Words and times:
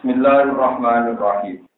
Bismillahirrahmanirrahim. 0.00 1.68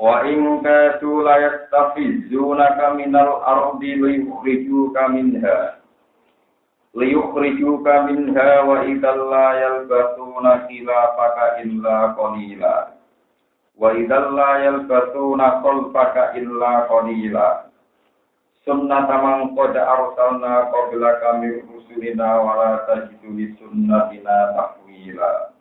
Wa 0.00 0.24
in 0.24 0.64
kadu 0.64 1.20
la 1.20 1.36
yastafizunaka 1.36 2.96
minal 2.96 3.44
ardi 3.44 3.92
liyukhrijuka 3.92 5.04
minha. 5.12 5.76
Liyukhrijuka 6.96 8.08
minha 8.08 8.64
wa 8.64 8.80
idzal 8.88 9.28
la 9.28 9.52
yalbasuna 9.52 10.64
khilafaka 10.64 11.60
illa 11.60 12.16
qalila. 12.16 12.96
Wa 13.76 13.92
idzal 13.92 14.32
la 14.32 14.52
yalbasuna 14.64 15.60
khalfaka 15.60 16.40
illa 16.40 16.88
qalila. 16.88 17.68
Sunnata 18.64 19.12
man 19.20 19.52
qad 19.52 19.76
arsalna 19.76 20.72
qabla 20.72 21.36
min 21.44 21.68
rusulina 21.68 22.40
wa 22.40 22.56
la 22.56 22.72
tajidu 22.88 23.28
li 23.36 23.52
sunnatina 23.60 24.56
tahwila. 24.56 25.55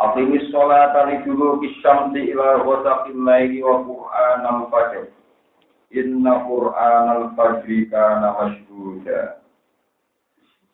Aqimis 0.00 0.48
sholata 0.48 1.04
li 1.12 1.20
duluki 1.20 1.76
syamsi 1.84 2.32
ila 2.32 2.64
ghasaqil 2.64 3.18
laili 3.28 3.60
wa 3.60 3.84
qur'anal 3.84 4.72
fajr. 4.72 5.04
Inna 5.92 6.48
qur'anal 6.48 7.36
fajri 7.36 7.92
kana 7.92 8.32
mashhuda. 8.40 9.36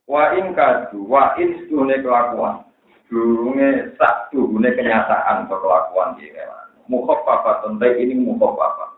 Wa 0.06 0.38
in 0.38 0.54
kadu, 0.54 1.02
wa 1.02 1.34
in 1.36 1.66
sedune 1.66 1.98
kelakuan. 1.98 2.62
Durunge 3.10 3.96
sak 3.98 4.30
durunge 4.30 4.70
kenyataan 4.78 5.50
kelakuan 5.50 6.16
iki 6.20 6.32
kewan. 6.32 6.68
Mukhaffafah 6.88 7.66
tentu 7.66 7.88
ini 7.98 8.16
mukhaffafah. 8.16 8.96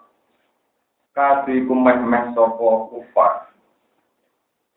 Kadu 1.10 1.50
iku 1.58 1.74
meh-meh 1.74 2.30
sapa 2.36 2.68
kufar. 2.92 3.50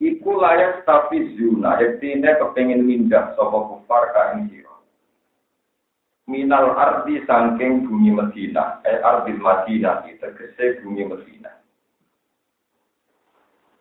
Iku 0.01 0.34
layak 0.41 0.81
tapi 0.89 1.37
zuna, 1.37 1.77
artinya 1.77 2.34
kepengin 2.41 2.81
mindah 2.81 3.37
sapa 3.37 3.57
kufar 3.70 4.09
ka 4.13 4.21
ing 4.34 4.49
minal 6.27 6.72
ardi 6.80 7.20
sangking 7.27 7.84
bumi 7.84 8.16
Medina, 8.16 8.80
eh 8.88 9.04
ardil 9.04 9.40
Madinah, 9.44 10.07
tegese 10.07 10.80
bumi 10.80 11.04
Medina. 11.04 11.52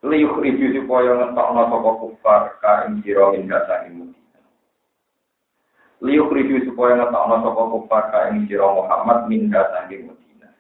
Liyuk 0.02 0.42
ribu 0.42 0.74
supaya 0.74 1.14
ngetokno 1.14 1.62
sapa 1.70 1.90
kufar 2.02 2.42
ka 2.58 2.90
ing 2.90 3.06
sira 3.06 3.38
ing 3.38 3.46
dasane 3.46 3.88
Medina. 3.94 4.40
Liyuk 6.02 6.34
ribu 6.34 6.66
supaya 6.66 6.98
ngetokno 6.98 7.36
sapa 7.46 7.62
kufar 7.70 8.02
ka 8.10 8.18
ing 8.34 8.50
Muhammad 8.50 9.30
min 9.30 9.46
dasane 9.46 10.10
Medina. 10.10 10.50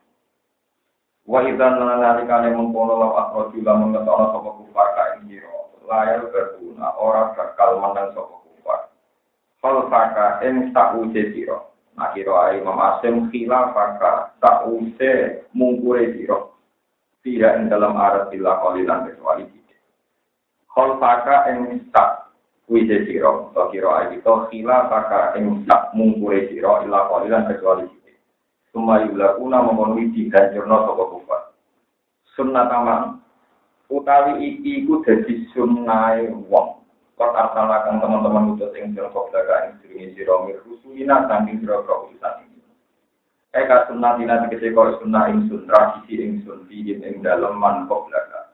Wa 1.26 1.42
idzan 1.42 1.82
nalikane 1.82 2.54
mengkono 2.54 2.94
law 2.94 3.12
akhroju 3.26 3.58
lamun 3.66 3.90
ngetokno 3.90 4.26
sapa 4.30 4.50
kufar 4.62 4.88
ka 4.94 5.02
ing 5.18 5.34
sira 5.34 5.50
layar 5.90 6.30
berguna 6.30 6.94
ora 6.94 7.34
bakal 7.34 7.82
menang 7.82 8.14
sapa 8.14 8.36
kufar. 8.46 8.80
Fal 9.58 9.90
faka 9.90 10.38
ing 10.46 10.70
tak 10.70 10.94
uje 11.02 11.34
sira. 11.34 11.71
Nah 11.96 12.10
kira 12.16 12.32
ae 12.48 12.60
Imam 12.60 12.80
Asim 12.80 13.28
khilafaka 13.28 14.36
sause 14.40 15.44
mungkure 15.52 16.12
sira. 16.16 16.48
Tidak 17.22 17.52
ing 17.62 17.64
dalam 17.70 17.94
arah 17.94 18.26
sila 18.32 18.58
kolilan 18.58 19.06
kecuali 19.06 19.46
tidak. 19.46 19.80
Kholfaka 20.72 21.52
ing 21.54 21.86
tak 21.94 22.34
wije 22.66 23.06
sira, 23.06 23.30
atau 23.52 23.70
kira 23.70 23.90
ae 24.02 24.18
itu 24.18 24.34
khilafaka 24.50 25.38
ing 25.38 25.62
tak 25.68 25.94
mungkure 25.94 26.50
sira 26.50 26.82
ila 26.82 27.06
kolilan 27.12 27.46
kecuali 27.46 27.86
tidak. 27.86 28.18
Suma 28.72 29.04
yulakuna 29.06 29.62
memenuhi 29.62 30.10
diganjurna 30.16 30.76
sapa 30.88 31.04
kufar. 31.12 31.42
Sunnah 32.32 32.66
tamang 32.72 33.20
utawi 33.92 34.40
iki 34.40 34.82
iku 34.82 35.04
dadi 35.04 35.44
sunnahe 35.52 36.32
wong 36.48 36.81
Kot 37.22 37.38
arsalakan 37.38 38.02
teman-teman 38.02 38.58
utus 38.58 38.74
ing 38.74 38.98
sira 38.98 39.06
daga 39.06 39.70
ing 39.70 39.78
sirine 39.78 40.10
sira 40.18 40.42
mir 40.42 40.58
rusulina 40.66 41.22
saking 41.30 41.62
kok 41.62 41.86
utusan 41.86 42.50
iki. 42.50 42.58
Eka 43.54 43.86
sunnah 43.86 44.18
dina 44.18 44.42
dikese 44.42 44.74
kok 44.74 44.98
sunnah 44.98 45.30
ing 45.30 45.46
sun 45.46 45.62
tradisi 45.70 46.18
ing 46.18 46.42
sun 46.42 46.66
fiin 46.66 46.98
ing 46.98 47.22
dalem 47.22 47.62
man 47.62 47.86
kok 47.86 48.10
daga. 48.10 48.50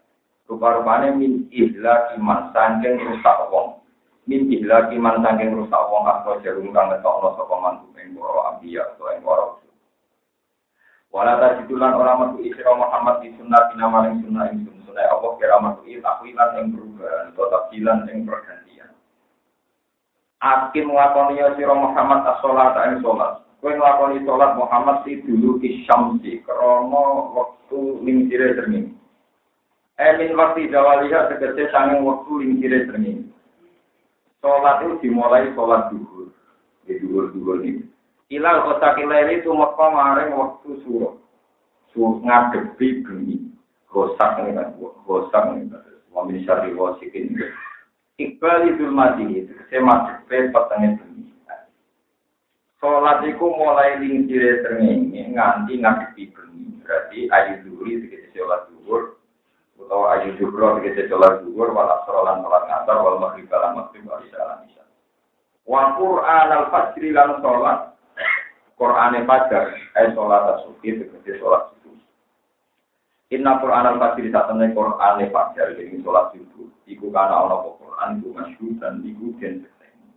Rupa-rupane 0.52 1.16
min 1.16 1.48
ihla 1.48 2.12
iman 2.20 2.52
saking 2.52 3.00
rusak 3.08 3.48
wong. 3.48 3.80
Min 4.28 4.52
ihla 4.52 4.92
iman 4.92 5.24
saking 5.24 5.48
rusak 5.56 5.82
wong 5.88 6.04
akro 6.04 6.36
jarum 6.44 6.68
kang 6.76 6.92
ngetokno 6.92 7.40
sapa 7.40 7.54
mantu 7.64 7.88
ing 7.96 8.20
para 8.20 8.52
ambiya 8.52 8.84
utawa 8.84 9.16
ing 9.16 9.24
para 9.24 9.44
Wala 11.08 11.40
tajidulan 11.40 11.96
orang 11.96 12.36
metu 12.36 12.52
isra 12.52 12.76
Muhammad 12.76 13.24
di 13.24 13.32
sunnah 13.40 13.72
dina 13.72 13.88
maring 13.88 14.20
sunnah 14.20 14.44
ing 14.52 14.68
sun 14.68 14.87
sunai 14.98 15.14
Allah 15.14 15.32
kira 15.38 15.56
metu 15.62 16.02
takwilan 16.02 16.50
ing 16.58 16.66
perubahan 16.74 17.30
atau 17.30 17.46
takwilan 17.46 17.98
ing 18.10 18.18
pergantian. 18.26 18.90
Akim 20.42 20.90
nglakoni 20.90 21.38
sira 21.54 21.74
Muhammad 21.78 22.26
as-shalat 22.26 22.74
ing 22.90 22.98
salat. 23.06 23.46
Kowe 23.62 23.70
nglakoni 23.70 24.26
salat 24.26 24.58
Muhammad 24.58 25.06
si 25.06 25.22
dulu 25.22 25.62
isyamsi 25.62 26.42
krana 26.42 27.30
wektu 27.30 28.02
lingsire 28.02 28.58
srengenge. 28.58 28.98
Emin 29.98 30.34
waktu 30.34 30.66
jawaliha 30.66 31.30
tegese 31.30 31.70
sanging 31.70 32.02
wektu 32.02 32.42
lingsire 32.42 32.90
srengenge. 32.90 33.30
Salat 34.42 34.82
itu 34.82 35.06
dimulai 35.06 35.54
salat 35.54 35.94
duhur. 35.94 36.34
Di 36.90 36.98
duhur-duhur 36.98 37.62
ini. 37.62 37.86
Ilal 38.34 38.66
kota 38.66 38.98
kileli 38.98 39.40
itu 39.40 39.54
maka 39.54 39.86
maring 39.94 40.34
waktu 40.34 40.82
suruh. 40.82 41.14
Suruh 41.94 42.18
ngadepi 42.20 43.06
bengi. 43.06 43.57
Gosak 43.88 44.44
ini 44.44 44.56
kan. 44.56 44.76
Gosak 44.78 45.44
ini 45.56 45.72
kan. 45.72 45.82
Wamin 46.12 46.44
syari 46.44 46.72
wasikin. 46.76 47.36
Iqbal 48.18 48.74
idul 48.74 48.90
mati 48.90 49.46
saya 49.70 49.78
masuk 49.78 50.26
ke 50.26 50.50
petengah 50.50 50.98
bumi. 50.98 51.30
Sholat 52.82 53.22
itu 53.22 53.46
mulai 53.46 53.94
lingkire 54.02 54.66
serngi 54.66 55.06
nganti 55.30 55.78
ngadepi 55.78 56.34
bumi. 56.34 56.82
Berarti 56.82 57.30
ayu 57.30 57.54
duri 57.62 58.02
segede 58.02 58.34
sholat 58.34 58.66
duhur 58.74 59.22
atau 59.78 60.10
ayu 60.10 60.34
duhur 60.34 60.82
segede 60.82 61.06
sholat 61.06 61.46
duhur 61.46 61.70
wal 61.70 61.86
asrolan 62.02 62.42
sholat 62.42 62.66
ngantar 62.66 62.96
wal 62.98 63.22
maghrib 63.22 63.46
lan 63.54 63.78
maghrib 63.78 64.02
wal 64.02 64.18
isya 64.26 64.42
lan 64.42 64.66
isya. 64.66 64.84
Wa 65.62 65.94
Qur'an 65.94 66.50
al 66.50 66.66
fajri 66.74 67.14
lan 67.14 67.38
sholat 67.38 67.94
Qur'an 68.74 69.14
fajar 69.30 69.78
eh 69.94 70.10
sholat 70.10 70.58
asuki 70.58 70.98
segede 70.98 71.38
sholat 71.38 71.70
Inna 73.28 73.60
Quran 73.60 73.84
al-Fajr 73.84 74.24
saat 74.32 74.48
temen 74.48 74.72
Quran 74.72 74.96
al-Fajr 75.20 75.76
ini 75.76 76.00
sholat 76.00 76.32
subuh. 76.32 76.64
Iku 76.88 77.12
karena 77.12 77.44
Allah 77.44 77.60
Quran 77.76 78.24
iku 78.24 78.28
masyhur 78.32 78.72
dan 78.80 79.04
iku 79.04 79.36
den 79.36 79.68
sekseni. 79.68 80.08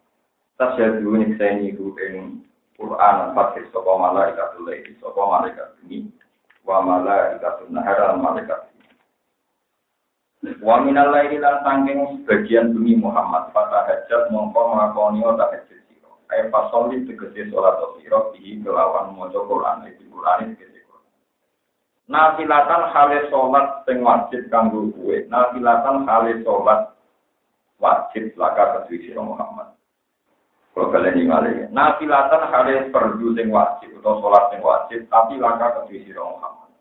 Tasyadu 0.55 1.11
nyekseni 1.19 1.75
iku 1.75 1.91
ing 1.99 2.47
Quran 2.79 3.15
al-Fajr 3.27 3.67
sapa 3.75 3.91
malaikat 3.99 4.55
lain, 4.63 4.95
sapa 5.03 5.21
malaikat 5.27 5.67
ini, 5.83 6.07
wa 6.63 6.79
malaikat 6.79 7.67
nahar 7.67 7.99
lan 7.99 8.23
malaikat 8.23 8.71
Wa 10.41 10.81
minal 10.81 11.13
laili 11.13 11.37
lan 11.37 11.61
sangking 11.61 12.25
sebagian 12.25 12.73
bumi 12.73 12.97
Muhammad 12.97 13.53
pada 13.53 13.85
hajat 13.85 14.33
mongko 14.33 14.73
ngakoni 14.73 15.21
ota 15.21 15.51
hajat 15.51 15.83
sira. 15.85 16.09
Ayo 16.33 16.49
pasoli 16.49 17.05
tegese 17.05 17.51
sholat 17.51 17.77
sira 17.99 18.33
di 18.33 18.57
kelawan 18.63 19.13
maca 19.19 19.37
Quran 19.37 19.85
iki 19.85 20.07
Quran 20.09 20.55
iki 20.57 20.70
Nafilatan 22.11 22.91
hale 22.91 23.31
sholat 23.31 23.87
sing 23.87 24.03
wajib 24.03 24.51
kanggo 24.51 24.91
kuwe. 24.91 25.23
Nafilatan 25.31 26.03
hale 26.03 26.43
sholat 26.43 26.91
wajib 27.79 28.35
laka 28.35 28.83
kedui 28.83 29.07
sira 29.07 29.23
Muhammad. 29.23 29.71
Kalau 30.75 30.91
kalian 30.91 31.15
ini 31.23 31.71
Nafilatan 31.71 32.51
hale 32.51 32.91
perdu 32.91 33.31
sing 33.31 33.47
wajib 33.47 33.95
atau 34.03 34.19
sholat 34.19 34.43
sing 34.51 34.59
wajib 34.59 35.07
tapi 35.07 35.39
laka 35.39 35.87
kedui 35.87 36.03
sira 36.03 36.19
Muhammad. 36.19 36.75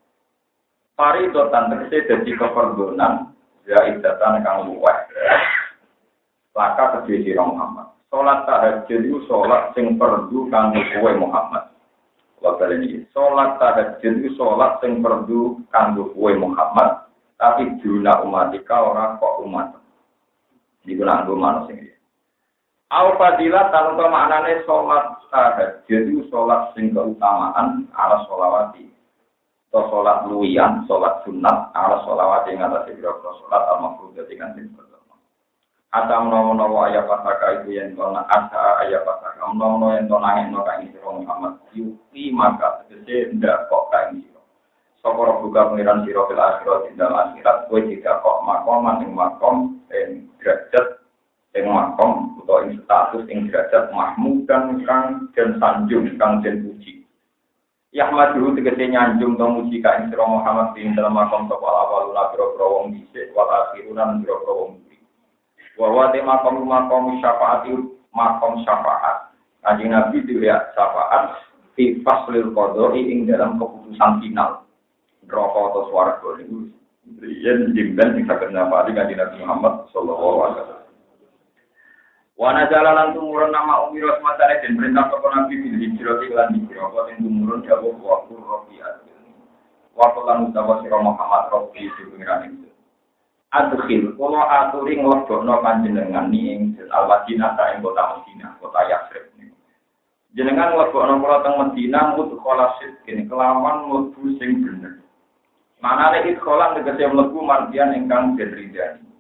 Faridotan 0.99 1.71
tegese 1.79 2.11
dadi 2.11 2.35
keperdonan 2.35 3.31
ya 3.71 3.87
idatan 3.87 4.43
kang 4.43 4.67
luweh. 4.67 4.99
Laka 6.59 7.07
kedui 7.07 7.23
sira 7.23 7.47
Muhammad. 7.47 7.95
Sholat 8.11 8.43
tahajud 8.51 9.07
itu 9.07 9.23
sholat 9.31 9.71
sing 9.79 9.95
perdu 9.95 10.51
kanggo 10.51 10.83
kuwe 10.99 11.15
Muhammad. 11.15 11.70
Wakil 12.41 12.73
ini, 12.81 13.05
sholat 13.13 13.61
tahajud 13.61 14.01
itu 14.25 14.33
sholat 14.41 14.81
yang 14.81 15.05
perlu 15.05 15.61
kanggo 15.69 16.09
kue 16.17 16.33
Muhammad, 16.33 17.05
tapi 17.37 17.69
juna 17.85 18.25
umatika 18.25 18.81
orang 18.81 19.21
kok 19.21 19.45
umat. 19.45 19.77
Ini 20.89 20.97
guna 20.97 21.21
anggo 21.21 21.37
manusia 21.37 21.77
ini. 21.77 21.93
Au 22.91 23.13
fadilah 23.21 23.69
tanpa 23.69 24.09
maknanya 24.09 24.65
sholat 24.65 25.21
tahajud 25.29 26.03
itu 26.09 26.25
sholat 26.33 26.73
sing 26.73 26.97
keutamaan 26.97 27.85
ala 27.93 28.25
sholawati. 28.25 28.89
Atau 29.71 29.87
sholat 29.93 30.27
luian, 30.27 30.89
sholat 30.89 31.21
sunat 31.23 31.71
ala 31.77 32.03
sholawati 32.09 32.57
yang 32.57 32.73
atas 32.73 32.89
beberapa 32.91 33.37
sholat 33.45 33.63
al-mafrudah 33.77 34.25
dengan 34.27 34.57
timur. 35.91 35.99
Ata 35.99 36.23
menawa-menawa 36.23 36.87
ayat 36.91 37.05
pasaka 37.07 37.47
itu 37.63 37.75
yang 37.75 37.99
tona 37.99 38.23
asa 38.31 38.87
ayat 38.87 39.03
pasaka 39.03 39.43
menawa 39.51 39.99
yang 39.99 40.07
tona 40.07 40.39
yang 40.39 40.49
tona 40.55 40.67
kain 40.71 40.87
siro 40.95 41.11
Muhammad 41.19 41.55
yuki 41.75 42.31
maka 42.31 42.87
segede 42.87 43.35
ndak 43.35 43.67
kok 43.67 43.91
kain 43.91 44.23
siro. 44.23 44.43
Sokoro 45.03 45.43
buka 45.43 45.75
pengiran 45.75 46.07
siro 46.07 46.31
fil 46.31 46.39
akhirat 46.39 46.87
di 46.87 46.91
dalam 46.95 47.35
akhirat 47.35 47.57
kue 47.67 47.83
tidak 47.91 48.23
kok 48.23 48.39
makom 48.47 48.79
maning 48.87 49.13
makom 49.15 49.57
dan 49.91 50.31
derajat 50.39 51.03
ing 51.59 51.67
makom 51.67 52.39
utawa 52.39 52.71
ing 52.71 52.79
status 52.87 53.27
ing 53.27 53.51
derajat 53.51 53.91
mahmud 53.91 54.47
dan 54.47 54.87
kang 54.87 55.27
dan 55.35 55.59
sanjung 55.59 56.07
kang 56.15 56.39
den 56.47 56.63
puji 56.63 57.03
Yahmad 57.91 58.39
dulu 58.39 58.55
tegese 58.55 58.87
nyanjung 58.87 59.35
to 59.35 59.43
muji 59.51 59.83
ka 59.83 59.99
ing 59.99 60.15
sira 60.15 60.23
Muhammad 60.23 60.79
ing 60.79 60.95
dalam 60.95 61.19
makom 61.19 61.51
sapa 61.51 61.67
awal 61.67 62.15
nabro 62.15 62.55
wong 62.55 62.95
dhisik 62.95 63.35
wal 63.35 63.51
akhiruna 63.51 64.23
biro 64.23 64.39
wong 64.47 64.79
Wa 64.79 64.90
wa 65.81 66.13
te 66.13 66.21
makom 66.21 66.69
makom 66.69 67.17
syafaat 67.25 67.65
makom 68.13 68.61
syafaat. 68.69 69.33
Kanjeng 69.65 69.97
Nabi 69.97 70.21
ya 70.45 70.61
syafaat 70.77 71.41
fi 71.73 72.05
faslil 72.05 72.53
qadai 72.53 73.01
ing 73.09 73.25
dalam 73.25 73.57
keputusan 73.57 74.21
final. 74.21 74.69
Neraka 75.25 75.61
atau 75.73 76.37
niku 76.37 76.69
yen 77.25 77.73
jimben 77.73 78.13
sing 78.13 78.25
saged 78.29 78.53
nafati 78.53 78.93
kanjeng 78.93 79.17
Nabi 79.17 79.41
Muhammad 79.41 79.89
sallallahu 79.97 80.39
alaihi 80.45 80.61
wasallam. 80.61 80.81
Wana 82.41 82.65
jalalan 82.73 83.13
tumurun 83.13 83.53
nama 83.53 83.85
Umi 83.85 84.01
Rosmatane 84.01 84.65
dan 84.65 84.73
perintah 84.73 85.13
toko 85.13 85.29
Nabi 85.29 85.61
bil 85.61 85.77
hijrah 85.77 86.25
iklan 86.25 86.57
hijrah 86.57 86.89
kau 86.89 87.05
yang 87.05 87.21
tumurun 87.21 87.61
jawab 87.69 88.01
waktu 88.01 88.33
rofi 88.33 88.81
Waktu 89.93 90.21
lan 90.25 90.49
utawa 90.49 90.81
sira 90.81 90.99
Muhammad 91.05 91.53
rofi 91.53 91.85
itu 91.85 92.09
pengiran 92.09 92.49
itu. 92.49 92.70
Adkhil 93.51 94.15
kula 94.15 94.47
aturi 94.47 94.95
nglebokno 94.95 95.59
panjenengan 95.59 96.31
ing 96.31 96.79
al-Madinah 96.87 97.59
ta 97.59 97.75
ing 97.75 97.83
kota 97.83 98.15
Madinah, 98.15 98.55
kota 98.63 98.79
Yasrib 98.87 99.27
niku. 99.35 99.59
Jenengan 100.39 100.79
nglebokno 100.79 101.19
kula 101.19 101.43
teng 101.43 101.59
Madinah 101.59 102.15
mudkhala 102.15 102.79
kini 103.03 103.27
kelawan 103.27 103.91
mlebu 103.91 104.39
sing 104.39 104.63
bener. 104.63 105.03
Manane 105.83 106.31
idkholan 106.31 106.79
tegese 106.79 107.11
mlebu 107.11 107.43
mardian 107.43 107.91
ingkang 107.91 108.39
den 108.39 108.55
ridani. 108.55 109.11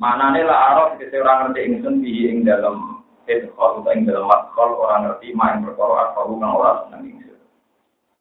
Manane 0.00 0.40
la 0.40 0.56
araf 0.72 0.96
kese 0.96 1.20
orang 1.20 1.52
ngerti 1.52 1.60
ingsun 1.68 2.00
bihi 2.00 2.32
ing 2.32 2.48
dalam 2.48 3.04
idkhol 3.28 3.84
utawa 3.84 3.92
ing 3.92 4.08
dalam 4.08 4.24
madkhol 4.24 4.70
orang 4.88 5.04
ngerti 5.04 5.36
main 5.36 5.60
perkara 5.60 5.94
akbaru 6.08 6.40
kang 6.40 6.52
ora 6.56 6.72
seneng 6.88 7.12
ingsun. 7.12 7.40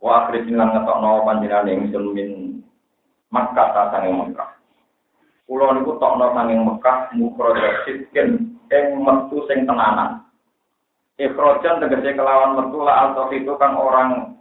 Wa 0.03 0.27
akhir 0.27 0.51
lan 0.51 0.67
ngetokno 0.75 1.23
panjenengan 1.23 1.71
ingsun 1.71 2.05
min 2.11 2.31
Makkah 3.31 3.71
ta 3.71 3.89
sange 3.95 4.11
Makkah. 4.11 4.62
Kulo 5.44 5.75
niku 5.75 6.00
tokno 6.00 6.31
sanging 6.31 6.63
Mekah 6.63 7.12
mukroja 7.19 7.84
sitken 7.84 8.56
ing 8.72 8.86
metu 9.04 9.44
sing 9.51 9.68
tenanan. 9.68 10.24
Ikhrojan 11.19 11.84
tegese 11.84 12.16
kelawan 12.16 12.56
metu 12.57 12.80
la 12.81 13.06
alto 13.06 13.28
itu 13.36 13.51
kan 13.60 13.75
orang 13.75 14.40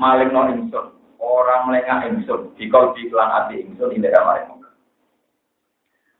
maling 0.00 0.32
no 0.32 0.48
ingsun, 0.48 0.96
orang 1.20 1.68
melengah 1.68 2.08
ingsun, 2.08 2.50
dikol 2.56 2.96
di 2.96 3.06
kelan 3.12 3.30
ati 3.30 3.62
ingsun 3.62 3.92
ing 3.92 4.00
daerah 4.00 4.24
maring 4.24 4.58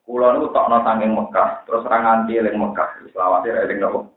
Kulo 0.03 0.27
niku 0.37 0.53
tokno 0.53 0.85
Mekah, 0.85 1.65
terus 1.65 1.89
ra 1.89 1.99
nganti 2.03 2.37
eling 2.37 2.61
Mekah, 2.61 3.09
lawate 3.17 3.49
eling 3.51 3.81
nopo. 3.81 4.13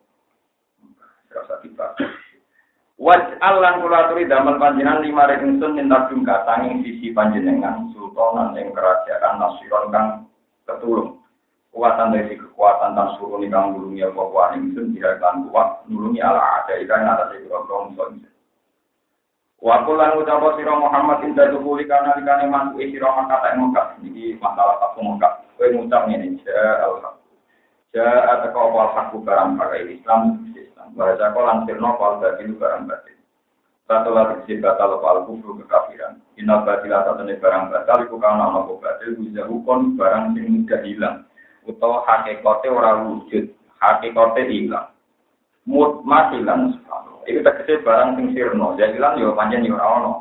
Rasa 1.31 1.59
tiba. 1.63 1.95
Waj 2.95 3.43
lan 3.43 3.83
kula 3.83 4.07
aturi 4.07 4.23
damel 4.23 4.55
panjenengan 4.55 5.03
lima 5.03 5.27
rek 5.27 5.43
ingsun 5.43 5.75
minta 5.75 6.07
jungka 6.07 6.47
sanging 6.47 6.79
sisi 6.79 7.11
panjenengan 7.11 7.91
sultanan 7.91 8.55
ing 8.55 8.71
kerajaan 8.71 9.35
nasiron 9.35 9.91
kang 9.91 10.07
ketulung. 10.63 11.19
Kuatan 11.75 12.15
dari 12.15 12.39
kekuatan 12.39 12.95
dan 12.95 13.19
suruh 13.19 13.35
nih 13.35 13.51
kang 13.51 13.75
nulungi 13.75 13.99
apa 13.99 14.21
kuat 14.31 14.55
ingsun 14.55 14.95
tidak 14.95 15.19
akan 15.19 15.51
kuat 15.51 15.83
nulungi 15.91 16.23
ala 16.23 16.63
ada 16.63 16.79
ikan 16.79 17.03
atas 17.03 17.35
itu 17.35 17.51
orang 17.51 17.91
ingsun. 17.91 18.11
Waktu 19.59 19.91
lan 19.91 20.15
ucap 20.15 20.55
sira 20.55 20.73
Muhammad 20.79 21.19
inda 21.27 21.51
dukuli 21.51 21.83
kana 21.83 22.15
dikane 22.15 22.47
mantu 22.47 22.79
sira 22.79 23.11
kata 23.11 23.59
Mekah 23.59 23.99
niki 23.99 24.39
masalah 24.39 24.79
tak 24.79 24.95
Mekah. 25.03 25.33
Kowe 25.59 25.67
ngucap 25.67 26.07
ja 26.07 26.59
al-haq. 26.83 27.24
Ja 27.95 28.27
ataka 28.27 28.59
wal 28.59 28.91
haqu 28.91 29.23
barang 29.23 29.55
pakai 29.55 29.95
Islam 29.95 30.51
Islam. 30.51 30.91
Bahasa 30.99 31.31
kau 31.31 31.47
langsir 31.47 31.79
no 31.79 31.95
wal 31.95 32.19
batil 32.19 32.51
barang 32.59 32.91
batil. 32.91 33.15
Satu 33.87 34.11
lagi 34.11 34.43
si 34.43 34.59
batal 34.59 34.99
wal 34.99 35.23
kufru 35.23 35.55
kekafiran. 35.63 36.19
Inal 36.35 36.67
atau 36.67 37.15
tenis 37.15 37.39
barang 37.39 37.71
batal 37.71 38.03
iku 38.03 38.19
kana 38.19 38.51
ana 38.51 38.67
batil 38.67 39.15
bisa 39.15 39.47
hukon 39.47 39.95
barang 39.95 40.35
sing 40.35 40.43
mudah 40.43 40.83
hilang. 40.83 41.17
Utawa 41.63 42.03
hakikate 42.03 42.67
ora 42.67 42.99
wujud, 42.99 43.55
hakikate 43.79 44.43
hilang. 44.43 44.91
Mut 45.63 46.03
matilan 46.03 46.75
Itu 47.25 47.41
tegese 47.41 47.81
barang 47.81 48.19
sing 48.19 48.35
sirno, 48.35 48.75
jadi 48.77 48.99
hilang 48.99 49.17
yo 49.23 49.31
panjang 49.39 49.63
yo 49.63 49.79
ora 49.79 49.87
ono. 50.03 50.13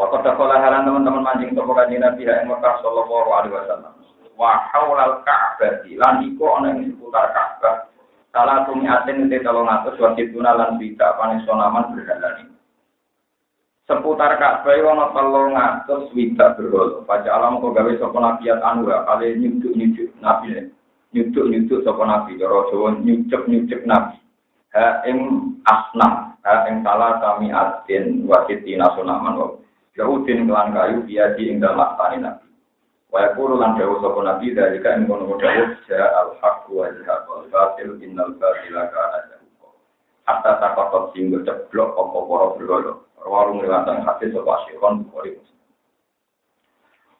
Waktu 0.00 0.24
sekolah 0.24 0.64
halan 0.64 0.88
teman-teman 0.88 1.24
mancing 1.24 1.52
toko 1.52 1.76
kanjeng 1.76 2.04
Nabi 2.04 2.28
yang 2.28 2.48
Mekah 2.48 2.84
Sallallahu 2.84 3.32
Alaihi 3.32 3.56
Wasallam. 3.56 3.92
Wa 4.36 4.68
haulal 4.68 5.24
Ka'bah 5.24 5.80
lan 5.88 6.20
iku 6.28 6.44
ana 6.60 6.76
ing 6.76 6.92
seputar 6.92 7.32
Ka'bah. 7.32 7.88
Salah 8.36 8.68
tumi 8.68 8.84
aten 8.84 9.32
te 9.32 9.40
tolong 9.40 9.64
atus 9.64 9.96
wajib 9.96 10.36
lan 10.36 10.76
tidak 10.76 11.16
panis 11.16 11.40
sonaman 11.48 11.96
berhalan 11.96 12.52
Seputar 13.88 14.36
Ka'bah 14.36 14.76
ana 14.76 15.08
tolong 15.16 15.56
atus 15.56 16.12
widak 16.12 16.60
berholo. 16.60 17.00
Baca 17.08 17.32
alam 17.32 17.64
kok 17.64 17.72
gawe 17.72 17.92
sapa 17.96 18.18
nabiat 18.20 18.60
anu 18.60 18.92
kali 18.92 19.40
nyuduk-nyuduk 19.40 20.12
nabi. 20.20 20.68
Nyuduk-nyuduk 21.16 21.80
sapa 21.80 22.02
nabi 22.04 22.36
cara 22.36 22.68
Jawa 22.68 22.88
nyucuk-nyucuk 23.00 23.82
nabi. 23.88 24.20
Ha 24.76 25.00
ing 25.08 25.18
asnam, 25.64 26.36
ha 26.44 26.68
ing 26.68 26.84
salah 26.84 27.16
kami 27.24 27.48
atin 27.48 28.28
wasitina 28.28 28.92
sonaman 28.92 29.40
wa 29.40 29.48
Yahudin 29.96 30.44
kelan 30.44 30.76
kayu 30.76 31.08
dia 31.08 31.32
di 31.32 31.48
ing 31.48 31.56
dalam 31.56 31.80
laksani 31.80 32.20
nabi. 32.20 32.46
Wa 33.16 33.32
yaqulu 33.32 33.56
lan 33.56 33.80
dawu 33.80 33.96
sapa 34.04 34.20
nabi 34.28 34.52
dari 34.52 34.76
ka 34.84 34.92
ing 34.92 35.08
kono 35.08 35.40
dawu 35.40 35.72
ja 35.88 36.04
al 36.20 36.36
haq 36.36 36.68
wa 36.68 36.84
al 36.84 37.48
batil 37.48 37.96
innal 38.04 38.36
batila 38.36 38.92
kana. 38.92 39.40
Hatta 40.28 40.60
sing 41.16 41.32
ceblok 41.32 41.96
apa 41.96 42.18
para. 42.28 42.92
Warung 43.24 43.64
riwayat 43.64 43.88
hadis 44.04 44.36
sapa 44.36 44.68
Syekhon 44.68 45.08
Bukhari. 45.08 45.40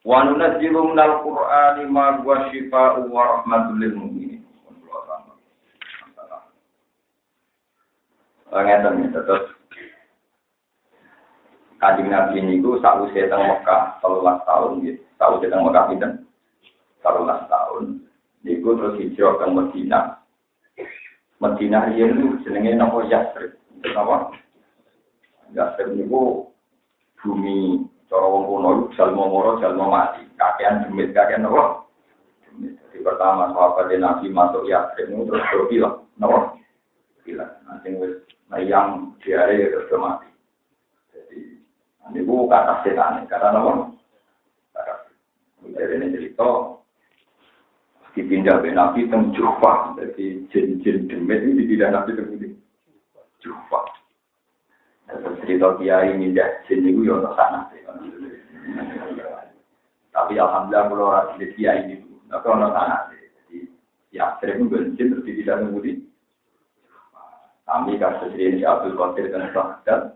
Wa 0.04 0.28
nunazzilu 0.28 0.92
minal 0.92 1.24
Qur'ani 1.24 1.88
ma 1.88 2.20
huwa 2.20 2.44
syifaa'u 2.52 3.08
wa 3.08 3.40
rahmatul 3.40 3.80
lil 3.80 3.96
mu'minin. 3.96 4.44
Terus 8.52 9.55
Kanjeng 11.86 12.10
Nabi 12.10 12.42
niku 12.42 12.82
sakwise 12.82 13.30
teng 13.30 13.46
Mekah 13.46 14.02
13 14.02 14.42
tahun 14.42 14.82
gitu. 14.82 14.98
Sakwise 15.22 15.46
teng 15.46 15.62
Mekah 15.62 15.86
pinten? 15.86 16.12
13 16.98 17.46
tahun. 17.46 18.02
Niku 18.42 18.74
terus 18.74 18.98
hijrah 18.98 19.38
ke 19.38 19.46
Madinah. 19.46 20.04
Madinah 21.38 21.86
riyen 21.94 22.18
niku 22.18 22.42
jenenge 22.42 22.74
napa 22.74 23.06
Yasrib. 23.06 23.54
Napa? 23.94 24.34
Yasrib 25.54 25.94
niku 25.94 26.50
bumi 27.22 27.86
cara 28.10 28.26
wong 28.34 28.50
kuno 28.50 28.70
jalma 28.98 29.22
moro 29.30 29.62
jalma 29.62 29.86
mati. 29.86 30.26
Kakean 30.34 30.90
demit 30.90 31.14
kakean 31.14 31.46
napa? 31.46 31.86
Jadi 32.50 32.98
pertama 32.98 33.54
sahabat 33.54 33.94
Nabi 33.94 34.26
masuk 34.34 34.66
Yasrib 34.66 35.06
niku 35.06 35.30
terus 35.30 35.46
do 35.54 35.70
bilang, 35.70 36.02
napa? 36.18 36.58
Bilang, 37.22 37.54
nanti 37.70 37.94
yang 38.66 39.14
diare 39.22 39.70
terus 39.70 39.94
mati. 40.02 40.35
Ini 42.10 42.22
bu 42.22 42.46
kata 42.46 42.86
setan, 42.86 43.26
kata 43.26 43.50
apa? 43.50 43.90
Jadi 45.66 45.94
ini 45.98 46.06
cerita 46.14 46.48
dipindah 48.14 48.62
ke 48.62 48.70
Nabi 48.70 49.10
teng 49.10 49.34
Jufa, 49.34 49.92
jadi 49.98 50.46
jin-jin 50.48 51.10
demit 51.10 51.42
ini 51.42 51.66
dipindah 51.66 51.90
Nabi 51.90 52.14
teng 52.14 52.30
Jufa. 53.42 53.80
Terus 55.06 55.38
cerita 55.42 55.74
kiai 55.78 56.14
mindah 56.14 56.46
jin 56.66 56.86
itu 56.86 57.06
ya 57.06 57.18
untuk 57.18 57.34
sana. 57.34 57.66
Tapi 60.16 60.34
alhamdulillah 60.40 60.84
kalau 60.88 61.06
orang 61.12 61.36
di 61.36 61.46
kiai 61.54 61.92
itu, 61.92 62.08
tapi 62.32 62.46
orang 62.48 62.72
sana 62.72 62.96
Jadi 63.12 63.68
ya 64.14 64.38
sering 64.38 64.70
bensin 64.70 65.10
terus 65.10 65.26
dipindah 65.26 65.58
teng 65.58 65.74
Kami 67.66 67.98
kasus 67.98 68.30
ini 68.38 68.62
Abdul 68.62 68.94
Qadir 68.94 69.34
dan 69.34 69.50
Sahadat, 69.50 70.14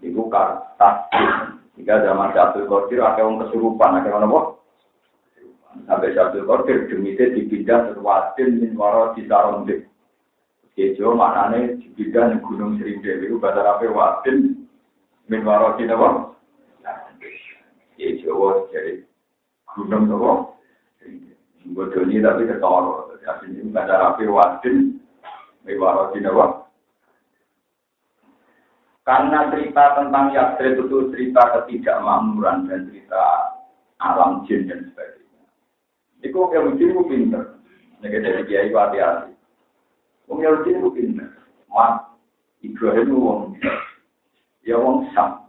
Iku 0.00 0.32
kartas. 0.32 1.12
Jika 1.76 2.04
zaman 2.04 2.32
Abdul 2.32 2.68
Qadir 2.68 3.00
ada 3.00 3.24
orang 3.24 3.48
kesurupan, 3.48 4.00
ada 4.00 4.08
orang 4.12 4.28
apa? 4.28 4.40
Sampai 5.88 6.16
Abdul 6.16 6.44
Qadir 6.44 6.88
demitnya 6.88 7.32
dipindah 7.36 7.92
sesuatu 7.92 8.44
min 8.44 8.76
waro 8.76 9.16
di 9.16 9.24
Sarondik. 9.28 9.88
Kejo 10.76 11.16
maknanya 11.16 11.76
dipindah 11.80 12.32
di 12.32 12.36
Gunung 12.44 12.76
Serindel. 12.76 13.28
Itu 13.28 13.40
bahasa 13.40 13.64
apa 13.64 13.84
wadin 13.88 14.68
min 15.28 15.40
waro 15.44 15.76
di 15.76 15.88
apa? 15.88 16.36
Kejo 17.96 18.68
jadi 18.72 19.04
gunung 19.76 20.04
apa? 20.08 20.32
Bodoni 21.76 22.24
tapi 22.24 22.48
ketoro. 22.48 23.12
Jadi 23.20 23.68
bahasa 23.72 24.16
apa 24.16 24.20
wadin 24.24 25.00
min 25.64 25.76
waro 25.76 26.12
di 26.12 26.24
apa? 26.24 26.59
Karena 29.04 29.48
cerita 29.48 29.96
tentang 29.96 30.30
Yasrib 30.36 30.86
itu 30.86 31.08
cerita 31.10 31.42
ketidakmakmuran 31.56 32.68
dan 32.68 32.86
cerita 32.92 33.22
alam 34.00 34.44
jin 34.44 34.68
dan 34.68 34.86
sebagainya. 34.92 35.42
Iku 36.20 36.52
Yahudi 36.52 36.84
itu 36.84 37.02
pinter. 37.08 37.44
Nek 38.00 38.16
dari 38.16 38.44
kiai 38.48 38.72
hati-hati. 38.72 39.32
Wong 40.28 40.44
Yahudi 40.44 40.70
itu 40.76 40.88
pinter. 40.92 41.28
Mat 41.72 42.10
Ibrahim 42.60 43.08
itu 43.08 43.16
wong 43.16 43.40
ya 44.64 44.76
wong 44.76 45.08
Sam. 45.16 45.48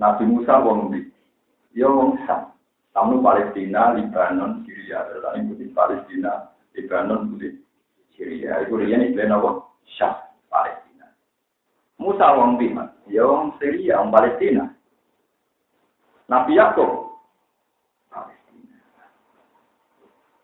Nabi 0.00 0.26
Musa 0.26 0.58
wong 0.58 0.90
di. 0.90 1.06
Ya 1.74 1.86
wong 1.86 2.18
Sam. 2.26 2.50
Kamu 2.90 3.22
Palestina, 3.22 3.94
Libanon, 3.94 4.66
Syria. 4.66 5.06
Terus 5.06 5.30
ikuti 5.38 5.70
Palestina, 5.70 6.50
Libanon, 6.74 7.30
ikuti 7.30 7.48
Syria. 8.18 8.66
Itu 8.66 8.82
nih 8.82 9.14
apa? 9.30 9.62
Syam. 9.94 10.29
Musa 12.00 12.32
wong 12.32 12.56
di 12.56 12.72
Ya 13.12 13.28
wong 13.28 13.52
Syria, 13.60 14.00
wong 14.00 14.08
Palestina. 14.08 14.72
Nabi 16.32 16.56
Yakub 16.56 17.10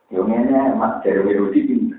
Yo 0.06 0.22
ngene 0.22 0.78
Mas 0.78 1.02
Dewi 1.02 1.34
Rudi 1.34 1.66
pinter. 1.66 1.98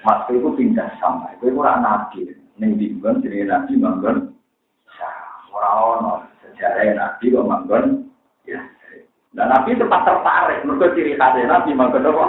Mas 0.00 0.24
itu 0.32 0.48
pindah 0.56 0.88
sama. 0.96 1.36
Itu 1.36 1.52
ora 1.52 1.76
nabi. 1.76 2.32
Ning 2.56 2.80
dimbang 2.80 3.20
jadi 3.20 3.44
nabi 3.44 3.76
manggon. 3.76 4.32
Ora 5.52 5.70
ono 5.76 6.24
sejarah 6.40 6.96
nabi 6.96 7.28
kok 7.28 7.44
manggon. 7.44 8.08
Ya. 8.48 8.64
Dan 9.36 9.52
nabi 9.52 9.76
tempat 9.76 10.08
tertarik. 10.08 10.64
Mereka 10.64 10.96
ciri 10.96 11.12
khasnya 11.20 11.44
nabi 11.44 11.76
manggon 11.76 12.08
apa? 12.08 12.26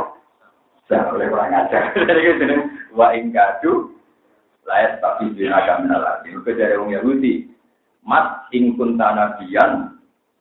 Saya 0.91 1.07
oleh 1.11 1.27
kurang 1.31 1.51
ajar. 1.51 1.91
Jadi 2.07 2.39
gini, 2.39 2.55
wa 2.95 3.11
ingkadu 3.11 3.96
layat 4.67 4.99
tapi 4.99 5.31
dina 5.33 5.63
kamina 5.63 5.97
lagi. 5.97 6.35
Mereka 6.35 6.51
dari 6.53 6.75
orang 6.75 6.93
Yahudi. 6.93 7.33
Mat 8.07 8.47
ingkun 8.55 8.95
tanabian 8.95 9.97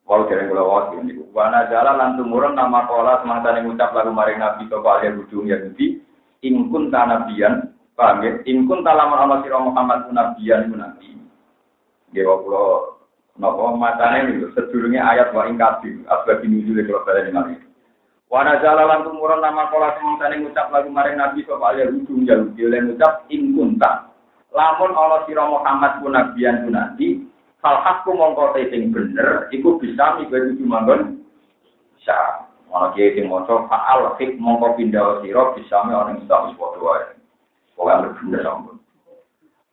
Wau 0.06 0.22
dari 0.30 0.46
kula 0.46 0.62
wawas 0.62 0.94
ini. 1.02 1.18
Wana 1.34 1.66
jalan 1.66 1.98
lan 1.98 2.10
tumurun 2.14 2.54
nama 2.54 2.86
kola 2.86 3.18
semangsa 3.26 3.58
ning 3.58 3.66
ngucap 3.66 3.90
lagu 3.90 4.14
maring 4.14 4.38
Nabi 4.38 4.70
sapa 4.70 5.02
ahli 5.02 5.18
ujung 5.18 5.50
Yahudi. 5.50 5.98
Ingkun 6.46 6.94
tanabian, 6.94 7.74
paham 7.98 8.22
ya? 8.22 8.38
Ingkun 8.46 8.86
talaman 8.86 9.26
ana 9.26 9.42
sira 9.42 9.58
Muhammad 9.58 10.06
nabiyan 10.14 10.70
iku 10.70 10.76
nabi. 10.78 11.08
Nggih 12.14 12.22
kula 12.22 12.64
napa 13.34 13.62
matane 13.74 14.30
niku 14.30 14.54
sedurunge 14.54 15.02
ayat 15.02 15.34
wa 15.34 15.42
ing 15.50 15.58
kabeh 15.58 16.06
asbab 16.06 16.38
nuzul 16.46 16.78
kula 16.86 17.02
baleni 17.02 17.34
mari. 17.34 17.54
Wana 18.30 18.62
jalan 18.62 18.86
lan 18.86 19.02
tumurun 19.10 19.42
nama 19.42 19.66
kola 19.74 19.98
semangsa 19.98 20.30
ning 20.30 20.46
ngucap 20.46 20.70
lagu 20.70 20.86
maring 20.86 21.18
Nabi 21.18 21.42
sapa 21.42 21.74
ahli 21.74 21.82
ujung 21.90 22.22
Yahudi 22.22 22.62
oleh 22.62 22.78
ngucap 22.86 23.26
ingkun 23.26 23.74
ta. 23.74 24.06
Lamun 24.56 24.96
ana 24.96 25.28
sira 25.28 25.44
Muhammad 25.44 26.00
nabiyan 26.00 26.72
nabi, 26.72 27.28
Hal 27.60 27.82
hakku 27.82 28.14
mongko 28.14 28.56
sing 28.56 28.94
bener, 28.94 29.50
iku 29.50 29.76
bisa 29.82 30.22
itu 30.22 30.64
manggon. 30.64 31.18
Bisa. 31.98 32.46
Mana 32.70 32.94
kiai 32.94 33.18
sing 33.18 33.26
maca 33.26 33.66
faal 33.66 34.14
hik 34.16 34.38
mongko 34.38 34.78
pindah 34.78 35.20
sira 35.20 35.50
bisa 35.52 35.82
me 35.82 35.92
orang 35.92 36.22
Islam 36.22 36.46
wis 36.46 36.56
padha 36.56 36.78
wae. 36.78 37.04
Pokoke 37.74 38.16
bener 38.22 38.40
sampun. 38.46 38.76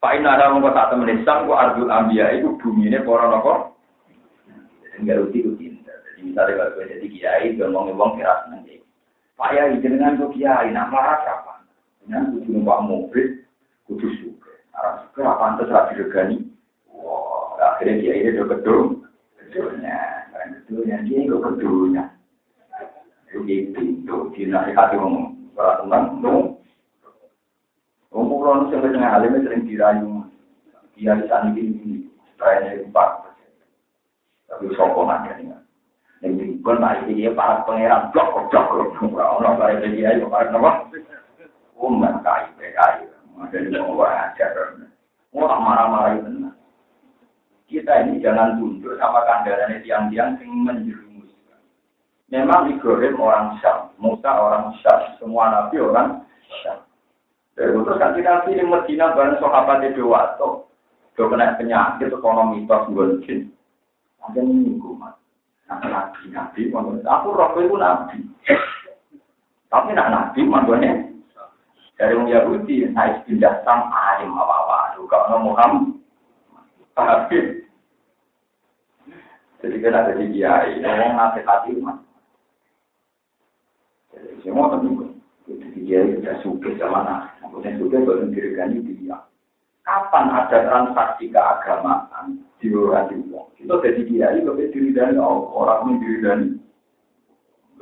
Pak 0.01 0.19
Ina 0.19 0.35
ada 0.35 0.51
mongko 0.51 0.75
tak 0.75 0.89
temen 0.89 1.15
Islam 1.15 1.47
ku 1.47 1.53
ardul 1.53 1.93
ambia 1.93 2.33
itu 2.33 2.57
bumine 2.59 2.99
para 3.05 3.29
napa? 3.29 3.53
Enggak 4.99 5.23
rugi 5.23 5.47
rugi. 5.47 5.67
Jadi 5.85 6.19
misalnya 6.27 6.73
kalau 6.73 6.89
jadi 6.89 7.07
kiai, 7.07 7.47
ngomong 7.55 7.93
ngomong 7.93 8.11
keras 8.17 8.49
nanti. 8.49 8.81
Pak 9.37 9.53
ya 9.53 9.69
dengan 9.79 10.17
kok 10.17 10.33
kiai, 10.35 10.73
nak 10.73 10.89
marah 10.89 11.21
apa? 11.23 11.61
Dengan 12.03 12.35
kudu 12.35 12.49
numpak 12.51 12.83
mobil, 12.83 13.27
kudu 13.87 14.07
suka. 14.19 14.42
Arah 14.73 15.05
suka 15.05 15.21
apa 15.25 15.43
antas 15.53 15.69
rapi 15.69 16.01
regani? 16.01 16.37
akhirnya 17.63 17.99
dia 18.03 18.13
ini 18.19 18.29
udah 18.35 18.47
gedung 18.57 18.87
gedungnya. 19.39 19.97
Kan 20.33 20.47
gedungnya 20.61 20.97
dia 21.07 21.17
itu 21.23 21.35
gedungnya. 21.39 22.03
Itu 23.31 23.39
pintu 23.47 24.17
di 24.35 24.45
nasihati 24.45 24.99
ngomong 24.99 25.53
para 25.57 25.81
teman 25.81 26.21
ngomong 26.21 26.59
ngomong 28.13 28.39
kalau 28.45 28.69
sampai 28.69 28.93
tengah 28.93 29.11
alimnya 29.15 29.45
sering 29.45 29.63
dirayu. 29.65 30.27
Dia 30.93 31.17
di 31.17 31.25
sana 31.25 31.49
ini 31.57 32.05
supaya 32.33 32.77
empat 32.77 33.33
tapi 34.53 34.69
sokong 34.77 35.09
aja 35.09 35.33
nih 35.41 35.49
yang 36.21 36.39
dibuat 36.39 36.77
nah 36.79 36.93
ini 37.03 37.27
para 37.33 37.65
pangeran 37.67 38.13
blok 38.13 38.47
blok 38.47 38.69
blok. 38.69 39.17
Orang 39.17 39.59
para 39.59 39.81
dia 39.81 40.13
itu 40.13 40.29
para 40.29 40.47
nama 40.53 40.87
umat 41.81 42.21
kai 42.23 42.47
kai 42.55 43.03
ada 43.43 43.57
di 43.59 43.69
bawah 43.75 44.07
ajar 44.07 44.51
mau 45.33 45.49
tak 45.49 45.61
marah-marah 45.65 46.11
itu 46.21 46.29
kita 47.73 48.05
ini 48.05 48.21
jangan 48.21 48.61
tunduk 48.61 48.93
sama 49.01 49.25
kandarannya 49.25 49.81
tiang-tiang 49.81 50.37
yang 50.37 50.51
menjerumuskan. 50.61 51.57
Memang 52.29 52.69
Ibrahim 52.69 53.17
orang 53.17 53.57
Syam, 53.57 53.89
Musa 53.97 54.29
orang 54.29 54.77
Syam, 54.85 55.17
semua 55.17 55.49
nabi 55.49 55.81
orang 55.81 56.21
Syam. 56.61 56.85
Itu 57.57 57.93
kan 57.97 58.13
kita 58.13 58.45
pilih 58.45 58.69
Medina 58.69 59.17
bareng 59.17 59.41
sahabat 59.41 59.89
itu 59.89 60.05
do 61.13 61.29
kena 61.29 61.57
penyakit 61.57 62.13
ekonomi 62.13 62.65
tos 62.69 62.89
gonjin. 62.89 63.49
Ada 64.21 64.41
minggu 64.41 64.97
mas. 64.97 65.13
Nabi 65.69 66.29
nabi, 66.29 66.69
aku 67.05 67.27
roh 67.33 67.53
itu 67.57 67.77
nabi. 67.77 68.17
Tapi 69.69 69.89
nak 69.93 70.09
nabi 70.13 70.39
maksudnya 70.45 71.12
dari 71.97 72.13
orang 72.17 72.29
Yahudi 72.29 72.89
naik 72.89 73.25
pindah 73.29 73.61
sam 73.61 73.89
alim 73.93 74.33
apa 74.33 74.55
apa. 74.65 74.77
Kalau 75.03 75.45
Muhammad 75.45 75.93
tapi 76.93 77.63
jadi 79.63 79.77
kan 79.79 79.95
ada 79.95 80.13
di 80.19 80.27
kiai, 80.35 80.83
ngomong 80.83 81.11
nasihati 81.15 81.71
umat. 81.79 81.97
Jadi 84.11 84.43
semua 84.43 84.75
tentu 84.75 85.15
jadi 85.47 85.67
kiai 85.71 86.13
sudah 86.19 86.35
suka 86.43 86.69
sama 86.77 86.99
nah, 87.07 87.21
maksudnya 87.41 87.79
suka 87.79 87.97
baru 88.03 88.27
dirikan 88.29 88.75
dia. 88.83 89.17
Kapan 89.83 90.31
ada 90.31 90.57
transaksi 90.67 91.31
keagamaan 91.31 92.39
di 92.59 92.71
luar 92.71 93.07
di 93.11 93.19
uang? 93.19 93.51
Kita 93.55 93.79
jadi 93.79 94.01
kiai, 94.03 94.43
kita 94.43 94.67
diri 94.71 94.89
dari 94.91 95.15
orang 95.19 95.99
diri 95.99 96.17
dari 96.19 96.47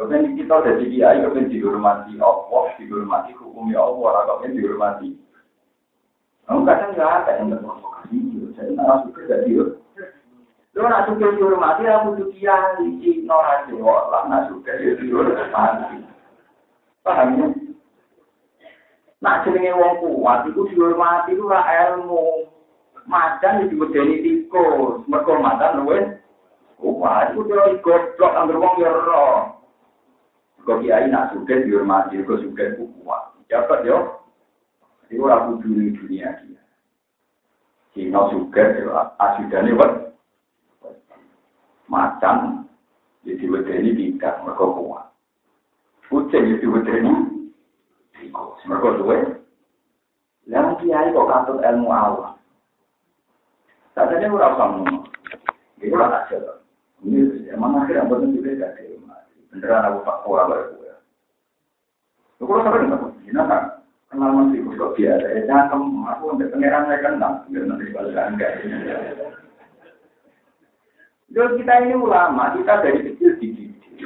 Kemudian 0.02 0.34
kita 0.34 0.66
jadi 0.66 0.86
kiai, 0.90 1.22
kemudian 1.22 1.54
dihormati 1.54 2.18
Allah, 2.18 2.74
dihormati 2.74 3.38
hukumnya 3.38 3.78
Allah, 3.78 4.34
kemudian 4.34 4.58
dihormati. 4.58 5.14
Kamu 6.50 6.66
kadang 6.66 6.98
nggak 6.98 7.12
ada 7.22 7.32
yang 7.38 7.54
berprovokasi, 7.54 8.18
saya 8.58 8.74
nggak 8.74 8.98
suka 9.06 9.22
jadi 9.30 9.62
Lo 10.74 10.90
nak 10.90 11.06
suka 11.06 11.38
dihormati, 11.38 11.86
aku 11.86 12.18
tuh 12.18 12.34
kiai, 12.34 12.82
Cina, 12.98 13.70
Jawa, 13.70 14.10
lah 14.10 14.50
suka 14.50 14.74
dihormati. 14.74 16.02
Paham 17.06 17.38
ya? 17.38 17.48
Nak 19.22 19.46
jenenge 19.46 19.78
wong 19.78 20.02
kuat, 20.02 20.50
itu 20.50 20.66
dihormati, 20.74 21.38
itu 21.38 21.46
lah 21.46 21.62
ilmu. 21.62 22.50
Macan 23.06 23.70
itu 23.70 23.78
medeni 23.78 24.26
tikus, 24.26 25.06
mereka 25.06 25.38
macan 25.38 25.86
luwe. 25.86 26.18
Kuat, 26.82 27.38
itu 27.38 27.46
dia 27.46 27.78
goblok, 27.86 28.34
anggar 28.34 28.58
wong 28.58 28.82
ya. 28.82 29.61
Kau 30.62 30.78
kiai 30.80 31.10
nak 31.10 31.34
suka 31.34 31.66
dihormati, 31.66 32.22
kau 32.22 32.38
suka 32.38 32.78
kuat. 32.78 33.24
Jabat 33.50 33.82
yo. 33.86 34.22
Itu 35.12 35.28
aku 35.28 35.60
dunia 35.60 35.92
dunia 35.98 36.30
dia. 36.46 36.62
Cina 37.92 38.30
suka, 38.32 38.64
asidane 39.20 39.76
wat 39.76 40.12
macan 41.92 42.64
jadi 43.28 43.46
wedeni 43.52 43.92
tidak 43.92 44.40
mereka 44.48 44.64
kuat 44.64 45.06
kucing 46.08 46.56
jadi 46.56 46.68
wedeni 46.72 47.12
tikus 48.16 48.64
mereka 48.64 48.96
duwe 48.96 49.18
yang 50.48 50.80
kiai 50.80 51.12
kok 51.12 51.28
katut 51.28 51.60
ilmu 51.60 51.92
Allah 51.92 52.40
Tadinya 53.92 54.32
ora 54.32 54.56
usah 54.56 54.68
ngomong. 54.72 55.04
Itu 55.84 55.92
ora 56.00 56.24
aja. 56.24 56.64
Ini 57.04 57.52
emang 57.52 57.76
akhirnya 57.76 58.08
betul 58.08 58.40
juga 58.40 58.56
gak 58.56 58.80
ada 58.80 59.11
Beneran 59.52 59.88
aku 59.92 60.00
tak 60.08 60.20
kuat 60.24 60.46
lah 60.48 60.60
gue. 60.72 60.94
Lu 62.40 62.44
kalau 62.48 62.64
sampai 62.64 62.88
nggak, 62.88 63.02
gimana 63.28 63.48
kan? 63.52 63.64
Kenal 64.12 64.32
masih 64.36 64.60
kok 64.76 64.96
biasa. 64.96 65.28
Ya 65.28 65.42
jangan 65.48 65.84
aku 66.12 66.24
untuk 66.36 66.52
pangeran 66.52 66.88
saya 66.88 67.00
kenal. 67.04 67.34
Biar 67.48 67.64
nanti 67.68 67.94
balasan 67.96 68.36
kayak 68.36 68.56
jadi 71.32 71.64
kita 71.64 71.74
ini 71.88 71.96
ulama, 71.96 72.52
kita 72.60 72.84
dari 72.84 73.08
kecil 73.08 73.40
dididik. 73.40 74.04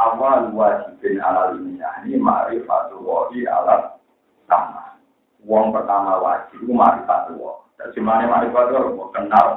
Awal 0.00 0.48
wajibin 0.56 1.20
alal 1.20 1.60
ini 1.60 2.16
ma'rifatul 2.16 3.04
wahi 3.04 3.44
alat 3.44 4.00
sama. 4.48 4.96
Uang 5.44 5.76
pertama 5.76 6.24
wajib 6.24 6.64
itu 6.64 6.72
ma'rifatul 6.72 7.36
wahi. 7.36 8.00
Mana 8.00 8.32
ma'rifatul 8.32 8.96
wahi? 8.96 9.12
Kenal. 9.12 9.48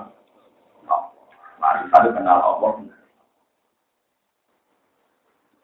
Ma'rifatul 1.64 2.12
kenal 2.12 2.40
Allah. 2.44 2.72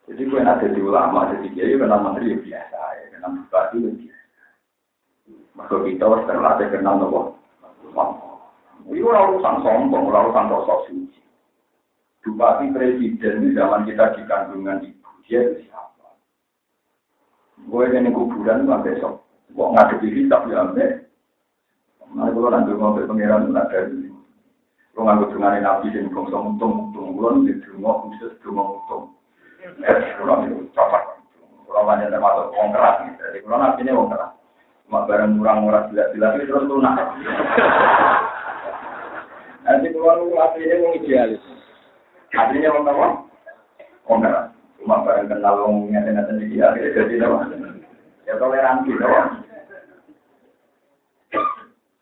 Jadi 0.04 0.22
gue 0.28 0.36
ada 0.36 0.68
di 0.68 0.80
ulama, 0.84 1.32
jadi 1.32 1.48
kiai 1.48 1.80
kenal 1.80 2.04
menteri 2.04 2.36
ya 2.36 2.38
biasa, 2.44 2.80
ya 3.00 3.06
kenal 3.16 3.30
bupati 3.40 3.76
ya 3.80 3.90
biasa. 3.96 4.44
Maka 5.56 5.74
kita 5.80 6.04
harus 6.04 6.26
terlatih 6.28 6.68
kenal 6.68 7.00
Allah. 7.00 7.24
Ini 8.84 9.00
urusan 9.00 9.64
sombong, 9.64 10.12
urusan 10.12 10.52
rasa 10.52 10.74
suci. 10.92 11.20
Bupati 12.20 12.68
presiden 12.76 13.48
di 13.48 13.56
zaman 13.56 13.88
kita 13.88 14.12
di 14.12 14.28
kandungan 14.28 14.84
ibu, 14.84 15.10
dia 15.24 15.40
itu 15.40 15.72
siapa? 15.72 16.08
Gue 17.64 17.88
ini 17.88 18.12
kuburan 18.12 18.68
nggak 18.68 18.84
besok. 18.84 19.24
Gue 19.56 19.72
ngadepi 19.72 20.08
kitab 20.12 20.44
ya 20.52 20.68
ambek. 20.68 21.08
Nah, 22.12 22.28
kalau 22.28 22.52
nanti 22.52 22.76
mau 22.76 22.92
ke 22.92 23.08
pangeran 23.08 23.48
nggak 23.48 23.72
ada 23.72 23.88
ini. 23.88 24.12
Lo 24.92 25.08
nggak 25.08 25.32
nabi 25.64 25.88
sing 25.96 26.12
bangsa 26.12 26.36
untung 26.36 26.92
untung. 26.92 27.16
Lo 27.16 27.32
nanti 27.32 27.56
cuma 27.64 28.04
khusus 28.04 28.36
cuma 28.44 28.62
untung. 28.76 29.13
Eh, 29.64 29.98
kalau 30.20 30.44
itu 30.44 30.68
cocok. 30.76 31.04
Kalau. 31.64 31.88
Jadi 33.16 33.38
kalau 33.40 33.56
nabi 33.56 33.80
ini 33.80 33.96
orang 33.96 34.12
keras. 34.12 34.32
Cuma 34.84 35.08
barang 35.08 35.40
murah-murah 35.40 35.88
jelas-jelas 35.88 36.36
itu 36.36 36.52
terus 36.52 36.68
lunak. 36.68 36.96
Nanti 39.64 39.88
kalau 39.96 40.36
aslinya 40.36 40.76
mau 40.84 40.92
idealis. 40.92 41.40
Aslinya 42.36 42.68
orang 42.76 42.92
apa? 42.92 43.06
Orang 44.04 44.20
keras. 44.28 44.46
Cuma 44.76 45.00
barang 45.00 45.26
kenal 45.32 45.54
orang 45.64 45.88
ngeten-ngeten 45.88 46.44
dia. 46.44 46.68
Jadi 46.76 47.14
apa? 47.24 47.38
Ya 48.28 48.36
toleransi. 48.36 48.92
Apa? 49.00 49.22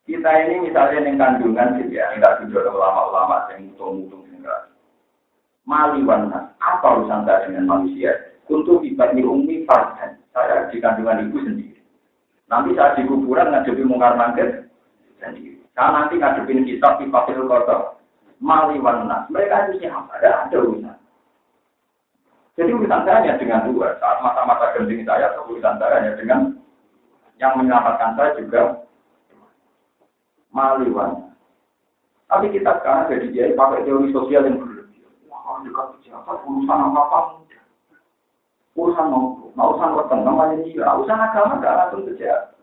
Kita 0.02 0.30
ini 0.44 0.66
misalnya 0.66 1.06
yang 1.06 1.14
kandungan 1.16 1.78
gitu 1.78 1.94
ya, 1.94 2.10
enggak 2.12 2.42
juga 2.42 2.68
ulama-ulama 2.74 3.46
yang 3.54 3.70
mutung-mutung 3.70 4.26
enggak. 4.34 4.71
Maliwan 5.62 6.28
apa 6.58 6.86
urusan 6.98 7.22
saya 7.22 7.46
dengan 7.46 7.70
manusia? 7.70 8.34
Untuk 8.50 8.82
ibadni 8.82 9.22
umi 9.22 9.62
farhan. 9.62 10.18
Saya 10.34 10.66
di 10.72 10.82
kandungan 10.82 11.28
ibu 11.28 11.38
sendiri. 11.44 11.78
Nanti 12.50 12.74
saat 12.74 12.98
di 12.98 13.06
kuburan 13.06 13.52
ngadepi 13.52 13.84
mungkar 13.86 14.18
nangkir 14.18 14.68
sendiri. 15.22 15.60
Nanti 15.78 16.18
ngadepin 16.18 16.66
kitab 16.66 16.98
di 16.98 17.08
fasil 17.08 17.46
kotor. 17.46 17.96
Maliwan 18.42 19.06
Mereka 19.30 19.70
itu 19.70 19.86
siapa? 19.86 20.18
Ada, 20.18 20.50
ada 20.50 20.56
urusan. 20.58 20.98
Jadi 22.58 22.70
urusan 22.74 23.06
saya 23.06 23.22
hanya 23.22 23.38
dengan 23.38 23.70
dua. 23.70 23.96
Saat 24.02 24.18
masa-masa 24.20 24.74
genting 24.76 25.06
saya, 25.06 25.30
urusan 25.46 25.78
saya 25.78 25.94
hanya 26.02 26.12
dengan 26.18 26.40
yang 27.40 27.54
menyelamatkan 27.56 28.12
saya 28.18 28.30
juga 28.36 28.62
maliwan. 30.52 31.32
Tapi 32.28 32.52
kita 32.52 32.80
sekarang 32.80 33.08
jadi 33.12 33.26
dia 33.32 33.44
pakai 33.56 33.84
teori 33.84 34.08
sosial 34.12 34.48
yang 34.48 34.58
Wah, 35.42 35.58
dekat 35.66 35.98
pejabat, 35.98 36.38
urusan 36.46 36.78
apa-apa 36.86 37.18
mudah. 37.42 37.62
Urusan 38.78 39.06
mau, 39.10 39.50
mau 39.58 39.74
urusan 39.74 39.94
weteng, 39.98 40.22
namanya 40.22 40.54
ini, 40.62 40.78
urusan 40.78 41.18
agama 41.18 41.58
gak 41.58 41.76
langsung 41.76 42.06
pejabat. 42.06 42.54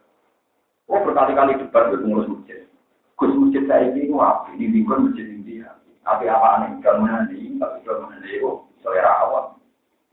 Oh, 0.90 0.98
berkali-kali 1.06 1.60
debat 1.60 1.94
dengan 1.94 2.02
pengurus 2.02 2.32
masjid. 2.34 2.66
Gus 3.14 3.36
masjid 3.38 3.64
saya 3.70 3.94
ini 3.94 4.10
wah, 4.10 4.48
ini 4.56 4.74
lingkungan 4.74 5.12
masjid 5.12 5.28
India. 5.28 5.70
Tapi 6.02 6.26
apa 6.26 6.48
aneh, 6.58 6.82
kalau 6.82 7.06
menandi, 7.06 7.62
tapi 7.62 7.78
kalau 7.86 8.10
menandi, 8.10 8.42
oh, 8.42 8.66
selera 8.82 9.12
awam. 9.22 9.62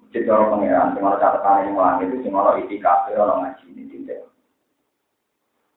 Masjid 0.02 0.28
orang 0.28 0.52
pengiran, 0.52 0.92
cuma 0.92 1.16
catatan 1.16 1.72
yang 1.72 1.80
langit 1.80 2.12
itu, 2.12 2.28
cuma 2.28 2.58
itikaf, 2.60 3.08
orang 3.08 3.38
ngaji, 3.46 3.64
ini 3.72 3.82
tidak. 3.88 4.28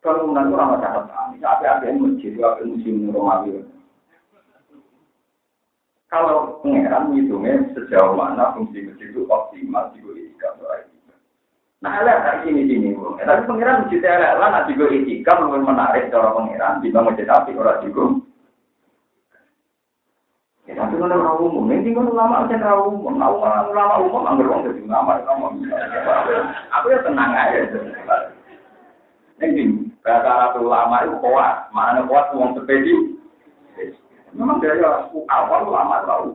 Kalau 0.04 0.28
menang 0.28 0.52
orang 0.52 0.84
catatan, 0.84 1.40
tapi 1.40 1.64
ada 1.64 1.86
yang 1.88 2.04
masjid, 2.04 2.36
ada 2.36 2.64
musim 2.68 3.08
Romawi. 3.08 3.79
Kalau 6.10 6.58
pengeran 6.66 7.14
menghitungnya 7.14 7.70
sejauh 7.78 8.18
mana 8.18 8.58
fungsi 8.58 8.82
masjid 8.82 9.14
itu 9.14 9.30
optimal 9.30 9.94
di 9.94 10.02
etika 10.02 10.58
Nah, 11.80 12.04
ada 12.04 12.26
tak 12.28 12.44
sini 12.44 12.68
sini 12.68 12.92
bro. 12.92 13.16
Tapi 13.24 13.48
pengiran 13.48 13.88
masjid 13.88 14.04
ada 14.04 14.36
lah, 14.36 14.50
nanti 14.52 14.76
gue 14.76 14.90
etika 14.90 15.40
lebih 15.40 15.64
menarik 15.64 16.12
cara 16.12 16.36
pengiran 16.36 16.84
di 16.84 16.92
bangun 16.92 17.16
api 17.16 17.52
orang 17.56 17.82
juga. 17.88 18.04
Ya, 20.68 20.74
tapi 20.76 21.02
kalau 21.02 21.18
orang 21.18 21.40
umum, 21.40 21.72
ini 21.72 21.98
kan 21.98 22.06
ulama 22.10 22.46
aja 22.46 22.62
orang 22.62 22.94
umum, 22.94 23.16
ulama 23.18 23.66
ulama 23.74 23.94
umum 24.06 24.22
nggak 24.22 24.38
beruang 24.38 24.62
jadi 24.68 24.82
ulama, 24.86 25.12
ulama. 25.24 25.46
Aku 26.78 26.86
ya 26.94 27.00
tenang 27.02 27.32
aja. 27.34 27.60
Ini 29.40 29.90
Bahasa 30.04 30.30
Arab 30.30 30.64
ulama 30.64 31.06
itu 31.06 31.16
kuat, 31.22 31.72
mana 31.76 32.04
kuat 32.08 32.32
uang 32.36 32.56
sepedi. 32.60 33.20
Memang 34.34 34.62
dia 34.62 34.78
ya 34.78 35.10
awal 35.32 35.70
ulama 35.70 36.06
tahu. 36.06 36.28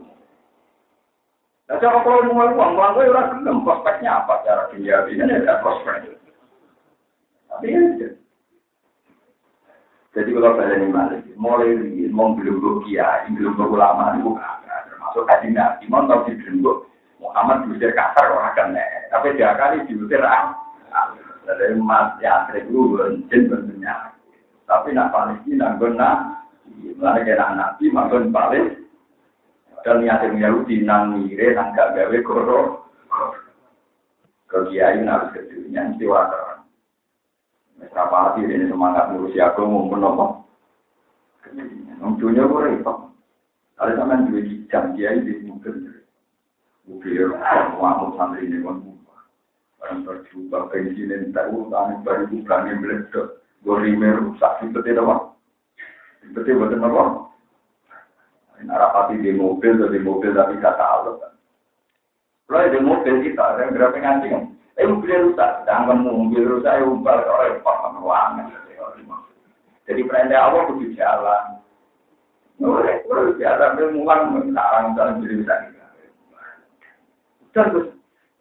Nah, 1.64 1.81
cara 1.81 2.05
kalau 2.05 2.29
mau 2.29 2.45
uang, 2.53 2.77
uang 2.77 2.92
gue 2.92 3.09
udah 3.09 3.25
gelem, 3.33 3.64
prospeknya 3.64 4.21
apa? 4.21 4.45
Cara 4.45 4.68
dia 4.77 5.01
ini 5.09 5.33
ada 5.33 5.64
prospek. 5.64 6.12
Tapi 7.49 7.73
ya, 7.73 8.11
jadi 10.14 10.31
kalau 10.31 10.55
saya 10.55 10.79
ini 10.79 10.95
balik, 10.95 11.27
mulai 11.35 11.75
ini 11.75 12.07
mau 12.12 12.37
belum 12.38 12.87
kiai, 12.87 13.31
belum 13.35 13.59
ulama 13.59 14.14
itu 14.14 14.31
termasuk 14.87 15.27
kaji 15.27 15.49
nabi, 15.51 15.90
mau 15.90 16.07
tahu 16.07 16.31
di 16.31 16.62
Muhammad 17.18 17.66
diusir 17.66 17.90
kasar 17.97 18.31
orang 18.31 18.55
kan, 18.55 18.77
tapi 19.11 19.35
dia 19.35 19.59
kali 19.59 19.83
diusir 19.90 20.23
ah. 20.23 20.55
Dari 21.45 21.77
emas 21.77 22.16
ya 22.25 22.49
seribu 22.49 22.97
jin 23.29 23.53
bentuknya. 23.53 24.16
Tapi 24.64 24.97
nak 24.97 25.12
Palestina 25.12 25.77
guna, 25.77 26.40
mana 26.99 27.23
kena 27.23 27.47
nabi 27.55 27.91
makan 27.91 28.31
paling 28.35 28.85
dan 29.85 30.01
niatin 30.01 30.41
Yahudi 30.41 30.81
nang 30.81 31.21
mire 31.21 31.53
nang 31.53 31.77
gak 31.77 31.93
gawe 31.93 32.19
koro. 32.25 32.89
Kegiatan 34.49 35.05
harus 35.05 35.35
kedunya 35.37 35.93
mesti 35.93 36.09
wajar. 36.09 36.65
Berapa 37.77 38.17
hati 38.33 38.49
ini 38.49 38.71
semangat 38.71 39.13
ngurusi 39.13 39.39
aku 39.45 39.67
mau 39.67 39.91
menopang. 39.91 40.47
Dunia 42.17 42.49
gue 42.49 42.65
repot. 42.65 43.13
Ada 43.77 43.99
sama 43.99 44.25
dua 44.31 44.41
jam 44.71 44.95
kiai 44.95 45.21
di 45.21 45.45
mungkin. 45.45 45.91
Mungkin 46.87 47.35
mau 47.77 48.15
santri 48.17 48.47
ini 48.49 48.63
kan 48.63 48.81
Barang 49.85 50.01
berjubah 50.07 50.73
bensin 50.73 51.35
tak 51.37 51.53
urutan 51.53 52.01
baru 52.07 52.25
bukan 52.31 52.69
yang 52.71 52.79
meledok. 52.81 53.43
Gorime 53.67 54.17
rusak 54.17 54.65
itu 54.65 54.81
tidak 54.81 55.05
apa. 55.05 55.34
Itu 56.35 56.51
betul 56.59 56.83
apa? 56.83 57.31
Narapati 58.64 59.23
di 59.23 59.31
mobil 59.31 59.77
di 59.79 60.01
mobil 60.03 60.35
tapi 60.35 60.59
gak 60.59 60.75
tahu 60.75 61.20
kan. 61.23 61.33
Kalau 62.51 62.70
di 62.75 62.81
mobil 62.83 63.14
kita 63.23 63.61
yang 63.61 63.70
berapa 63.77 63.97
ngaji 63.97 64.27
kan? 64.35 64.44
Eh 64.75 64.88
mobil 64.90 65.31
rusak, 65.31 65.62
sedangkan 65.62 66.03
mobil 66.03 66.42
rusak 66.59 66.75
ya 66.75 66.83
umpal 66.83 67.23
orang 67.23 67.62
paham 67.62 68.03
ruangan. 68.03 68.51
Jadi 69.85 70.01
perintah 70.09 70.49
Allah 70.49 70.64
kudu 70.73 70.97
jalan. 70.97 71.61
Mulai, 72.57 73.05
mulai 73.05 73.37
jalan, 73.37 73.92
mulai 73.92 74.18
sekarang 74.49 74.94
jalan 74.97 75.20
jadi 75.23 75.35
bisa. 75.42 75.55
Terus 77.55 77.87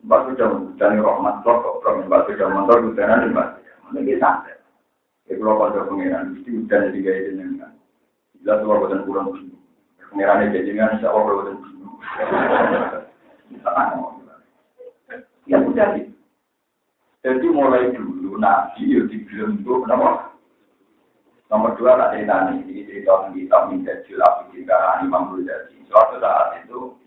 Mbak 0.03 0.21
sudah 0.33 0.47
menjadi 0.51 0.97
rahmat 0.99 1.35
kok, 1.45 1.79
kalau 1.83 2.03
Mbak 2.07 2.25
sudah 2.31 2.47
mentor 2.49 2.77
hujanan 2.81 3.29
Mbak. 3.31 3.49
Ini 3.93 4.17
santai. 4.17 4.57
Ya 5.29 5.37
kalau 5.37 5.61
pada 5.61 5.85
pengiran, 5.85 6.33
mesti 6.33 6.49
hujan 6.49 6.89
jadi 6.89 6.99
gaya 6.99 7.21
jenengan. 7.29 7.71
Jelas 8.43 8.59
kalau 8.59 8.83
bukan 8.83 9.07
kurang 9.07 9.31
begini. 9.31 9.55
Pengiran 10.11 10.43
ini 10.43 10.67
jenengan, 10.67 10.99
insya 10.99 11.07
Allah 11.09 11.23
kalau 11.23 11.39
bukan 11.39 11.55
begini. 11.63 11.87
Ya 15.47 15.57
sudah 15.63 15.87
sih. 15.95 16.05
Jadi 17.23 17.47
mulai 17.47 17.95
dulu 17.95 18.35
Nabi 18.35 18.83
ya 18.83 19.07
dibentuk 19.07 19.87
kenapa? 19.87 20.35
Nomor 21.47 21.77
dua 21.79 21.95
tak 21.95 22.19
cerita 22.19 22.51
nih, 22.51 22.67
ini 22.67 22.83
cerita 22.83 23.31
kita 23.31 23.57
minta 23.71 23.93
jilaf 24.03 24.51
di 24.51 24.67
Imam 25.07 25.31
Ghazali. 25.31 25.79
Suatu 25.87 26.19
saat 26.19 26.65
itu 26.65 26.97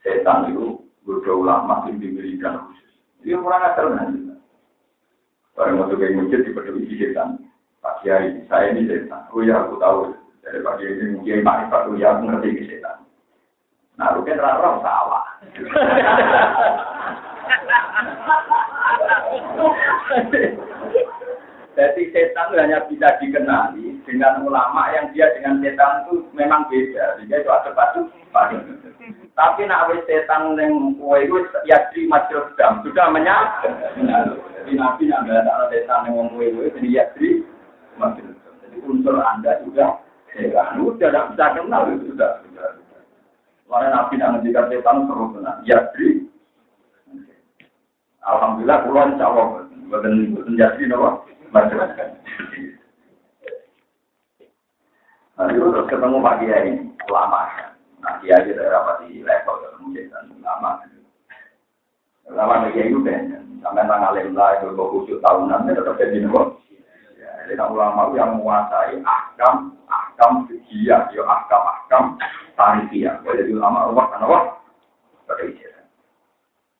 setan 0.00 0.54
itu 0.54 0.80
ulama 1.28 1.84
yang 1.84 2.00
diberikan 2.00 2.64
khusus. 2.64 2.92
Dia 3.20 3.36
kurang 3.36 3.60
ajar 3.60 3.92
nanti. 3.92 4.32
Barang 5.52 5.84
masuk 5.84 6.00
ke 6.00 6.16
masjid 6.16 6.40
dipeduli 6.46 6.96
setan. 6.96 7.43
Pak 7.84 8.00
Kiai, 8.00 8.40
saya 8.48 8.72
ini 8.72 8.88
setan. 8.88 9.28
Oh 9.28 9.44
ya, 9.44 9.60
aku 9.60 9.76
tahu. 9.76 10.16
Dari 10.40 10.64
Pak 10.64 10.80
Kiai 10.80 10.96
ini 11.04 11.20
Kiai 11.20 11.44
Makrifat, 11.44 11.92
oh 11.92 12.00
ya, 12.00 12.16
aku 12.16 12.32
ngerti 12.32 12.48
ini 12.56 12.64
setan. 12.64 13.04
Nah, 14.00 14.16
lu 14.16 14.24
kan 14.24 14.40
rara 14.40 14.70
salah. 14.80 15.24
Jadi 21.76 22.02
setan 22.08 22.46
itu 22.48 22.56
hanya 22.56 22.78
bisa 22.88 23.08
dikenali 23.20 24.00
dengan 24.08 24.40
ulama 24.48 24.88
yang 24.96 25.12
dia 25.12 25.28
dengan 25.36 25.60
setan 25.60 26.08
itu 26.08 26.24
memang 26.32 26.64
beda. 26.72 27.20
Jadi 27.20 27.36
itu 27.36 27.50
ada 27.52 27.68
batu. 27.76 28.08
Tapi 29.36 29.60
nak 29.68 29.92
wis 29.92 30.00
setan 30.08 30.56
yang 30.56 30.96
kue 30.96 31.20
itu 31.20 31.36
ya 31.68 31.84
di 31.92 32.08
dam 32.56 32.80
sudah 32.80 33.12
menyatu. 33.12 33.68
Jadi 34.56 34.72
nabi 34.72 35.04
nak 35.12 35.28
ada 35.28 35.68
setan 35.68 36.08
yang 36.08 36.32
kue 36.32 36.48
itu 36.48 36.80
jadi 36.80 36.88
ya 36.88 37.04
di 37.94 38.00
masjid 38.02 38.24
Jadi 38.66 38.76
unsur 38.90 39.14
anda 39.22 39.62
juga 39.62 40.02
setan. 40.34 40.82
Sudah 40.82 40.98
tidak 40.98 41.24
bisa 41.34 41.46
kenal 41.54 41.82
itu 41.94 42.10
sudah. 42.10 42.30
Karena 43.64 43.88
nabi 43.90 44.14
nak 44.18 44.30
ngendikan 44.38 44.70
setan 44.70 45.06
terus 45.06 45.30
benar. 45.34 45.56
Ya 45.66 45.78
di. 45.94 46.26
Alhamdulillah 48.26 48.78
pulau 48.82 49.06
insya 49.14 49.26
Allah. 49.30 49.46
Bukan 49.84 50.14
menjadi 50.42 50.82
nopo 50.90 51.28
masjid. 51.54 51.78
Nah, 55.34 55.50
itu 55.50 55.66
terus 55.66 55.90
ketemu 55.90 56.22
Pak 56.22 56.36
Kiai, 56.38 56.78
ulama. 57.10 57.42
Nah, 57.98 58.22
dia 58.22 58.38
aja 58.38 58.54
daerah 58.54 58.86
pasti 58.86 59.18
level 59.18 59.54
ketemu 59.66 59.86
setan 59.98 60.24
lama. 60.38 60.70
Lama 62.30 62.70
dia 62.70 62.86
itu 62.86 63.02
kan, 63.02 63.42
Sampai 63.58 63.82
alim 63.88 64.36
lah 64.36 64.60
itu 64.60 64.76
kok 64.76 65.18
tahunan 65.24 65.66
tetap 65.66 65.98
jadi 65.98 66.22
nopo. 66.22 66.62
Jadi 67.34 67.58
ulama 67.58 68.14
yang 68.14 68.38
menguasai 68.38 69.02
ahkam, 69.02 69.74
ahkam 69.90 70.46
fikih, 70.46 70.86
ya 70.86 71.02
ahkam, 71.26 71.62
ahkam 71.62 72.04
tarifiyah. 72.54 73.20
Jadi 73.26 73.52
ulama 73.52 73.90
Allah 73.90 74.04
kan 74.14 74.24
apa? 74.24 74.38
Pada 75.26 75.44
ijazah. 75.44 75.86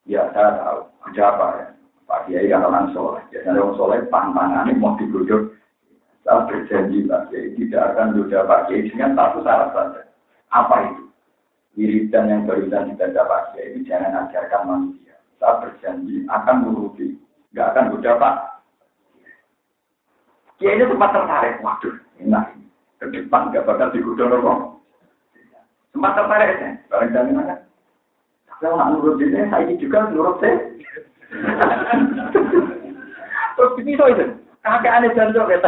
Ya 0.06 0.22
saya 0.32 0.60
tahu 0.62 0.78
ada 1.10 1.22
apa 1.34 1.46
ya. 1.58 1.66
Pak 2.04 2.20
Kiai 2.28 2.52
kan 2.52 2.64
orang 2.64 2.92
soleh. 2.92 3.24
Biasanya 3.32 3.60
orang 3.64 3.76
soleh 3.80 4.00
pantangannya 4.12 4.76
mau 4.76 4.94
dibujuk. 5.00 5.56
Saya 6.24 6.44
berjanji 6.48 7.04
Pak 7.08 7.32
Kiai 7.32 7.56
tidak 7.56 7.96
akan 7.96 8.16
duda 8.16 8.44
Pak 8.44 8.62
Kiai 8.68 8.88
dengan 8.88 9.16
satu 9.16 9.40
syarat 9.44 9.68
saja. 9.72 10.02
Apa 10.52 10.76
itu? 10.92 11.04
Wiridan 11.74 12.30
yang 12.30 12.46
barusan 12.46 12.94
dibaca 12.94 13.22
Pak 13.24 13.42
Kiai 13.52 13.80
jangan 13.88 14.28
ajarkan 14.28 14.62
manusia. 14.68 15.16
Saya 15.40 15.64
berjanji 15.64 16.28
akan 16.28 16.56
menuruti. 16.62 17.16
Nggak 17.56 17.68
akan 17.72 17.84
duda 17.96 18.10
Pak. 18.20 18.36
Kiai 20.58 20.78
ini 20.78 20.86
sempat 20.86 21.10
tertarik. 21.10 21.58
Waduh, 21.62 21.94
enak. 22.22 22.44
Ke 23.02 23.10
depan 23.10 23.50
nggak 23.50 23.66
bakal 23.66 23.90
digodong 23.90 24.30
orang. 24.30 24.60
Sempat 25.90 26.12
tertarik 26.14 26.50
ya. 26.58 26.70
Barang 26.90 27.10
jaminan 27.10 27.58
Kalau 28.62 28.78
nggak 28.78 28.90
nurut 28.94 29.20
ini, 29.20 29.40
saya 29.50 29.74
juga 29.76 29.98
nurut 30.14 30.38
saya. 30.42 30.56
Terus 33.54 33.74
begitu 33.78 34.02
itu. 34.14 34.26
Kakek 34.64 34.94
aneh 34.96 35.12
jantung 35.12 35.50
ya 35.52 35.60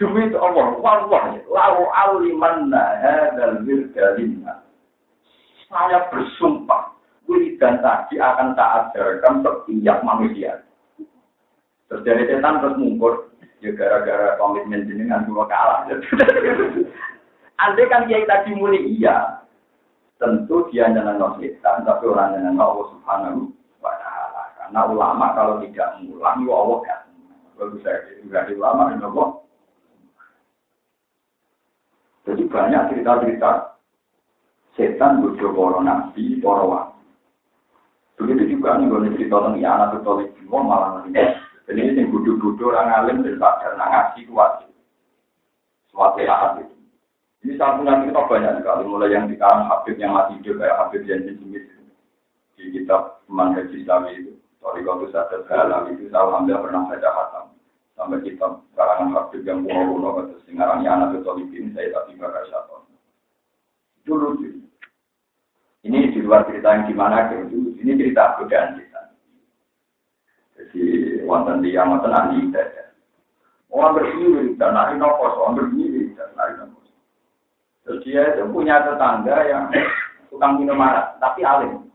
Demi 0.00 0.24
itu 0.24 0.40
Allah, 0.40 0.72
wallah, 0.80 1.36
lau 1.46 1.84
aliman 1.92 2.72
hadal 2.72 3.60
wirdalina. 3.62 4.64
Saya 5.68 6.08
bersumpah, 6.08 6.96
dan 7.62 7.78
tadi 7.78 8.18
akan 8.18 8.58
tak 8.58 8.70
ajarkan 8.90 9.46
setiap 9.46 10.02
manusia. 10.02 10.64
Terus 11.92 12.08
dari 12.08 12.24
setan 12.24 12.64
terus 12.64 12.80
mungkur, 12.80 13.28
ya 13.60 13.68
gara-gara 13.76 14.40
komitmen 14.40 14.88
jenengan 14.88 15.28
dua 15.28 15.44
kalah. 15.44 15.84
Andai 17.60 17.92
kan 17.92 18.08
kiai 18.08 18.24
tadi 18.24 18.56
muni 18.56 18.96
iya, 18.96 19.44
tentu 20.16 20.72
dia 20.72 20.88
nyenang 20.88 21.36
setan, 21.36 21.84
tapi 21.84 22.08
orang 22.08 22.32
nyenang 22.32 22.56
Allah 22.56 22.96
Subhanahu 22.96 23.52
wa 23.84 23.92
Ta'ala. 23.92 24.42
Karena 24.56 24.80
ulama 24.88 25.36
kalau 25.36 25.60
tidak 25.60 26.00
mengulang, 26.00 26.48
ya 26.48 26.54
Allah 26.56 26.78
kan. 26.80 27.00
Kalau 27.60 27.76
bisa 27.76 27.90
di 28.48 28.56
ulama, 28.56 28.96
ya 28.96 29.04
Allah. 29.12 29.28
Jadi 32.24 32.42
banyak 32.48 32.82
cerita-cerita 32.88 33.50
setan 34.80 35.20
bodoh 35.20 35.52
para 35.52 35.84
nabi, 35.84 36.40
para 36.40 36.64
wali. 36.64 37.04
Begitu 38.16 38.56
juga 38.56 38.80
nih 38.80 38.88
kalau 38.88 39.12
cerita 39.12 39.36
tentang 39.44 39.60
anak 39.60 40.00
semua 40.40 40.60
malah 40.64 40.88
nanti. 41.04 41.41
Jadi 41.66 41.80
ini 41.94 42.02
bodoh-bodoh 42.10 42.74
orang 42.74 42.90
alim 42.90 43.18
dan 43.22 43.38
sadar 43.38 43.78
ngaji 43.78 44.26
kuat. 44.26 44.66
Suatu 45.94 46.20
saat 46.26 46.58
itu. 46.58 46.76
Ini 47.42 47.58
santunan 47.58 48.06
kita 48.06 48.22
banyak 48.26 48.62
sekali, 48.62 48.82
mulai 48.86 49.14
yang 49.14 49.26
di 49.26 49.34
kalangan 49.34 49.66
Habib 49.66 49.98
yang 49.98 50.14
mati 50.14 50.38
hidup, 50.38 50.62
kayak 50.62 50.78
Habib 50.78 51.02
Janji 51.06 51.34
Smith. 51.38 51.66
Di 52.54 52.70
kitab 52.70 53.18
Manhaj 53.26 53.66
Islami 53.74 54.14
itu, 54.14 54.32
Sorry 54.62 54.86
kalau 54.86 55.10
sadar 55.10 55.42
segala 55.42 55.90
itu, 55.90 56.06
saya 56.06 56.22
alhamdulillah 56.22 56.62
pernah 56.62 56.82
baca 56.86 57.08
khatam. 57.10 57.44
Sampai 57.98 58.22
kitab 58.22 58.62
kalangan 58.78 59.10
Habib 59.10 59.42
yang 59.42 59.66
kuno-kuno, 59.66 60.08
atau 60.22 60.38
singarani 60.46 60.86
anak 60.86 61.18
itu 61.18 61.30
ini 61.50 61.74
saya 61.74 61.90
tadi 61.90 62.14
bakal 62.14 62.44
satu. 62.46 62.76
Itu 64.02 64.14
lucu. 64.14 64.50
Ini 65.82 66.14
di 66.14 66.22
luar 66.22 66.46
cerita 66.46 66.78
yang 66.78 66.86
gimana, 66.86 67.26
itu. 67.26 67.74
Ini 67.82 67.90
cerita 67.98 68.38
godaan. 68.38 68.91
Jadi, 70.72 71.20
wonten 71.28 71.60
dia, 71.60 71.84
wonten 71.84 72.12
ahli 72.12 72.48
ibadah. 72.48 72.88
Orang 73.72 73.96
berdiri, 73.96 74.56
dan 74.56 74.76
ahli 74.76 74.96
nopos, 74.96 75.36
orang 75.36 75.56
berdiri, 75.60 76.12
dan 76.16 76.32
ahli 76.36 76.52
nopos. 76.60 76.88
Terus 77.84 78.00
dia 78.04 78.22
itu 78.32 78.48
punya 78.48 78.80
tetangga 78.84 79.36
yang 79.48 79.68
tukang 80.32 80.56
minum 80.56 80.80
arak, 80.80 81.20
tapi 81.20 81.44
alim. 81.44 81.88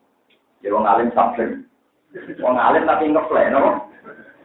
Jadi 0.61 0.73
orang 0.73 0.89
alim 0.93 1.09
sabling. 1.17 1.65
Orang 2.41 2.61
alim 2.61 2.83
tapi 2.85 3.09
ngeplay, 3.09 3.49
no? 3.49 3.89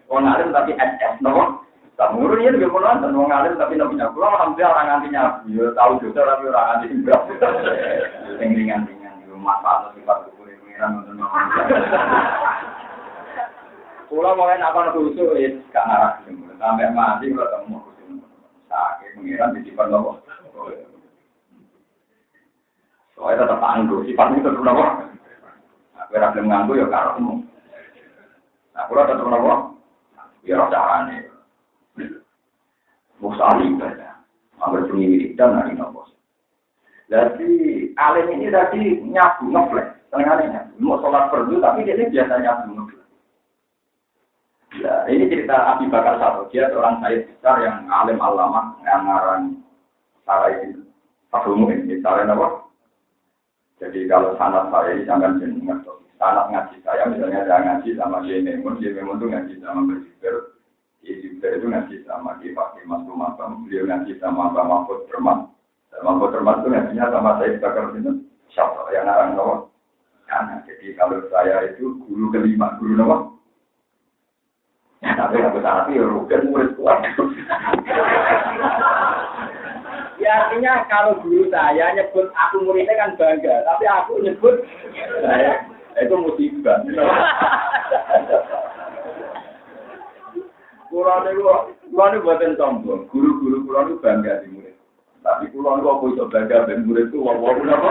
Orang 0.09 0.29
alim 0.29 0.49
tapi 0.53 0.77
SS, 0.77 1.21
no? 1.21 1.61
Tak 2.01 2.17
murun 2.17 2.41
ya 2.41 2.57
juga 2.57 2.73
pulang, 2.73 3.05
dan 3.05 3.17
orang 3.17 3.37
alim 3.37 3.55
tapi 3.61 3.77
nabi 3.77 4.01
nyabu. 4.01 4.25
Alhamdulillah 4.25 4.73
orang 4.73 4.93
antinya, 4.97 5.23
ya 5.45 5.67
tahu 5.77 5.93
juga 6.01 6.21
tapi 6.25 6.49
orang 6.49 6.69
anti 6.79 6.87
juga. 6.89 7.15
Yang 8.41 8.53
ringan-ringan, 8.57 9.13
itu 9.25 9.37
masalah 9.37 9.93
sifat 9.93 10.31
kekurangan 10.31 10.43
pengiran 10.73 10.91
untuk 11.05 11.29
Pulau 14.13 14.37
mau 14.37 14.45
enak 14.45 14.77
apa 14.77 14.93
khusus, 14.93 15.25
ya 15.41 15.49
gak 15.73 15.89
ngarah. 15.89 16.13
Sampai 16.61 16.93
mati 16.93 17.33
kalau 17.33 17.49
ketemu 17.49 17.77
khusus. 17.81 18.21
Sakit 18.69 19.09
pengiran 19.17 19.57
di 19.57 19.61
sifat 19.65 19.89
nopo. 19.89 20.21
Soalnya 23.17 23.49
tetap 23.49 23.65
anggur, 23.65 24.05
sifatnya 24.05 24.45
tetap 24.45 24.61
nopo. 24.61 24.85
Aku 25.97 26.13
rasa 26.13 26.45
nganggu 26.45 26.77
ya 26.77 26.93
karena 26.93 27.41
Nah, 28.77 28.85
kalau 28.85 29.09
tetap 29.09 29.25
nopo, 29.33 29.81
ya 30.45 30.61
rasa 30.61 30.79
aneh. 31.01 31.33
Musali 33.17 33.65
ibadah, 33.73 34.13
ambil 34.61 34.93
penyidik 34.93 35.41
dan 35.41 35.57
hari 35.57 35.73
nopo. 35.73 36.05
Jadi 37.09 37.49
alim 37.97 38.29
ini 38.29 38.53
tadi 38.53 39.01
nyabu 39.09 39.57
ngeflek, 39.57 40.05
tengah 40.13 40.37
nyabu. 40.37 40.73
Mau 40.85 41.01
sholat 41.01 41.33
perdu, 41.33 41.65
tapi 41.65 41.89
dia 41.89 41.97
biasa 41.97 42.45
nyabu. 42.45 42.82
Ya, 44.81 45.05
ini 45.11 45.29
cerita 45.29 45.77
Abi 45.77 45.91
Bakar. 45.93 46.17
Dia 46.49 46.73
seorang 46.73 47.05
saya 47.05 47.29
besar 47.29 47.61
yang 47.61 47.85
alim 47.93 48.17
alama, 48.23 48.73
yang 48.87 49.05
ngarang 49.05 49.45
Sarai 50.25 50.73
itu. 50.73 50.81
Satu 51.29 51.53
ini, 51.59 52.01
Sarai 52.01 52.25
apa? 52.25 52.63
Jadi 53.83 54.07
kalau 54.07 54.39
sanat 54.39 54.71
saya 54.71 54.95
ini 54.95 55.03
jangan 55.03 55.43
jenengan 55.43 55.83
sanat 56.23 56.55
ngaji 56.55 56.79
saya 56.87 57.03
misalnya 57.11 57.43
saya 57.51 57.61
ngaji 57.67 57.99
sama 57.99 58.23
dia 58.23 58.39
Memun, 58.39 58.79
dia 58.79 58.95
Memun 58.95 59.19
itu 59.19 59.27
ngaji 59.27 59.55
sama 59.59 59.81
Berjiber, 59.91 60.35
dia 61.03 61.51
itu 61.59 61.67
ngaji 61.67 61.97
sama 62.07 62.39
dia 62.39 62.55
Pak 62.55 62.79
Mas 62.87 63.03
Rumaham, 63.03 63.67
beliau 63.67 63.91
ngaji 63.91 64.23
sama 64.23 64.55
Pak 64.55 64.63
Mahfud 64.71 65.11
Termat, 65.11 65.51
Mahfud 65.99 66.31
Termat 66.31 66.63
itu 66.63 66.69
ngajinya 66.71 67.11
sama 67.11 67.43
saya 67.43 67.59
Bakar 67.59 67.91
itu 67.99 68.23
siapa 68.55 68.87
yang 68.95 69.11
narang 69.11 69.35
Nawa. 69.35 69.67
Nah, 70.31 70.63
jadi 70.63 70.95
kalau 70.95 71.19
saya 71.29 71.75
itu 71.75 71.99
guru 72.07 72.31
kelima, 72.31 72.79
guru 72.79 72.95
Nawa. 72.95 73.32
Tapi 75.03 75.37
aku 75.43 75.59
tapi 75.59 75.99
ya 75.99 76.07
rugen 76.07 76.55
murid 76.55 76.79
kuat. 76.79 77.03
Ya 80.23 80.47
artinya 80.47 80.87
kalau 80.87 81.19
dulu 81.19 81.51
saya 81.51 81.91
nyebut 81.99 82.31
aku 82.31 82.63
muridnya 82.63 82.95
kan 82.95 83.19
bangga, 83.19 83.67
tapi 83.67 83.85
aku 83.91 84.23
nyebut 84.23 84.63
saya 85.19 85.67
itu 85.99 86.15
musibah. 86.15 86.79
Kulo 90.87 91.15
niku 91.27 91.45
kulo 91.91 92.05
niku 92.07 92.23
buatan 92.23 92.55
sombong, 92.55 93.11
guru-guru 93.11 93.67
kulo 93.67 93.79
niku 93.83 93.99
bangga 93.99 94.47
di 94.47 94.55
murid. 94.55 94.79
Tapi 95.27 95.51
kulo 95.51 95.83
niku 95.83 95.89
apa 95.99 96.05
iso 96.15 96.25
bangga 96.31 96.71
ben 96.71 96.87
murid 96.87 97.11
ku 97.11 97.27
wong-wong 97.27 97.67
napa? 97.67 97.91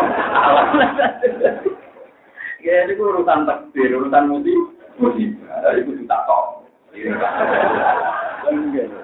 Ya 2.64 2.88
itu 2.88 3.04
urusan 3.04 3.44
takdir, 3.44 4.00
urusan 4.00 4.32
musibah. 4.32 5.76
Itu 5.76 5.92
tak 6.08 6.24
tahu. 6.24 6.61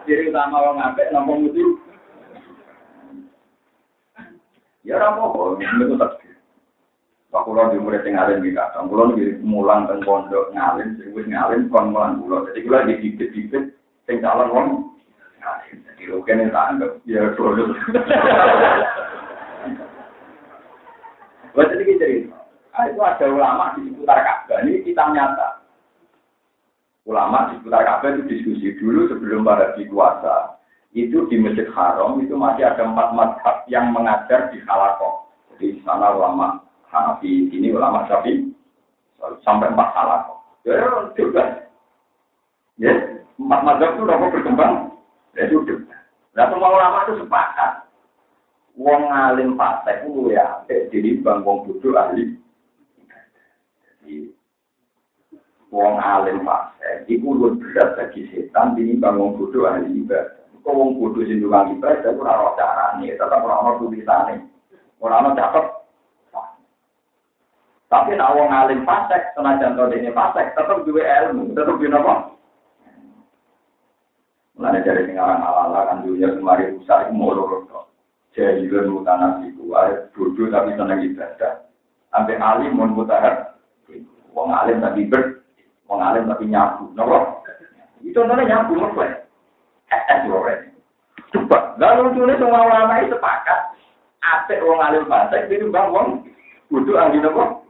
Ciri 0.07 0.31
utama 0.31 0.59
orang 0.59 0.77
ngapik, 0.79 1.11
nampak 1.11 1.39
musibah. 1.39 1.87
Ya 4.87 4.95
ora 4.95 5.11
apa-apa. 5.11 5.59
Pak 7.27 7.43
kula 7.43 7.75
di 7.75 7.77
murid 7.83 8.07
mulang 9.43 9.83
pondok 10.07 10.55
ngalim 10.55 10.95
sing 10.95 11.11
ngalim 11.11 11.67
kon 11.67 11.91
mulang. 11.91 12.23
Jadi 12.47 12.63
kula 12.63 12.87
di 12.87 12.95
bibit-bibit 13.03 13.75
sing 14.07 14.23
calon 14.23 14.47
wong 14.55 14.67
ngalim. 15.43 15.83
Jadi 15.83 16.07
lho 16.07 16.23
kene 16.23 16.47
tak 16.47 16.71
anggap 16.71 16.91
ya 17.03 17.27
cerita. 17.35 17.67
Itu 22.87 23.01
ada 23.03 23.25
ulama 23.27 23.75
di 23.75 23.91
seputar. 23.91 24.47
Ini 24.63 24.87
kita 24.87 25.03
nyata. 25.11 25.56
Ulama 27.07 27.55
di 27.55 27.63
seputar 27.63 27.87
Ka'bah 27.87 28.19
itu 28.19 28.21
diskusi 28.27 28.75
dulu 28.75 29.07
sebelum 29.07 29.47
para 29.47 29.71
dikuasa 29.79 30.59
itu 30.91 31.23
di 31.31 31.39
Masjid 31.39 31.67
Haram 31.71 32.19
itu 32.19 32.35
masih 32.35 32.67
ada 32.67 32.83
empat 32.83 33.15
madhab 33.15 33.63
yang 33.71 33.95
mengajar 33.95 34.51
di 34.51 34.59
halakoh. 34.67 35.31
Jadi 35.55 35.79
di 35.79 35.81
sana 35.87 36.11
ulama 36.11 36.59
Hanafi, 36.91 37.47
ini 37.47 37.71
ulama 37.71 38.03
Syafi 38.11 38.51
sampai 39.39 39.71
empat 39.71 39.89
halakoh. 39.95 40.43
Ya, 40.67 40.83
juga. 41.15 41.43
Ya, 42.75 42.91
empat 43.39 43.61
madhab 43.63 43.89
itu 43.95 44.01
udah 44.03 44.17
berkembang. 44.27 44.73
Ya, 45.39 45.47
sudah. 45.47 45.79
Nah, 46.35 46.45
semua 46.51 46.69
ulama 46.75 47.07
itu 47.07 47.23
sepakat. 47.23 47.87
Wong 48.77 49.09
alim 49.09 49.57
fasik 49.57 50.05
itu 50.05 50.29
ya, 50.29 50.61
jadi 50.69 51.17
bang 51.25 51.41
wong 51.41 51.65
bodoh 51.65 51.97
ahli. 51.97 52.37
Jadi, 53.81 54.29
wong 55.67 55.99
alim 55.99 56.47
fase 56.47 57.03
iku 57.11 57.35
luwih 57.35 57.59
berat 57.59 57.99
bagi 57.99 58.23
setan 58.31 58.75
tinimbang 58.75 59.19
wong 59.19 59.35
bodoh 59.35 59.67
ahli 59.67 60.03
ibadah. 60.03 60.47
Kok 60.63 60.75
wong 60.75 60.89
bodoh 60.99 61.23
sing 61.27 61.43
tukang 61.43 61.75
ibadah 61.75 62.11
ora 62.15 62.31
ora 62.39 62.51
carane, 62.55 63.07
tetep 63.11 63.43
ora 63.43 63.55
ono 63.63 63.71
tulisane. 63.79 64.35
Ora 65.03 65.23
ono 65.23 65.35
catet. 65.35 65.65
Tapi 67.87 68.19
nek 68.19 68.33
wong 68.35 68.49
alim 68.51 68.83
fasek 68.83 69.31
senajan 69.35 69.79
to 69.79 69.83
dene 69.91 70.11
fasek 70.11 70.55
tetep 70.55 70.83
duwe 70.83 71.03
ilmu, 71.03 71.55
tetep 71.55 71.75
duwe 71.79 71.87
napa? 71.87 72.35
Mulane 74.59 74.83
dari 74.83 75.07
sing 75.07 75.15
aran 75.15 75.43
ala-ala 75.43 75.87
kan 75.87 76.03
dunia 76.03 76.33
kemari 76.33 76.73
rusak 76.75 77.11
iku 77.11 77.31
loro 77.31 77.57
tok. 77.71 77.85
Jahilun 78.35 78.91
mutanas 78.91 79.43
iku 79.47 79.71
ae 79.75 79.91
bodoh 80.15 80.47
tapi 80.51 80.75
seneng 80.75 80.99
ibadah. 81.03 81.63
Sampai 82.11 82.39
alim 82.39 82.75
mun 82.75 82.95
mutahar. 82.95 83.55
Wong 84.35 84.51
alim 84.51 84.83
tapi 84.83 85.07
ber 85.07 85.46
Wong 85.87 85.99
alim 86.03 86.27
tapi 86.27 86.51
nyabu, 86.51 86.91
nopo? 86.91 87.43
Itu 88.03 88.19
contohnya 88.19 88.67
nyabu 88.67 88.75
ya? 88.99 89.23
Eh, 89.87 90.19
lore. 90.27 90.55
Coba, 91.31 91.75
lalu 91.79 92.11
lucunya 92.11 92.39
semua 92.39 92.67
ulama 92.67 92.99
itu 93.03 93.15
sepakat. 93.15 93.59
Apik 94.23 94.63
wong 94.63 94.79
alim 94.83 95.07
fasik, 95.07 95.47
jadi 95.47 95.67
bang 95.71 95.91
wong 95.91 96.27
kudu 96.67 96.99
ahli 96.99 97.23
nopo? 97.23 97.63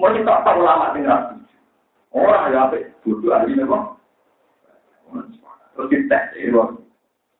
Mau 0.00 0.14
kita 0.14 0.44
tak 0.44 0.56
ulama 0.56 0.96
tinggal. 0.96 1.36
Orang 2.16 2.52
ya 2.52 2.68
apik, 2.68 2.88
kudu 3.04 3.28
ahli 3.32 3.52
nopo? 3.56 4.00
Terus 5.76 5.88
kita, 5.92 6.18
jadi 6.32 6.52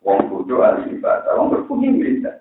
wong 0.05 0.19
kudu 0.29 0.61
ahli 0.61 0.93
ibadah, 0.93 1.33
wong 1.41 1.57
ibadah. 1.57 2.37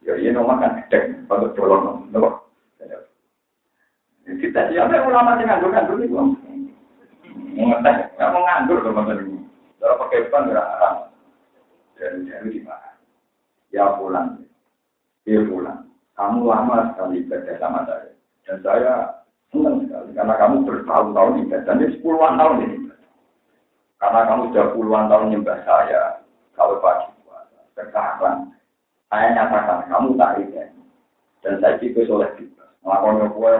Ya, 0.00 0.16
iya 0.16 0.32
nomor 0.32 0.56
kan 0.62 0.80
gede, 0.86 1.26
pada 1.26 1.50
colong 1.58 2.06
nopo. 2.14 2.50
Kita 4.28 4.68
siapa 4.68 5.08
ulama 5.08 5.40
yang 5.40 5.48
nganggur 5.48 5.70
nganggur 5.72 5.98
itu? 6.04 6.16
Mengetes, 7.56 7.96
nggak 8.14 8.30
mau 8.30 8.42
nganggur 8.46 8.78
teman 8.84 9.16
ini. 9.16 9.38
Kalau 9.80 10.00
pakai 10.06 10.28
ban 10.28 10.48
nggak 10.48 10.68
haram. 10.76 10.94
Dan 11.96 12.28
jadi 12.28 12.48
di 12.48 12.60
mana? 12.64 12.90
Ya 13.70 13.92
pulang, 13.96 14.40
ya 15.28 15.40
pulang. 15.44 15.88
Kamu 16.16 16.48
lama 16.48 16.92
sekali 16.92 17.24
ibadah 17.24 17.56
sama 17.56 17.80
saya. 17.88 18.12
Dan 18.44 18.56
saya 18.60 18.94
senang 19.52 19.84
sekali 19.84 20.10
karena 20.16 20.34
kamu 20.36 20.56
bertahun-tahun 20.68 21.40
ibadah. 21.48 21.72
Ini 21.76 21.86
sepuluhan 21.96 22.34
tahun 22.36 22.56
ini. 22.64 22.78
Karena 24.00 24.20
kamu 24.28 24.42
sudah 24.52 24.66
puluhan 24.72 25.08
tahun 25.12 25.28
nyembah 25.32 25.58
saya. 25.64 26.02
Kalau 26.56 26.80
pagi 26.80 27.08
puasa. 27.24 27.60
Sekarang 27.76 28.52
saya 29.12 29.26
nyatakan 29.36 29.88
kamu 29.88 30.08
tak 30.16 30.32
ibadah. 30.44 30.68
Dan 31.40 31.54
saya 31.60 31.80
juga 31.80 32.00
soleh 32.08 32.30
juga. 32.36 32.64
Melakukan 32.84 33.32
kue 33.32 33.52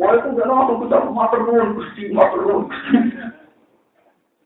Wah 0.00 0.16
itu 0.16 0.28
gak 0.32 0.48
langsung 0.48 0.88
kita 0.88 1.04
matur 1.12 1.44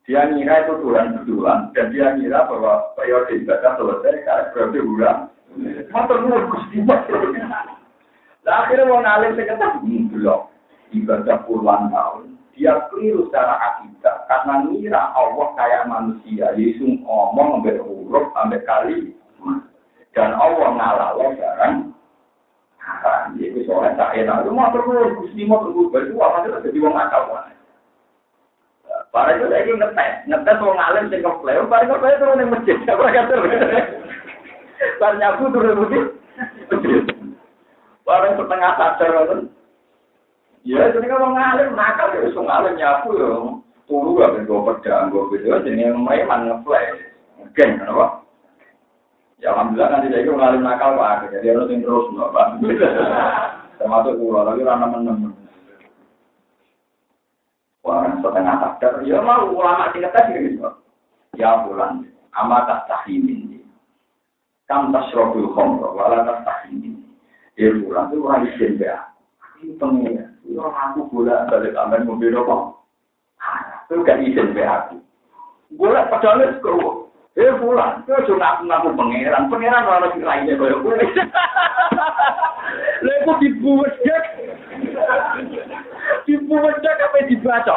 Dia 0.06 0.22
ngira 0.30 0.62
itu 0.62 0.72
bulan 0.86 1.18
betulan 1.18 1.58
dan 1.74 1.90
dia 1.90 2.14
ngira 2.14 2.46
bahwa 2.46 2.94
periode 2.94 3.42
ibadah 3.42 3.74
selesai 3.74 4.22
karena 4.22 4.50
periode 4.54 4.80
bulan. 4.86 5.16
Matur 5.90 6.18
nuwun 6.22 6.46
gusti, 6.54 6.78
Nah 8.46 8.54
akhirnya 8.62 8.86
mau 8.86 9.02
ngalim 9.02 9.34
sekitar 9.34 9.82
belum 9.82 10.46
ibadah 10.94 11.36
puluhan 11.42 11.90
tahun. 11.90 12.38
Dia 12.54 12.86
keliru 12.88 13.26
secara 13.26 13.58
akidah 13.58 14.30
karena 14.30 14.54
ngira 14.70 15.02
Allah 15.18 15.46
kayak 15.58 15.90
manusia. 15.90 16.54
Yesus 16.54 17.02
ngomong 17.02 17.62
ambil 17.62 17.82
huruf, 17.82 18.30
ambil 18.38 18.62
kali. 18.62 19.10
Dan 20.14 20.38
Allah 20.38 20.70
ngalah 20.70 21.10
barang 21.18 21.95
Jadi 23.36 23.66
soalnya 23.66 23.98
tak 23.98 24.14
enak, 24.14 24.46
lu 24.46 24.54
mau 24.54 24.70
terus, 24.70 25.18
gusti 25.18 25.42
mau 25.42 25.66
terus, 25.66 25.90
baru 25.90 26.06
gua 26.14 26.26
apa 26.30 26.38
sih 26.46 26.70
jadi 26.70 26.78
uang 26.78 26.94
acau 26.94 27.34
mana? 27.34 27.52
Para 29.10 29.34
itu 29.34 29.50
lagi 29.50 29.74
ngetes, 29.74 30.12
ngetes 30.30 30.60
mau 30.62 30.72
ngalem 30.78 31.10
sih 31.10 31.18
ke 31.18 31.30
para 31.66 31.82
itu 31.82 31.94
play 31.98 32.14
terus 32.16 32.38
yang 32.38 32.50
masjid, 32.54 32.76
apa 32.86 33.02
yang 33.10 33.26
Bar 35.00 35.12
nyapu 35.18 35.44
terus 35.50 35.76
lagi, 35.76 36.00
para 38.06 38.24
yang 38.30 38.38
setengah 38.38 38.72
sadar 38.78 39.12
kan? 39.26 39.40
Ya, 40.66 40.90
jadi 40.90 41.06
kalau 41.06 41.30
ngalem 41.34 41.78
nakal 41.78 42.14
ya 42.14 42.26
usung 42.26 42.46
ngalem 42.46 42.78
nyapu 42.78 43.08
ya, 43.18 43.28
turu 43.86 44.18
gak 44.18 44.30
bisa 44.34 44.46
gue 44.46 44.66
pedang, 44.66 45.10
gue 45.14 45.30
gitu, 45.38 45.46
jadi 45.62 45.90
yang 45.90 46.02
main 46.02 46.26
mana 46.26 46.58
play, 46.66 47.06
geng 47.54 47.78
kenapa? 47.78 48.25
Ya 49.36 49.52
alhamdulillah 49.52 49.90
nanti 49.92 50.08
saya 50.08 50.32
ngalim 50.32 50.64
nakal 50.64 50.96
pak, 50.96 51.28
jadi 51.28 51.52
harus 51.52 51.68
yang 51.68 51.84
terus 51.84 52.08
nggak 52.16 52.32
pak. 52.32 52.46
Termasuk 53.78 54.16
pulau, 54.16 54.48
tapi 54.48 54.64
rana 54.64 54.86
menem. 54.88 55.36
Wah, 57.84 58.08
setengah 58.18 58.56
sadar, 58.56 59.04
ya 59.04 59.20
mau 59.20 59.52
ulama 59.52 59.92
kata 59.92 60.32
sih 60.32 60.40
gitu. 60.40 60.64
Ya 61.36 61.60
bulan, 61.68 62.08
amat 62.32 62.64
tak 62.64 62.80
tahimin. 62.88 63.60
Kam 64.64 64.90
tasrobul 64.90 65.52
khomro, 65.52 65.92
wala 65.92 66.24
tak 66.24 66.42
tahimin. 66.48 67.04
Ya 67.60 67.76
bulan 67.76 68.08
itu 68.10 68.24
orang 68.24 68.48
izin 68.48 68.80
ya. 68.80 69.12
Ini 69.60 69.76
pengen, 69.76 70.36
orang 70.56 70.96
aku 70.96 71.08
bola 71.12 71.44
balik 71.48 71.76
aman 71.76 72.08
mobil 72.08 72.32
apa? 72.32 72.76
Itu 73.86 74.02
gak 74.02 74.20
izin 74.24 74.56
ya 74.56 74.88
aku. 74.88 74.98
Bola 75.76 76.08
padahal 76.08 76.58
itu 76.58 77.05
Eh 77.36 77.52
pulang, 77.60 78.00
itu 78.00 78.32
cuma 78.32 78.56
aku 78.56 78.64
ngaku 78.64 78.88
pangeran, 78.96 79.52
pangeran 79.52 79.84
orang 79.84 80.08
sing 80.16 80.24
lainnya 80.24 80.56
kaya 80.56 80.72
gue. 80.80 80.96
Lha 83.04 83.12
iku 83.20 83.32
dibuwedek. 83.44 84.24
Dibuwedek 86.24 86.96
apa 86.96 87.28
dibaca? 87.28 87.76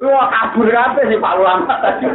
Wah 0.00 0.26
kabur 0.32 0.70
kabeh 0.72 1.12
sih 1.12 1.20
Pak 1.20 1.36
Ulama 1.36 1.74
tadi 1.84 2.08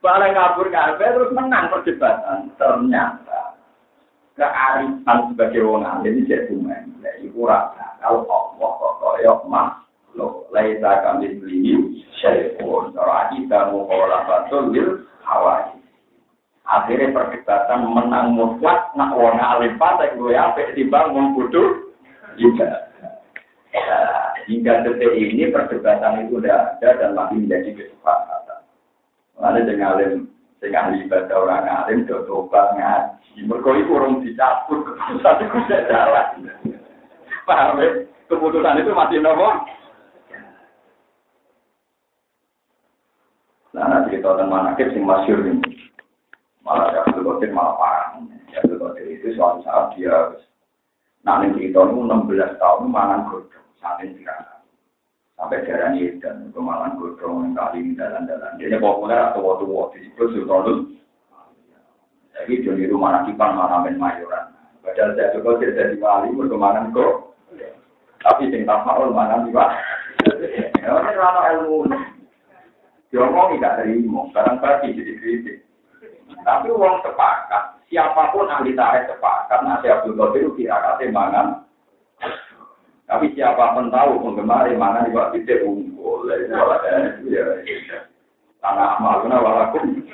Barang 0.00 0.32
kabur 0.32 0.66
kabeh 0.72 1.08
terus 1.12 1.34
menang 1.36 1.68
perdebatan. 1.68 2.48
Ternyata 2.56 3.52
kearifan 4.32 5.18
sebagai 5.28 5.66
wong 5.68 5.84
alim 5.84 6.24
jadi 6.24 6.56
main. 6.56 6.88
Ya 7.04 7.12
iku 7.20 7.44
kalau 8.00 8.24
Allah 8.24 8.70
kok 8.80 8.94
koyo 9.02 9.44
mah 9.44 9.87
laisa 10.50 11.04
kami 11.06 11.38
beli 11.38 12.02
syai'un 12.18 12.94
ora 12.98 13.30
kita 13.30 13.70
mukola 13.70 14.26
batul 14.26 14.74
akhirnya 16.68 17.16
perdebatan 17.16 17.80
menang 17.88 18.36
mutlak 18.36 18.92
nak 18.92 19.16
wong 19.16 19.40
alim 19.40 19.80
pada 19.80 20.12
gue 20.12 20.36
apa 20.36 20.76
timbang 20.76 21.16
wong 21.16 21.26
bodoh 21.32 21.88
juga. 22.36 22.92
Ya, 23.72 23.98
hingga 24.48 24.84
detik 24.84 25.12
ini 25.12 25.52
perdebatan 25.52 26.24
itu 26.24 26.40
sudah 26.40 26.76
ada 26.76 26.88
dan 26.96 27.12
masih 27.12 27.44
menjadi 27.44 27.70
kesepakatan. 27.76 28.60
Lalu 29.36 29.60
dengan 29.68 29.88
alim 29.96 30.12
sing 30.60 30.72
ahli 30.72 31.04
ibadah 31.04 31.36
orang 31.36 31.68
alim 31.68 32.08
do 32.08 32.24
tobat 32.24 32.76
ngaji. 32.76 33.44
Mergo 33.44 33.76
iku 33.76 33.92
urung 34.00 34.24
dicabut 34.24 34.82
keputusan 34.88 35.52
sudah 35.52 35.80
jalan. 35.88 36.28
Paham 37.44 37.80
ya? 37.80 37.88
Keputusan 38.28 38.80
itu 38.80 38.92
masih 38.92 39.20
nomor 39.24 39.64
Nah, 43.78 44.10
kita 44.10 44.26
akan 44.26 44.50
manakib 44.50 44.90
sing 44.90 45.06
masyur 45.06 45.38
ini. 45.46 45.62
Malah 46.66 46.90
ya 46.90 47.00
Abdul 47.06 47.22
Qadir 47.22 47.54
malah 47.54 47.78
parah. 47.78 48.18
Ya 48.50 48.58
Abdul 48.66 48.82
Qadir 48.82 49.06
itu 49.06 49.38
suatu 49.38 49.62
saat 49.62 49.94
dia 49.94 50.34
nanti 51.22 51.54
cerita 51.54 51.86
itu 51.86 51.94
16 51.94 52.58
tahun 52.58 52.90
mangan 52.90 53.30
godong 53.30 53.68
sampai 53.78 54.10
tirakat. 54.18 54.66
Sampai 55.38 55.62
darah 55.62 55.94
dan 55.94 56.50
kemalan 56.50 56.98
godong 56.98 57.54
kali 57.54 57.94
dalan-dalan. 57.94 58.58
Dia 58.58 58.82
populer 58.82 59.30
atau 59.30 59.46
waktu-waktu 59.46 60.10
disebut 60.10 60.26
Sultanul. 60.34 60.78
Jadi 62.34 62.66
jadi 62.66 62.82
rumah 62.90 63.22
nakipan 63.22 63.54
mana 63.54 63.86
main 63.86 63.94
mayoran. 63.94 64.50
Padahal 64.82 65.14
juga 65.14 65.62
tidak 65.62 65.74
jadi 65.78 65.94
wali 66.02 66.34
berkemanan 66.34 66.90
kok. 66.90 67.38
Tapi 68.26 68.50
sing 68.50 68.66
tak 68.66 68.82
mau 68.82 69.06
mana 69.14 69.46
di 69.46 69.54
pak. 69.54 69.70
Ya, 70.82 70.90
ini 70.98 71.14
ilmu. 71.54 72.07
Diomong 73.08 73.56
tidak 73.56 73.80
terima, 73.80 74.28
kadang 74.36 74.60
pasti 74.60 74.92
jadi 74.92 75.12
kritik. 75.16 75.56
Tapi 76.44 76.68
uang 76.68 77.00
sepakat, 77.00 77.80
siapa 77.88 78.36
pun 78.36 78.52
ahli 78.52 78.76
tarik 78.76 79.08
sepakat, 79.08 79.64
nasi 79.64 79.88
Abdul 79.88 80.12
Qadir 80.12 80.44
itu 80.44 80.64
kira 80.64 81.00
mangan. 81.08 81.64
Tapi 83.08 83.32
siapa 83.32 83.72
pun 83.72 83.88
tahu 83.88 84.20
penggemar 84.20 84.68
mangan 84.76 85.08
di 85.08 85.16
bawah 85.16 85.32
titik 85.32 85.64
unggul, 85.64 86.28
ya, 86.28 87.48
tanah 88.60 89.00
amal, 89.00 89.24
kenapa 89.24 89.44
walakum. 89.48 90.04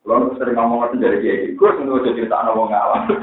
Kalau 0.00 0.32
sering 0.40 0.56
ngomong 0.56 0.90
itu 0.90 0.96
dari 0.96 1.18
kiai, 1.22 1.54
gue 1.54 1.70
sentuh 1.76 2.00
cerita 2.02 2.40
anak 2.40 2.56
wong 2.56 2.72
awam. 2.72 3.14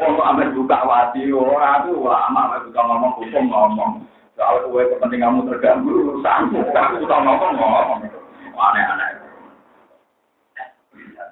Wong 0.00 0.14
amet 0.22 0.54
buka 0.54 0.78
wati, 0.86 1.28
orang 1.28 1.90
itu 1.90 1.98
lama 1.98 2.40
amet 2.46 2.60
buka 2.70 2.80
ngomong 2.86 3.12
hukum 3.20 3.44
ngomong. 3.50 3.92
Kalau 4.36 4.68
kue 4.68 4.84
kepentinganmu 4.92 5.48
terganggu, 5.48 5.88
urusanmu. 5.88 6.60
Aku 6.60 6.94
suka 7.00 7.16
ngomong 7.24 7.56
ngomong. 7.56 8.04
Aneh-aneh. 8.56 9.10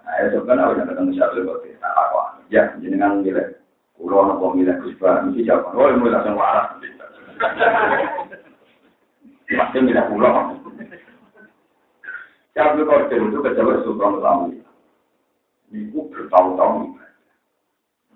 Nah, 0.05 0.14
ya 0.21 0.27
sebenarnya 0.33 0.73
udah 0.73 0.85
ketemu 0.88 1.11
siapa 1.17 1.33
lebih 1.40 1.73
nah, 1.81 1.93
aku 1.97 2.17
ya 2.53 2.69
jenengan 2.77 3.25
nilai 3.25 3.57
Kulo 3.95 4.27
nopo 4.27 4.53
milih 4.53 4.75
mesti 4.83 5.47
jawab, 5.47 5.71
oh 5.71 5.87
mulai 5.95 6.19
langsung 6.19 6.35
waras. 6.35 6.75
Pasti 9.47 9.79
milih 9.79 10.05
kulo. 10.11 10.29
Abdul 12.55 12.87
Qadir 12.87 13.21
itu 13.23 13.38
kejabat 13.38 13.83
Sultan 13.87 14.19
Utama. 14.19 14.51
Ibu 15.71 16.11
bertahun-tahun. 16.11 16.99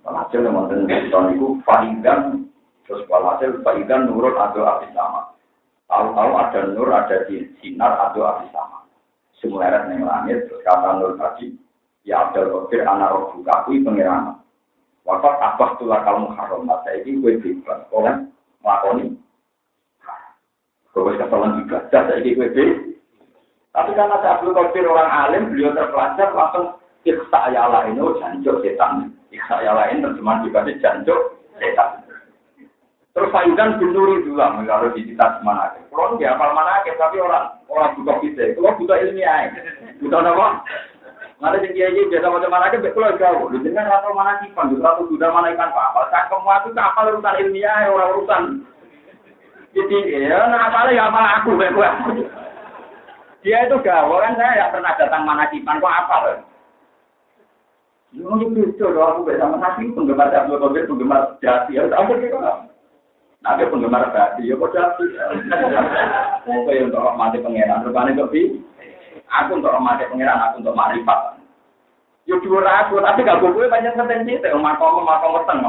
Walhasil 0.02 0.40
yang 0.46 0.54
mantan 0.54 0.86
Sultan 0.86 1.34
itu 1.34 1.46
Faidan, 1.62 2.47
terus 2.88 3.04
walhasil 3.06 3.60
Faidan 3.60 4.08
nurut 4.08 4.32
atau 4.40 4.64
api 4.64 4.88
sama. 4.96 5.36
Tahu-tahu 5.88 6.32
ada 6.36 6.60
nur, 6.72 6.88
ada 6.88 7.28
sinar 7.60 7.92
atau 8.08 8.24
api 8.24 8.48
sama. 8.48 8.88
Semua 9.38 9.68
erat 9.68 9.92
yang 9.92 10.08
langit, 10.08 10.48
terus 10.48 10.64
kata 10.64 10.98
nur 10.98 11.14
tadi, 11.20 11.54
ya 12.02 12.26
Abdul 12.26 12.66
Qadir 12.66 12.88
anak 12.88 13.12
roh 13.14 13.30
buka, 13.36 13.68
kui 13.68 13.84
pengiraman. 13.84 14.40
Wafat 15.06 15.36
abah 15.40 15.70
tulah 15.78 16.02
kalau 16.02 16.32
haram, 16.34 16.66
masa 16.66 16.92
ini 17.00 17.22
gue 17.22 17.38
bebas. 17.40 17.86
Oleh 17.94 18.28
melakoni. 18.60 19.14
Gue 20.92 21.14
keselan 21.14 21.62
juga, 21.64 21.86
saya 21.92 22.18
ini 22.18 22.34
gue 22.34 22.50
bebas. 22.50 22.88
Tapi 23.72 23.94
karena 23.94 24.18
saya 24.18 24.40
Abdul 24.40 24.56
Qadir 24.56 24.90
orang 24.90 25.12
alim, 25.12 25.54
beliau 25.54 25.76
terpelajar 25.76 26.34
langsung 26.34 26.74
iksa 27.06 27.40
ya 27.54 27.70
lain, 27.70 28.00
oh 28.02 28.18
jancuk 28.18 28.58
setan. 28.64 29.14
Iksa 29.30 29.62
ya 29.62 29.72
lain 29.76 30.02
terjemahan 30.02 30.42
juga 30.42 30.66
di 30.66 30.74
jancuk 30.82 31.38
setan. 31.62 32.07
Terus 33.18 33.34
Sayudan 33.34 33.82
bin 33.82 33.90
Nuri 33.90 34.22
juga 34.22 34.54
kalau 34.62 34.94
di 34.94 35.02
kita 35.02 35.42
mana 35.42 35.74
ke. 35.74 35.90
Kalau 35.90 36.14
nggak 36.14 36.38
hafal 36.38 36.54
mana 36.54 36.86
ke, 36.86 36.94
tapi 36.94 37.18
orang 37.18 37.50
orang 37.66 37.98
butuh 37.98 38.14
kita. 38.22 38.54
Kalau 38.54 38.78
butuh 38.78 38.94
ilmiah, 38.94 39.50
butuh 39.98 40.22
apa? 40.22 40.62
Nanti 41.42 41.66
tinggi 41.66 41.82
aja 41.82 41.98
biasa 41.98 42.30
macam 42.30 42.50
mana 42.54 42.70
ke, 42.70 42.78
kalau 42.94 43.18
jauh. 43.18 43.50
Lu 43.50 43.58
jangan 43.58 43.90
atau 43.90 44.14
mana 44.14 44.38
kipan, 44.38 44.70
justru 44.70 44.86
atau 44.86 45.10
sudah 45.10 45.34
mana 45.34 45.50
ikan 45.50 45.74
apa? 45.74 46.00
Saya 46.14 46.30
kamu 46.30 46.46
itu 46.46 46.70
kapal 46.78 47.04
urusan 47.10 47.38
ilmiah, 47.42 47.90
orang 47.90 48.10
urusan. 48.14 48.42
Jadi 49.74 49.98
ya, 50.14 50.38
nah 50.46 50.70
apa 50.70 50.94
ya 50.94 51.10
apa 51.10 51.20
aku, 51.42 51.58
gue. 51.58 51.90
Dia 53.42 53.66
itu 53.66 53.76
gawe 53.82 54.16
kan 54.22 54.38
saya 54.38 54.62
tidak 54.62 54.70
pernah 54.78 54.92
datang 54.94 55.22
mana 55.26 55.50
kipan 55.50 55.82
kok 55.82 55.90
loh. 56.22 56.38
Lu 58.14 58.38
itu 58.62 58.86
loh 58.86 59.10
aku 59.10 59.26
bersama 59.26 59.58
nasi 59.58 59.90
penggemar 59.90 60.30
Abdul 60.30 60.62
Qadir 60.62 60.86
penggemar 60.86 61.34
jati 61.42 61.74
ya 61.74 61.90
tahu 61.90 62.14
gitu. 62.22 62.38
Nabi 63.38 63.70
penggemar 63.70 64.10
jati 64.10 64.50
ya 64.50 64.58
kok 64.58 64.74
jati. 64.74 65.04
Oke 66.48 66.74
untuk 66.82 67.14
mati 67.14 67.38
pangeran 67.38 67.86
rupanya 67.86 68.18
kok 68.18 68.34
bi. 68.34 68.58
Aku 69.30 69.62
untuk 69.62 69.70
mati 69.78 70.10
pangeran 70.10 70.42
aku 70.42 70.58
untuk 70.58 70.74
marifat. 70.74 71.38
Yo 72.26 72.36
dua 72.44 72.66
aku 72.84 72.98
tapi 73.00 73.24
gak 73.24 73.40
gue 73.40 73.72
banyak 73.72 73.96
potensi 73.96 74.36
itu 74.36 74.58
makom 74.58 75.06
makom 75.06 75.38
weteng. 75.38 75.64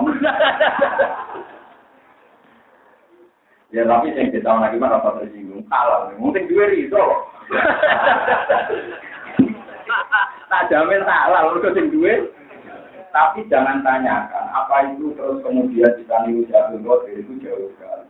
Ya 3.69 3.85
tapi 3.85 4.17
yang 4.17 4.33
kita 4.33 4.49
lagi 4.49 4.81
mana 4.81 4.97
apa 4.97 5.21
tersinggung 5.21 5.61
halal. 5.69 6.09
Mungkin 6.17 6.49
dua 6.49 6.73
itu. 6.73 6.97
Tak 10.49 10.65
jamin 10.73 11.05
halal 11.05 11.53
untuk 11.53 11.77
sing 11.77 11.93
duwe. 11.93 12.33
Tapi 13.09 13.49
jangan 13.49 13.81
tanyakan 13.81 14.45
apa 14.53 14.93
itu 14.93 15.17
terus 15.17 15.41
kemudian 15.41 15.97
kita 15.97 16.15
niru 16.29 16.45
jatuh 16.45 17.09
itu 17.09 17.33
jauh 17.41 17.69
sekali. 17.73 18.05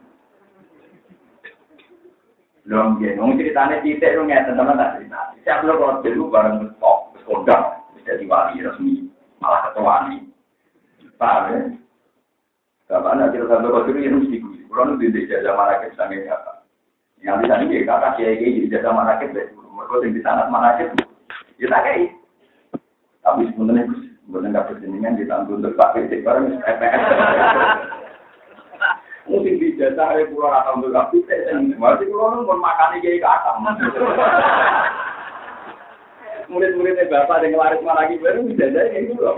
Belum 2.68 3.02
ya, 3.02 3.18
nung 3.18 3.34
ceritanya 3.40 3.82
titik 3.82 4.14
lu 4.14 4.30
ngeten 4.30 4.54
teman 4.54 4.78
tak 4.78 5.00
cerita. 5.00 5.34
Siap 5.42 5.66
lo 5.66 5.74
kalau 5.80 6.06
dulu 6.06 6.30
bareng 6.30 6.70
top, 6.78 7.18
kondang, 7.26 7.82
bisa 7.98 8.20
diwali 8.22 8.62
resmi, 8.62 9.10
malah 9.42 9.72
ketua 9.72 10.06
nih. 10.12 10.22
Paham 11.18 11.44
ya? 11.50 11.60
Bapak 12.90 13.18
nak 13.18 13.34
cerita 13.34 13.58
kalau 13.58 13.88
dulu 13.90 13.98
yang 13.98 14.22
mesti 14.22 14.38
gue, 14.38 14.70
kalau 14.70 14.86
nu 14.86 15.02
di 15.02 15.26
jajah 15.26 15.54
marakit 15.58 15.98
sange 15.98 16.22
kata. 16.30 16.62
Yang 17.26 17.36
bisa 17.42 17.54
nih 17.58 17.86
kata 17.90 18.08
kiai 18.22 18.38
kiai 18.38 18.56
jadi 18.62 18.70
jajah 18.78 18.94
marakit 18.94 19.30
deh. 19.34 19.48
Mereka 19.50 19.96
yang 20.06 20.14
di 20.14 20.22
sana 20.22 20.44
marakit, 20.52 20.94
ya 21.58 21.68
tak 21.74 21.84
kayak. 21.90 22.14
Tapi 23.26 23.50
sebenarnya 23.50 23.84
Bukan 24.30 24.54
nggak 24.54 24.70
pertandingan 24.70 25.18
ditanggung 25.18 25.66
untuk 25.66 25.74
pakai 25.74 26.06
cek 26.06 26.22
barang 26.22 26.62
EPS. 26.62 27.02
Mungkin 29.30 29.62
di 29.62 29.78
jasa 29.78 30.10
ada 30.10 30.26
pulau 30.30 30.50
atau 30.50 30.78
untuk 30.78 30.94
kapi 30.94 31.22
dan 31.26 31.74
masih 31.78 32.10
pulau 32.10 32.38
nunggu 32.38 32.54
makan 32.58 33.02
jadi 33.02 33.22
kata. 33.22 33.52
Murid-muridnya 36.50 37.10
bapak 37.10 37.46
yang 37.46 37.62
laris 37.62 37.82
lagi 37.86 38.18
baru 38.22 38.42
bisa 38.46 38.74
jadi 38.74 39.06
itu 39.06 39.18
loh. 39.18 39.38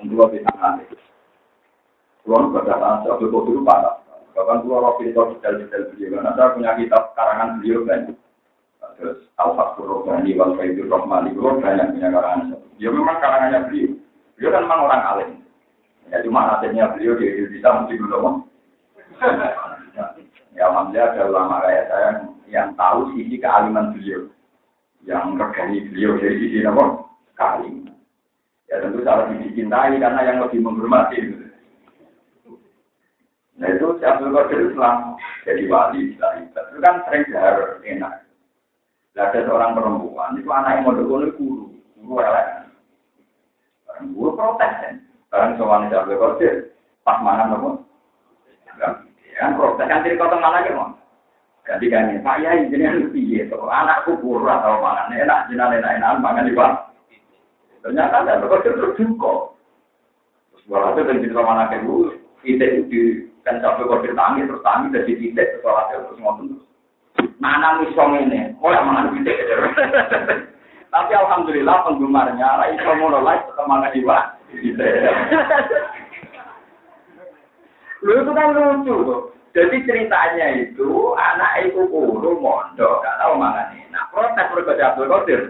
Untuk 0.00 0.32
bisa 0.32 0.52
nanti. 0.60 0.84
Pulau 2.24 2.52
pada 2.52 2.76
saat 2.76 3.08
satu 3.08 3.28
kau 3.32 3.48
dulu 3.48 3.64
pada. 3.64 4.04
Bahkan 4.36 4.68
pulau 4.68 4.84
rofi 4.84 5.08
itu 5.08 5.16
detail-detail 5.16 5.96
beliau. 5.96 6.20
Karena 6.20 6.30
saya 6.36 6.52
punya 6.52 6.76
kitab 6.76 7.16
karangan 7.16 7.56
beliau 7.60 7.88
kan. 7.88 8.12
Terus 9.00 9.28
Al-Fatihur 9.40 10.04
Rohmani, 10.04 10.36
Wal-Faidur 10.36 10.88
Rohmani, 10.88 11.36
banyak 11.36 11.96
punya 11.96 12.08
karangan. 12.12 12.60
Ya 12.76 12.92
memang 12.92 13.16
karangannya 13.16 13.72
beliau. 13.72 13.95
Beliau 14.36 14.52
kan 14.52 14.64
memang 14.68 14.84
orang 14.84 15.02
alim. 15.16 15.30
Ya 16.12 16.22
cuma 16.22 16.46
nasibnya 16.46 16.92
beliau 16.92 17.16
di 17.18 17.26
Indonesia 17.26 17.70
mesti 17.82 17.94
belum. 17.96 18.24
ya 20.56 20.62
alhamdulillah 20.68 21.08
ada 21.12 21.22
ulama 21.24 21.56
kayak 21.64 21.84
saya 21.88 22.10
yang 22.52 22.68
tahu 22.76 23.16
sisi 23.16 23.40
kealiman 23.40 23.96
beliau. 23.96 24.28
Yang 25.08 25.24
regani 25.40 25.78
beliau 25.88 26.10
dari 26.20 26.36
sisi 26.36 26.58
apa? 26.68 26.84
Kealiman. 27.34 27.96
Ya 28.68 28.82
tentu 28.84 29.00
salah 29.02 29.32
dicintai 29.32 29.96
karena 29.96 30.20
yang 30.20 30.38
lebih 30.44 30.60
menghormati. 30.60 31.18
Nah 33.56 33.68
itu 33.72 33.96
si 33.96 34.04
Abdul 34.04 34.36
Qadir 34.36 34.68
Islam 34.68 35.16
jadi 35.48 35.64
wali 35.70 36.12
itu 36.12 36.78
kan 36.84 37.00
sering 37.08 37.24
jahar 37.32 37.80
enak. 37.80 38.20
ada 39.16 39.48
seorang 39.48 39.72
perempuan 39.72 40.36
itu 40.36 40.44
anak 40.52 40.76
yang 40.76 40.84
mau 40.84 40.92
guru, 40.92 41.32
guru 41.32 42.20
elek. 42.20 42.55
Gue 44.02 44.30
protes 44.36 44.72
kan. 44.82 44.94
Sekarang 45.28 45.52
soalnya 45.56 45.86
tidak 45.88 46.04
boleh 46.08 46.18
kodir. 46.20 46.54
Pas 47.06 47.18
mana 47.24 47.48
nopo? 47.48 47.80
Kan 49.36 49.56
protes 49.56 49.86
kan 49.88 50.04
jadi 50.04 50.16
kota 50.20 50.36
mana 50.36 50.64
gitu. 50.64 50.80
Jadi 51.66 51.86
kan 51.90 52.14
Pak 52.22 52.36
Yai 52.44 52.70
jadi 52.70 52.94
lebih 52.94 53.26
ya. 53.26 53.44
Anakku 53.56 54.20
kurang 54.22 54.62
atau 54.62 54.78
mana 54.78 55.10
enak, 55.10 55.50
jinak 55.50 55.74
enak 55.74 55.98
enak 55.98 56.20
makan 56.22 56.46
di. 56.46 56.54
Ternyata 57.82 58.26
ada 58.26 58.46
kodir 58.46 58.74
terjungkol. 58.74 59.54
Terus 60.50 60.64
walhasil 60.66 61.06
dan 61.06 61.22
cerita 61.22 61.42
mana 61.42 61.70
ke 61.70 61.78
gue, 61.86 62.18
itu 62.42 63.22
kan 63.46 63.62
sampai 63.62 63.86
kodir 63.86 64.10
tangi 64.18 64.42
terus 64.42 64.62
tangi 64.66 64.90
dari 64.90 65.14
titik 65.14 65.38
terus 65.38 65.62
walhasil 65.62 66.02
terus 66.10 66.18
ngomong 66.18 66.50
terus. 66.50 66.66
Mana 67.38 67.78
misong 67.78 68.26
ini? 68.26 68.58
Oh 68.58 68.74
yang 68.74 68.90
mana 68.90 69.14
titik 69.14 69.38
Tapi 70.96 71.12
alhamdulillah 71.12 71.84
penggemarnya 71.84 72.48
lah 72.56 72.72
iso 72.72 72.92
mulai 72.96 73.36
semangat 73.52 73.92
jiwa. 73.92 74.32
Lu 78.00 78.12
itu 78.16 78.32
kan 78.32 78.56
lucu 78.56 78.94
tuh. 79.04 79.20
Jadi 79.52 79.84
ceritanya 79.84 80.56
itu 80.56 81.12
anak 81.20 81.68
ibu 81.68 81.84
guru 81.92 82.40
mondok, 82.40 83.04
gak 83.04 83.16
tahu 83.20 83.36
mangan 83.36 83.76
Nah 83.92 84.08
protes 84.08 84.48
berbaca 84.52 84.84
Abdul 84.92 85.08
Qadir. 85.12 85.40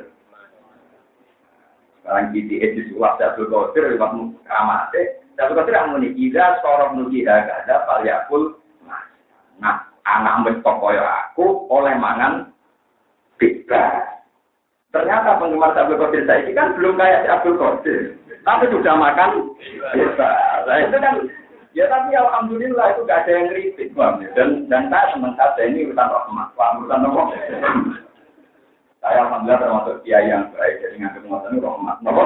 Sekarang 2.03 2.35
kita 2.35 2.55
itu 2.67 2.81
sulap 2.91 3.23
Abdul 3.23 3.47
Qadir 3.47 3.95
lewat 3.95 4.15
kamate. 4.51 5.23
Abdul 5.39 5.63
Qadir 5.63 5.79
yang 5.79 5.95
muni 5.95 6.11
ida 6.19 6.59
sorok 6.59 6.99
nuki 6.99 7.23
ada 7.23 7.87
paliakul. 7.87 8.59
Nah 9.63 9.95
anak 10.03 10.43
mestok 10.43 10.83
aku 10.83 11.71
oleh 11.71 11.95
mangan 11.95 12.51
bebas. 13.39 14.26
Ternyata 14.97 15.37
penggemar 15.37 15.77
Abdul 15.77 16.01
Qadir 16.01 16.25
saya 16.25 16.41
ini 16.41 16.57
kan 16.57 16.73
belum 16.81 16.97
kayak 16.97 17.21
si 17.21 17.29
Abdul 17.29 17.61
Qadir. 17.61 18.17
Tapi 18.49 18.65
sudah 18.73 18.95
makan 18.97 19.53
bisa. 19.93 20.31
Nah 20.65 20.77
itu 20.81 20.97
kan 20.97 21.15
ya 21.77 21.85
tapi 21.93 22.17
alhamdulillah 22.17 22.97
itu 22.97 23.05
gak 23.05 23.29
ada 23.29 23.31
yang 23.37 23.53
kritik. 23.53 23.93
Dan 24.33 24.65
dan 24.73 24.89
saya 24.89 25.13
senang 25.13 25.37
saja 25.37 25.63
ini 25.69 25.93
urusan 25.93 26.09
rahmat. 26.09 26.49
Wah 26.57 26.81
urusan 26.81 27.05
apa? 27.13 27.23
Saya 29.05 29.19
alhamdulillah 29.29 29.61
termasuk 29.61 30.01
kiai 30.01 30.33
yang 30.33 30.49
baik 30.57 30.81
jadi 30.81 30.97
nganggep 30.97 31.29
ngoten 31.29 31.61
rahmat. 31.61 31.97
Nopo? 32.01 32.25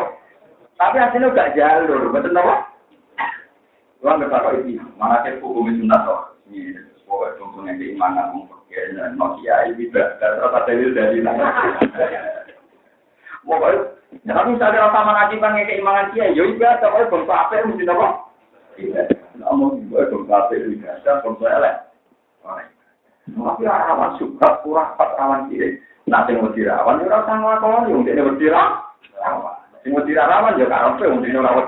Tapi 0.78 0.96
hasilnya 0.96 1.34
gak 1.34 1.52
jalur, 1.58 2.14
betul 2.14 2.30
nopo? 2.30 2.54
Tuhan 4.00 4.16
berkata 4.16 4.56
ini, 4.64 4.80
mana 4.96 5.20
kita 5.26 5.44
hukum 5.44 5.68
sunnah 5.76 6.00
toh? 6.08 6.32
Ini, 6.48 6.72
pokoknya 7.04 7.36
contohnya 7.36 7.76
keimanan, 7.76 8.32
mungkin, 8.32 8.96
no 9.20 9.36
kiai, 9.36 9.76
tidak, 9.76 10.16
terus 10.16 10.56
ada 10.56 10.72
dari 10.72 11.20
Pokoknya, 13.40 13.78
ya, 14.26 14.32
tapi 14.36 14.48
misalnya 14.52 14.84
rasa 14.88 15.00
manajiban 15.06 15.56
kayak 15.56 15.68
keimangan 15.72 16.10
dia, 16.12 16.28
ya 16.32 16.42
ibadah, 16.44 16.88
pokoknya 16.92 17.10
bangsa 17.12 17.34
apa 17.34 17.52
yang 17.56 17.66
mesti? 17.72 17.84
Iya, 18.80 19.02
namun 19.40 19.88
gue 19.88 20.02
bangsa 20.12 20.34
apa 20.36 20.52
itu 20.56 20.68
ibadah, 20.76 21.14
bangsa 21.24 21.46
elek. 21.48 21.76
Tapi 23.30 23.62
rawan 23.64 24.10
suka, 24.18 24.48
kurang 24.66 24.98
pas 24.98 25.14
rawan 25.16 25.48
kiri. 25.48 25.78
Nah, 26.10 26.26
yang 26.26 26.42
mesti 26.42 26.66
rawan, 26.66 27.00
ya 27.00 27.06
rasa 27.08 27.32
ngelakuan, 27.38 27.86
yang 27.88 28.02
mesti 28.02 28.20
mesti 28.20 28.46
rawan. 28.50 29.56
Yang 29.86 29.92
mesti 29.94 30.12
rawan, 30.12 30.58
ya 30.58 30.66
karena 30.66 30.88
itu 30.92 31.02
yang 31.06 31.14
mesti 31.16 31.38
rawan 31.38 31.66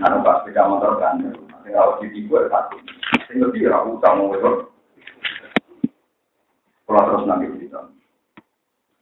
Anu 0.00 0.24
pas 0.24 0.40
sepeda 0.40 0.64
motor 0.64 0.96
kan, 0.96 1.20
tinggal 1.60 2.00
di 2.00 2.08
tiga 2.08 2.48
satu. 2.48 2.80
Tinggal 3.28 3.52
dia 3.52 3.68
aku 3.68 4.00
utang 4.00 4.16
mau 4.16 4.32
itu. 4.32 4.50
Kalau 6.88 7.04
terus 7.04 7.26
nanti 7.28 7.52
cerita. 7.52 7.84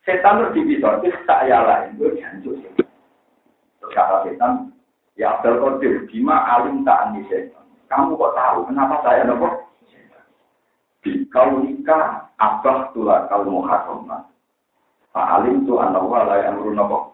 Setan 0.08 0.40
terus 0.40 0.56
dipisah, 0.56 1.04
itu 1.04 1.12
saya 1.28 1.68
lain, 1.68 2.00
gue 2.00 2.16
jancuk. 2.16 2.56
Terus 2.56 3.92
kata 3.92 4.24
setan, 4.24 4.72
ya 5.20 5.36
Abdul 5.36 5.60
Qadir, 5.60 6.08
bima 6.08 6.48
alim 6.48 6.80
tak 6.80 7.12
andi 7.12 7.28
setan. 7.28 7.60
Kamu 7.92 8.16
kok 8.16 8.32
tahu 8.32 8.72
kenapa 8.72 9.04
saya 9.04 9.28
nopo? 9.28 9.68
Di 11.04 11.28
kau 11.28 11.60
nikah, 11.60 12.24
abah 12.40 12.88
tulah 12.96 13.28
kau 13.28 13.44
muharramah. 13.44 14.24
Pak 15.12 15.28
alim 15.44 15.68
tu 15.68 15.76
anak 15.76 16.00
wala 16.00 16.40
yang 16.40 16.56
nopo. 16.56 17.12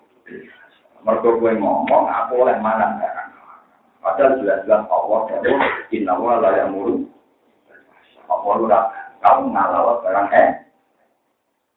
Mereka 1.02 1.34
gue 1.34 1.50
ngomong, 1.58 2.06
aku 2.06 2.46
oleh 2.46 2.62
mana 2.62 2.94
barang. 2.94 3.30
Padahal 4.06 4.38
jelas-jelas 4.38 4.86
Allah 4.86 5.18
jauh, 5.42 5.60
inna 5.90 6.14
wala 6.14 6.48
yang 6.62 6.70
muru. 6.70 7.10
Allah 8.30 8.86
kamu 9.18 9.50
ngalah 9.50 9.98
barang 9.98 10.30
eh. 10.30 10.63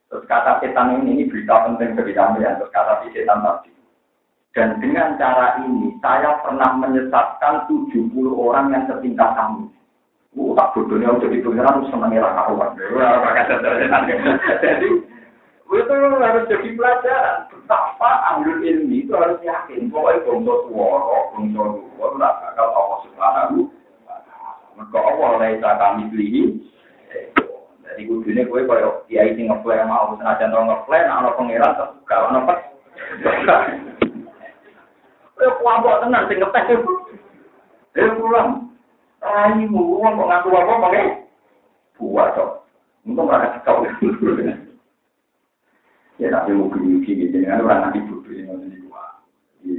Terus 0.08 0.24
kata 0.24 0.64
setan 0.64 1.04
ini, 1.04 1.20
ini 1.20 1.24
berita 1.28 1.68
penting 1.68 2.00
bagi 2.00 2.16
kami 2.16 2.40
yang 2.40 2.56
terus 2.56 2.72
kata 2.72 3.04
si 3.04 3.12
setan 3.12 3.44
tadi. 3.44 3.72
Dan 4.56 4.82
dengan 4.82 5.20
cara 5.22 5.62
ini, 5.62 5.94
saya 6.02 6.40
pernah 6.42 6.74
menyesatkan 6.80 7.70
70 7.70 8.10
orang 8.34 8.74
yang 8.74 8.88
setingkat 8.90 9.36
kami. 9.38 9.70
Oh, 10.38 10.54
tak 10.54 10.74
bodohnya 10.74 11.14
udah 11.14 11.30
itu, 11.34 11.50
harus 11.54 11.90
senangnya 11.90 12.26
raka. 12.26 12.54
Jadi, 14.62 14.90
itu 15.68 15.94
harus 15.94 16.44
jadi 16.48 16.70
pelajaran. 16.74 17.38
Betapa 17.52 18.12
ambil 18.34 18.64
ilmi 18.64 19.04
itu 19.04 19.12
harus 19.12 19.42
yakin. 19.44 19.92
Pokoknya 19.92 20.24
bongso 20.24 20.54
suara, 20.72 21.18
bongso 21.36 21.64
suara, 21.98 22.14
tidak 22.16 22.34
bakal 22.40 22.68
Allah 22.72 23.00
subhanahu. 23.04 23.58
Maka 24.78 24.98
Allah 25.02 25.30
kami 25.58 26.04
beli. 26.14 26.64
Kudunya 28.28 28.44
gue 28.44 28.68
kalau 28.68 29.08
kiai 29.08 29.40
sing 29.40 29.48
ngeflare 29.48 29.88
mau 29.88 30.12
senajan 30.20 30.52
tau 30.52 30.68
ngeflare, 30.68 31.08
ana 31.08 31.32
pangeran 31.32 31.80
terbuka, 31.80 32.16
ana 32.28 32.44
apa? 32.44 32.54
Eh 35.40 35.52
kuambok 35.64 36.04
tenan 36.04 36.28
sing 36.28 36.44
ngepes. 36.44 36.84
Eh 37.96 38.12
pulang. 38.20 38.68
Raimu 39.24 40.04
wong 40.04 40.20
kok 40.20 40.28
ngaku 40.28 40.48
apa 40.60 40.74
pakai 40.76 41.04
buat 41.96 42.36
kok. 42.36 42.68
Untung 43.08 43.32
mereka 43.32 43.64
kau. 43.64 43.88
Ya 46.20 46.28
tapi 46.28 46.52
mungkin 46.52 47.00
gitu, 47.08 47.32
dengan 47.32 47.64
orang 47.64 47.96
nanti 47.96 48.04
bodoh 48.12 48.36
ini 48.36 48.84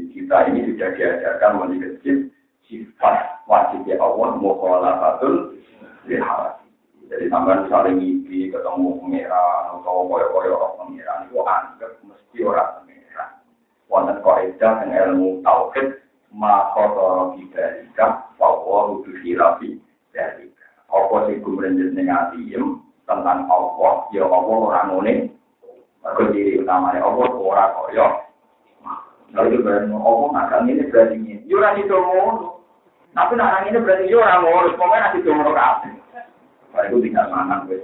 Kita 0.08 0.48
ini 0.48 0.72
sudah 0.72 0.96
diajarkan 0.96 1.52
mulai 1.52 1.84
kecil 1.84 2.32
sifat 2.64 3.44
wajibnya 3.44 4.00
Allah 4.00 4.40
mau 4.40 4.56
kalah 4.56 5.20
betul 5.20 5.60
lihat. 6.08 6.64
Jadi 7.08 7.24
sampai 7.32 7.64
saling 7.72 7.96
ngipi 7.96 8.52
ketemu 8.52 9.00
pengiran 9.00 9.80
atau 9.80 10.04
koyo-koyo 10.04 10.60
orang 10.60 10.76
pengiran 10.76 11.24
itu 11.24 11.40
anggap 11.40 11.92
mesti 12.04 12.38
orang 12.44 12.84
pengiran. 12.84 13.30
Wonten 13.88 14.16
kaidah 14.20 14.74
yang 14.84 14.92
ilmu 14.92 15.40
tauhid 15.40 16.04
maka 16.36 16.84
toro 16.92 17.32
bidarika 17.32 18.28
bahwa 18.36 18.92
rudu 18.92 19.16
hilafi 19.24 19.80
dari 20.12 20.52
apa 20.92 21.16
sih 21.32 21.40
kumrenjet 21.40 21.96
negatif 21.96 22.60
tentang 23.08 23.48
Allah 23.48 24.04
ya 24.12 24.28
Allah 24.28 24.44
orang 24.44 24.88
ngene 25.00 25.14
Mereka 26.04 26.22
diri 26.36 26.60
utamanya 26.60 27.00
Allah 27.00 27.28
ora 27.32 27.64
koyo. 27.72 28.06
Lalu 29.32 29.60
berarti 29.64 29.92
Allah 29.92 30.28
nakal 30.36 30.60
ini 30.68 30.84
berarti 30.88 31.16
ini. 31.16 31.34
Yura 31.48 31.72
itu 31.76 31.92
ngono. 31.92 32.64
Tapi 33.12 33.32
nak 33.34 33.64
ini 33.68 33.80
berarti 33.80 34.04
yura 34.08 34.40
ngono. 34.40 34.76
Pokoknya 34.76 35.04
nanti 35.08 35.18
itu 35.20 35.30
ngono 35.32 35.52
kabeh. 35.52 35.92
Kalau 36.72 36.84
itu 36.88 36.96
tinggal 37.08 37.26
mangan 37.32 37.68
wes. 37.68 37.82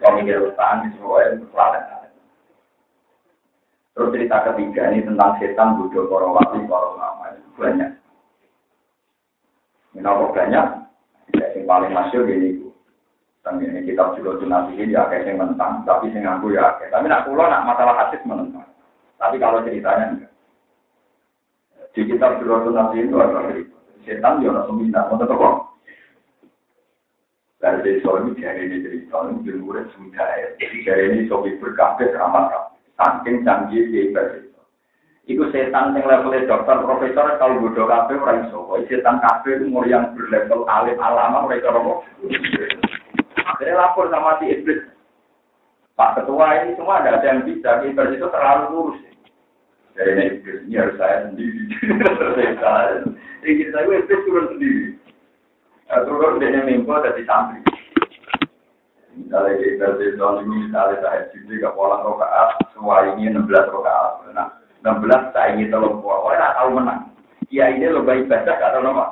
Kalau 0.00 0.20
mikir 0.20 0.40
utang 0.44 0.88
semuanya. 0.94 1.40
Terus 3.94 4.10
cerita 4.10 4.36
ketiga 4.50 4.90
ini 4.90 5.06
tentang 5.06 5.38
setan 5.38 5.78
bodoh 5.78 6.10
wali 6.10 6.66
para 6.66 6.86
ulama 6.92 7.30
banyak. 7.54 7.90
Ini 9.94 10.02
apa 10.02 10.24
banyak? 10.34 10.66
Yang 11.34 11.64
paling 11.70 11.92
masyur 11.94 12.26
ini 12.26 12.64
dan 13.44 13.60
ini 13.60 13.84
kitab 13.84 14.16
juga 14.16 14.40
nanti 14.48 14.72
ini 14.80 14.96
ya 14.96 15.04
kayak 15.04 15.28
yang 15.28 15.36
mentang, 15.36 15.84
tapi 15.84 16.08
saya 16.16 16.32
ngaku 16.40 16.56
ya. 16.56 16.80
Tapi 16.88 17.12
nak 17.12 17.28
pulau 17.28 17.44
nak 17.44 17.68
masalah 17.68 17.92
hadis 17.92 18.24
menentang. 18.24 18.64
Tapi 19.20 19.36
kalau 19.36 19.60
ceritanya 19.60 20.16
enggak. 20.16 20.32
Di 21.92 22.08
kitab 22.08 22.40
juga 22.40 22.72
nanti 22.72 23.04
itu 23.04 23.12
ada. 23.20 23.52
Setan 24.08 24.40
dia 24.40 24.48
langsung 24.48 24.80
minta, 24.80 25.04
mau 25.12 25.20
tetap. 25.20 25.36
Dari 27.64 27.96
ini 27.96 28.36
dari 28.36 28.60
ini 28.68 28.76
cerita 28.84 29.24
ini 29.24 29.40
belum 29.40 29.64
murid 29.64 29.88
sudah 29.96 30.28
ya. 30.36 30.48
Dari 30.60 31.04
ini 31.16 31.24
sobi 31.32 31.56
berkabeh 31.56 32.12
ramah 32.12 32.68
Saking 33.00 33.40
canggih 33.40 33.88
di 33.88 34.12
itu. 34.12 34.60
Iku 35.24 35.48
setan 35.48 35.96
yang 35.96 36.04
levelnya 36.04 36.44
dokter, 36.44 36.84
profesor, 36.84 37.40
kalau 37.40 37.64
bodoh 37.64 37.88
kabeh 37.88 38.20
orang 38.20 38.44
iso. 38.44 38.68
Setan 38.84 39.16
kabeh 39.24 39.64
umur 39.64 39.88
yang 39.88 40.12
berlevel 40.12 40.68
alim 40.68 41.00
alama 41.00 41.48
mereka 41.48 41.72
romo. 41.72 42.04
Akhirnya 43.48 43.80
lapor 43.80 44.12
sama 44.12 44.36
si 44.44 44.52
iblis. 44.52 44.84
Pak 45.96 46.20
Ketua 46.20 46.68
ini 46.68 46.76
semua 46.76 47.00
ada 47.00 47.24
yang 47.24 47.48
bisa, 47.48 47.80
iblis 47.80 48.20
itu 48.20 48.28
terlalu 48.28 48.64
lurus. 48.76 48.98
Jadi 49.96 50.10
ini 50.12 50.24
iblis 50.36 50.58
ini 50.68 50.74
harus 50.76 51.00
saya 51.00 51.32
sendiri. 51.32 51.62
Jadi 53.40 53.50
kita 53.56 53.78
itu 53.80 53.90
iblis 53.96 54.24
turun 54.28 54.46
sendiri. 54.52 54.86
Nah, 55.90 56.00
turun 56.08 56.40
dia 56.40 56.64
mimpi 56.64 56.88
dari 56.88 57.22
santri. 57.28 57.60
Misalnya 59.14 59.60
di 59.60 59.78
tahun 60.18 60.42
ini, 60.42 60.66
misalnya 60.66 60.98
saya 60.98 61.20
sendiri 61.30 61.62
ke 61.62 61.70
pola 61.76 62.02
rokaat, 62.02 62.58
semua 62.74 63.06
ini 63.14 63.30
16 63.30 63.46
rokaat. 63.70 64.26
Nah, 64.34 64.48
16 64.82 65.30
saya 65.30 65.54
ingin 65.54 65.70
tolong 65.70 66.02
pola, 66.02 66.34
orang 66.34 66.56
tahu 66.58 66.68
menang. 66.74 67.00
Iya 67.52 67.70
ini 67.70 67.86
lebih 67.86 68.26
baik 68.26 68.26
baca, 68.26 68.52
gak 68.58 68.72
tahu 68.74 68.82
nama. 68.82 69.06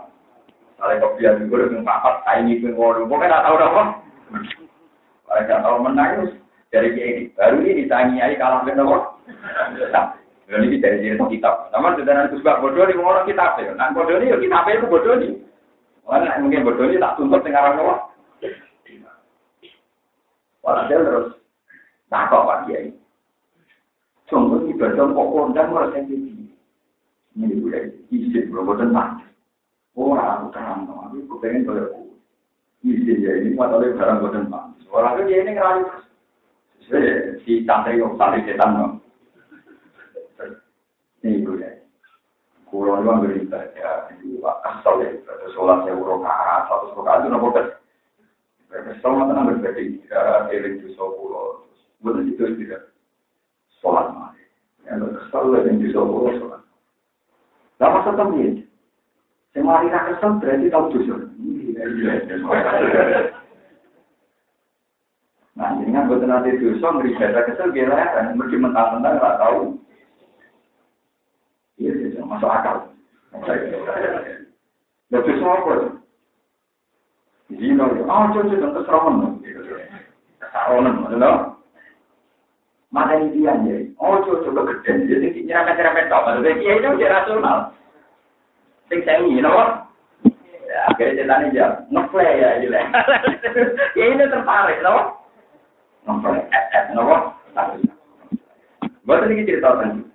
Kalau 0.82 0.98
kopian 0.98 1.38
juga 1.46 1.70
dengan 1.70 1.86
papat, 1.86 2.14
saya 2.26 2.42
ingin 2.42 2.74
pokoknya 2.74 3.30
gak 3.30 3.44
tahu 3.46 3.56
nama. 3.60 3.82
Kalau 5.22 5.42
nggak 5.46 5.62
tahu 5.62 5.76
menang 5.80 6.10
dari 6.72 6.88
ini. 6.96 7.24
Baru 7.36 7.62
ini 7.62 7.84
ditanyai 7.84 8.34
kalah 8.40 8.64
dengan 8.64 8.88
apa? 8.88 8.98
Nah, 9.92 10.58
ini 10.60 10.76
dari 10.80 11.00
cerita 11.04 11.24
kitab. 11.28 11.72
Namun 11.72 11.96
sudah 11.96 12.12
nanti 12.12 12.36
sebab 12.40 12.60
bodoh 12.60 12.84
ini 12.84 13.00
orang 13.00 13.28
kitab 13.28 13.56
ya. 13.56 13.72
Nah 13.72 13.92
bodoh 13.96 14.16
ini 14.20 14.32
ya 14.32 14.36
kitab 14.36 14.68
itu 14.68 14.88
bodoh. 14.88 15.14
Mana 16.06 16.38
mungkin 16.42 16.66
bodoh 16.66 16.86
ini 16.90 16.98
tak 16.98 17.16
tuntut 17.16 17.40
dengan 17.46 17.78
orang. 17.78 18.02
Walhasil 20.62 21.00
terus 21.02 21.28
takut 22.06 22.46
pak 22.46 22.60
kiai. 22.70 22.94
Contoh 24.30 24.64
ibadah 24.70 25.10
kok 25.10 25.30
kondang 25.34 25.68
merasa 25.74 25.98
ini. 26.06 26.48
Ini 27.34 27.58
boleh 27.58 27.82
isi 28.12 28.46
berapa 28.48 28.78
tentang. 28.78 29.24
Orang 29.92 30.24
aku 30.24 30.46
terang, 30.56 30.88
aku 30.88 31.36
pengen 31.44 31.68
bayar 31.68 31.92
izin 32.80 33.22
ya 33.22 33.32
ini 33.38 33.52
buat 33.52 33.76
oleh 33.76 33.92
barang 33.92 34.24
boten. 34.24 34.48
Orang 34.88 35.24
itu 35.24 35.36
ini 35.36 35.52
ngerayu 35.52 35.84
si 37.44 37.62
yang 37.68 38.16
tali 38.16 38.38
setan. 38.44 39.00
Ini 41.22 41.44
ya. 41.44 41.81
Kulo 42.72 42.96
ambil 43.04 43.36
ibadah, 43.36 44.08
itu 44.16 44.40
asal 44.64 45.04
ya, 45.04 45.12
ibadah 45.12 45.48
sholat 45.52 45.84
ya 45.84 45.92
satu 45.92 46.96
urokaat 46.96 47.20
itu 47.20 47.28
nopo 47.28 47.52
kan. 47.52 47.68
Kesel 48.72 49.12
mata 49.12 49.36
nambah 49.36 49.60
berarti 49.60 50.00
tidak 50.00 50.48
eling 50.48 50.80
di 50.80 50.96
pulau, 50.96 51.68
betul 52.00 52.24
itu 52.24 52.48
tidak 52.64 52.88
sholat 53.76 54.08
mati. 54.16 54.40
Yang 54.88 55.20
kesel 55.20 55.52
eling. 55.52 55.84
Lama 57.76 57.98
setem 58.08 58.28
ini, 58.40 58.64
semari 59.52 59.92
kesel 59.92 60.40
berarti 60.40 60.72
tahu 60.72 60.84
dosa. 60.96 61.16
Nah, 65.52 65.76
ini 65.76 65.92
kan 65.92 66.08
buat 66.08 66.24
nanti 66.24 66.56
dosa, 66.56 66.88
ngeri 66.88 67.20
beda 67.20 67.40
kesel, 67.52 67.68
gila 67.76 68.00
kan, 68.00 68.32
mesti 68.32 68.56
mentang-mentang 68.56 69.20
tahu. 69.20 69.76
Masuk 72.32 72.48
akal. 72.48 72.76
Nah, 75.12 75.20
dosa 75.20 75.44
apa? 75.44 75.72
Zino, 77.52 77.84
oh, 77.84 78.24
coba 78.32 78.48
coba 78.48 78.68
keseroman, 78.80 79.44
kesaronan, 80.40 81.04
betul? 81.04 81.36
Mata 82.88 83.20
ini 83.20 83.44
dia 83.44 83.52
oh, 84.00 84.24
coba 84.24 84.40
coba 84.48 84.60
gede, 84.72 85.04
jadi 85.04 85.28
nyerempet 85.44 85.76
nyerempet 85.76 86.08
tau, 86.08 86.24
maksudnya 86.24 86.56
itu 86.56 86.88
dia 86.96 87.12
rasional. 87.12 87.76
Sing 88.88 89.04
saya 89.04 89.20
ini, 89.20 89.44
akhirnya 90.88 91.14
ceritanya 91.20 91.52
dia 91.52 91.66
ngeplay 91.92 92.40
ya 92.40 92.48
gila 92.64 92.80
ya 93.98 94.04
ini 94.08 94.24
tertarik 94.24 94.78
no? 94.80 95.20
Ngeplay 96.08 96.40
eh 96.48 96.64
eh 96.72 96.84
no? 96.96 97.36
Buat 99.04 99.26
ini 99.28 99.44
cerita 99.44 99.76
kan 99.76 100.11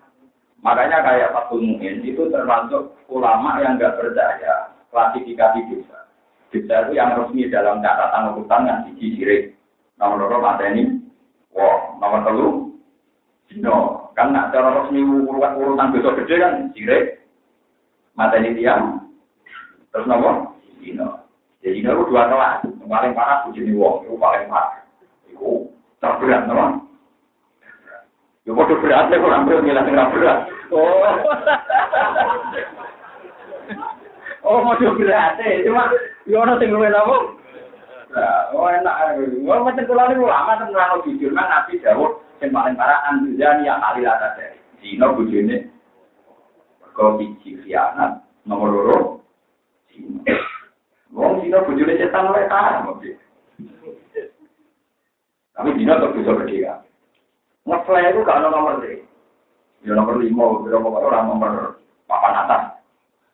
Makanya 0.68 1.00
kayak 1.00 1.32
Pak 1.32 1.56
Mu'in 1.56 2.04
itu 2.04 2.28
termasuk 2.28 2.92
ulama 3.08 3.64
yang 3.64 3.80
nggak 3.80 3.96
percaya 3.96 4.76
klasifikasi 4.92 5.64
dosa. 5.72 6.12
Dosa 6.52 6.76
itu 6.84 6.92
yang 6.92 7.16
resmi 7.16 7.48
dalam 7.48 7.80
catatan 7.80 8.36
urutan 8.36 8.68
yang 8.68 8.80
siji 8.84 9.16
sirik. 9.16 9.42
Nomor 9.96 10.28
loro 10.28 10.44
mateni, 10.44 11.00
wah, 11.56 11.96
nomor 12.04 12.20
telu, 12.28 12.48
dino. 13.48 14.12
Kan 14.12 14.36
nak 14.36 14.52
cara 14.52 14.84
resmi 14.84 15.08
urutan 15.08 15.56
urutan 15.56 15.96
dosa 15.96 16.20
gede 16.20 16.36
kan 16.36 16.54
sirik, 16.76 17.24
mateni 18.20 18.52
tiang, 18.60 19.08
terus 19.96 20.04
nomor 20.04 20.52
dino. 20.84 21.32
Jadi 21.64 21.80
dino 21.80 21.96
itu 21.96 22.12
dua 22.12 22.28
kelas. 22.28 22.68
Yang 22.68 22.92
paling 22.92 23.14
parah 23.16 23.48
bujuni 23.48 23.72
wong, 23.72 24.04
itu 24.04 24.20
paling 24.20 24.52
parah. 24.52 24.84
Itu 25.32 25.72
terberat, 26.04 26.44
nomor. 26.44 26.87
Ya 28.48 28.56
bodoh 28.56 28.80
berat, 28.80 29.12
ya 29.12 29.20
kurang 29.20 29.44
berat, 29.44 29.60
ngilang 29.68 30.16
berat. 30.16 30.48
Oh. 30.72 31.04
oh, 34.48 34.64
mau 34.64 34.80
berat, 34.80 35.36
cuma 35.68 35.92
yo 36.24 36.48
ono 36.48 36.56
sing 36.56 36.72
luwih 36.72 36.88
apa? 36.88 37.18
oh 38.56 38.72
enak. 38.72 39.20
Oh, 39.44 39.68
macam 39.68 39.84
kula 39.84 40.08
niku 40.08 40.32
lama 40.32 40.64
tenan 40.64 41.04
jujur 41.04 41.32
nang 41.36 41.52
Nabi 41.52 41.84
dawuh 41.84 42.24
sing 42.40 42.56
paling 42.56 42.80
parah 42.80 43.04
anjani 43.12 43.68
ya 43.68 43.76
kali 43.84 44.08
lata 44.08 44.38
dari. 44.40 44.60
Dino 44.80 45.12
bojone 45.12 45.56
kok 46.96 47.20
biji 47.20 47.60
khianat 47.66 48.24
nomor 48.48 48.70
loro. 48.72 49.00
Wong 51.12 51.44
dino 51.44 51.68
bojone 51.68 52.00
cetan 52.00 52.32
oleh 52.32 52.48
ta 52.48 52.86
mobil. 52.88 53.20
Tapi 55.58 55.70
dino 55.76 55.94
tetap 55.98 56.16
bisa 56.16 56.32
berdiri. 56.32 56.87
Ngefly 57.68 58.16
itu 58.16 58.24
gak 58.24 58.40
ada 58.40 58.48
nomor 58.48 58.80
3. 58.80 59.04
Ya 59.84 59.92
nomor 59.92 60.16
lima, 60.24 60.64
kira 60.64 60.80
nomor 60.80 61.04
orang 61.04 61.28
nomor 61.28 61.52
papan 62.08 62.40
atas. 62.48 62.64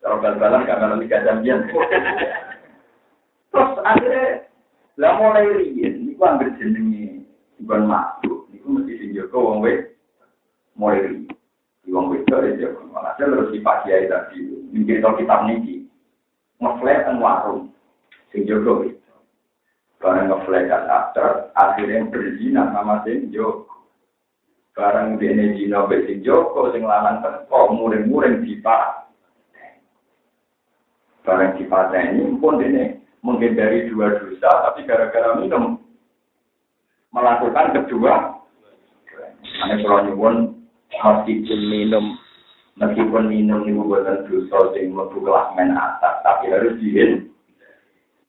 Kalau 0.02 0.18
bal-balan 0.18 0.66
gak 0.66 0.82
ada 0.82 0.98
tiga 0.98 1.22
jam 1.22 1.38
Terus 3.54 3.72
akhirnya, 3.86 4.50
lah 4.98 5.14
mulai 5.22 5.46
riyen, 5.54 6.10
itu 6.10 6.18
ambil 6.18 6.50
jenengi 6.58 7.22
bukan 7.62 7.86
makhluk, 7.86 8.50
itu 8.50 8.66
mesti 8.66 8.92
dijaga 8.98 9.38
wong 9.38 9.62
we, 9.62 9.94
mulai 10.74 11.06
riyen. 11.06 11.30
Di 11.86 11.94
wong 11.94 12.10
we 12.10 12.26
itu 12.26 12.34
ya, 12.58 12.74
malah 12.90 13.14
terus 13.14 13.54
di 13.54 13.62
pagi 13.62 13.94
kiai 13.94 14.10
tadi, 14.10 14.42
mikir 14.74 14.98
tau 14.98 15.14
kitab 15.14 15.46
niki, 15.46 15.86
ngeflek 16.58 17.06
dan 17.06 17.22
warung, 17.22 17.70
sing 18.34 18.42
jaga 18.42 18.90
itu. 18.90 19.14
Karena 20.02 20.26
ngeflek 20.26 20.66
kan 20.66 20.82
aktor, 20.90 21.54
akhirnya 21.54 22.10
berzina 22.10 22.74
sama 22.74 23.06
sing 23.06 23.30
jaga. 23.30 23.73
Barang 24.74 25.22
dene 25.22 25.54
Cina 25.54 25.86
mbek 25.86 26.10
sing 26.10 26.26
Joko 26.26 26.74
sing 26.74 26.82
lanang 26.82 27.22
teko 27.22 27.78
muring-muring 27.78 28.42
dipa. 28.42 29.06
Barang 31.22 31.54
dipateni 31.54 32.34
pun 32.42 32.58
dene 32.58 33.06
menghindari 33.22 33.86
dua 33.86 34.18
dosa 34.18 34.50
tapi 34.66 34.82
gara-gara 34.82 35.38
minum 35.38 35.78
melakukan 37.14 37.72
kedua 37.72 38.42
ane 39.62 39.80
kalau 39.80 40.10
nyuwun 40.10 40.58
meskipun 40.90 41.60
minum 41.70 42.18
meskipun 42.74 43.30
minum 43.30 43.62
itu 43.62 43.78
bukan 43.78 44.26
dosa 44.26 44.74
sing 44.74 44.90
mlebu 44.90 45.22
kelas 45.22 45.54
men 45.54 45.70
atas 45.70 46.18
tapi 46.26 46.50
harus 46.50 46.74
dihin. 46.82 47.30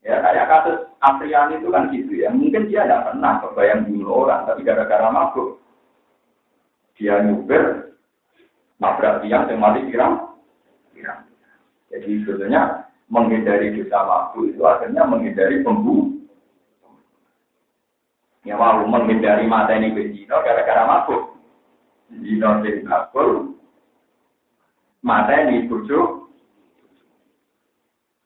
Ya 0.06 0.22
kayak 0.22 0.46
kasus 0.46 0.78
Afriani 1.02 1.58
itu 1.58 1.74
kan 1.74 1.90
gitu 1.90 2.22
ya. 2.22 2.30
Mungkin 2.30 2.70
dia 2.70 2.86
tidak 2.86 3.10
pernah 3.10 3.42
kebayang 3.42 3.90
bunuh 3.90 4.30
orang 4.30 4.46
tapi 4.46 4.62
gara-gara 4.62 5.10
mabuk 5.10 5.65
dia 6.96 7.20
nyuber 7.24 7.96
nabrak 8.80 9.24
tiang 9.24 9.48
yang 9.52 9.60
mati 9.60 9.88
kirang 9.92 10.36
jadi 11.96 12.12
sebetulnya 12.28 12.92
menghindari 13.08 13.72
dosa 13.72 14.04
mabuk 14.04 14.52
itu 14.52 14.62
akhirnya 14.68 15.08
menghindari 15.08 15.64
pembunuh. 15.64 16.12
Ya 18.44 18.60
mau 18.60 18.84
menghindari 18.86 19.48
mata 19.48 19.74
ini 19.80 19.96
bejino 19.96 20.44
gara-gara 20.44 20.84
mabuk. 20.84 21.40
Dino 22.12 22.62
sing 22.62 22.86
kabul 22.86 23.58
mata 25.02 25.34
ini 25.48 25.66
bujuk 25.66 26.30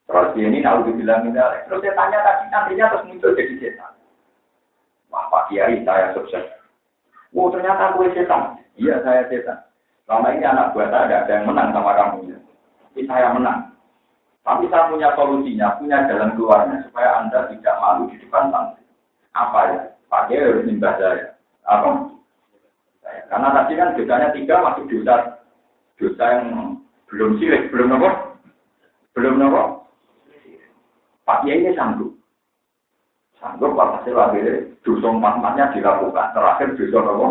terus 0.10 0.34
dia 0.34 0.50
ini 0.50 0.66
tahu 0.66 0.90
dibilang 0.90 1.30
terus 1.32 1.80
saya 1.86 1.94
tanya 1.96 2.20
tadi 2.26 2.46
nantinya 2.50 2.86
terus 2.92 3.06
muncul 3.08 3.38
jadi 3.38 3.54
setan. 3.62 3.94
Wah 5.14 5.30
Pak 5.32 5.54
Kiai 5.54 5.86
saya 5.86 6.12
sukses 6.12 6.59
Oh 7.36 7.48
ternyata 7.54 7.94
aku 7.94 8.10
setan. 8.12 8.58
Iya 8.80 9.02
saya 9.06 9.26
setan. 9.30 9.60
Selama 10.06 10.34
ini 10.34 10.46
anak 10.46 10.74
buah 10.74 10.90
saya 10.90 11.22
ada 11.22 11.30
yang 11.30 11.46
menang 11.46 11.70
sama 11.70 11.94
kamu. 11.94 12.34
Tapi 12.90 13.02
saya 13.06 13.30
menang. 13.34 13.70
Tapi 14.42 14.66
saya 14.74 14.90
punya 14.90 15.14
solusinya, 15.14 15.78
punya 15.78 16.10
jalan 16.10 16.34
keluarnya 16.34 16.82
supaya 16.90 17.22
anda 17.22 17.46
tidak 17.54 17.76
malu 17.78 18.10
di 18.10 18.18
depan 18.18 18.50
santri. 18.50 18.82
Apa 19.38 19.60
ya? 19.70 19.80
Pakai 20.10 20.42
harus 20.42 20.66
nimbah 20.66 20.98
saya. 20.98 21.38
Apa? 21.70 22.10
Karena 23.30 23.48
tadi 23.54 23.74
kan 23.78 23.94
dosanya 23.94 24.34
tiga 24.34 24.56
masuk 24.66 24.90
dosa 24.90 25.38
dosa 26.02 26.26
yang 26.34 26.46
belum 27.14 27.38
sirik, 27.38 27.70
belum 27.70 27.94
apa? 28.02 28.10
Belum 29.14 29.38
apa? 29.46 29.86
Pak 31.30 31.46
Kiai 31.46 31.62
ini 31.62 31.78
sanggup. 31.78 32.19
Sanggup 33.40 33.80
hasil 33.80 34.16
akhirnya 34.20 34.68
dosa 34.84 35.08
empat 35.16 35.40
dilakukan. 35.72 36.28
Terakhir 36.36 36.68
dosa 36.76 37.00
apa? 37.00 37.28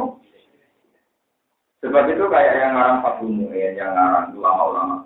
Sebab 1.79 2.05
itu 2.11 2.25
kayak 2.27 2.55
yang 2.59 2.73
ngarang 2.75 2.99
Fatul 3.05 3.31
Mu'in, 3.31 3.79
yang 3.79 3.93
ngarang 3.95 4.35
ulama-ulama. 4.35 4.97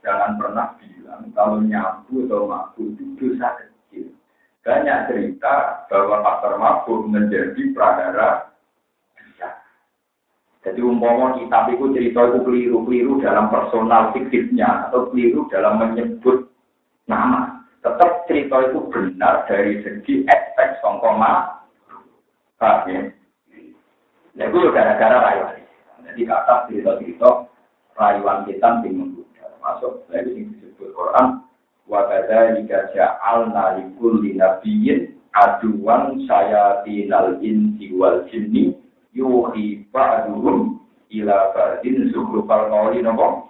Jangan 0.00 0.40
pernah 0.40 0.72
bilang 0.78 1.28
kalau 1.36 1.58
nyabu 1.60 2.24
atau 2.24 2.48
mabuk 2.48 2.86
itu 2.96 3.04
dosa 3.18 3.60
kecil. 3.60 4.08
Banyak 4.64 5.10
cerita 5.10 5.84
bahwa 5.90 6.24
faktor 6.24 6.54
mabuk 6.56 7.10
menjadi 7.10 7.62
pradara 7.76 8.54
jadi 10.64 10.80
umpama 10.80 11.36
kitab 11.36 11.68
itu 11.76 11.92
cerita 11.92 12.24
itu 12.24 12.38
keliru-keliru 12.40 13.20
dalam 13.20 13.52
personal 13.52 14.16
fiktifnya 14.16 14.88
atau 14.88 15.12
keliru 15.12 15.44
dalam 15.52 15.76
menyebut 15.76 16.48
nama 17.04 17.53
tetap 17.84 18.24
cerita 18.24 18.64
itu 18.64 18.80
benar 18.88 19.44
dari 19.44 19.84
segi 19.84 20.24
aspek 20.24 20.80
songkoma. 20.80 21.60
Paham 22.56 22.88
ya? 22.88 24.48
Itu 24.48 24.72
gara-gara 24.72 25.20
rayuan. 25.20 25.60
Jadi 26.08 26.22
kata 26.24 26.64
cerita-cerita 26.72 27.44
rayuan 28.00 28.48
kita 28.48 28.80
bingung. 28.80 29.20
Masuk 29.60 30.04
lagi 30.12 30.32
yang 30.32 30.52
disebut 30.56 30.92
Quran. 30.96 31.44
Wa 31.84 32.08
kadzalika 32.08 32.88
ja'alna 32.96 33.80
likulli 33.80 34.36
nabiyyin 34.36 35.20
aduan 35.36 36.24
sayatinal 36.24 37.36
insi 37.44 37.92
wal 37.92 38.24
jinni 38.32 38.76
yuhi 39.12 39.84
ba'duhum 39.92 40.80
ila 41.12 41.36
ba'din 41.52 42.12
zuhrufal 42.12 42.68
qawli 42.72 43.04
nopo 43.04 43.48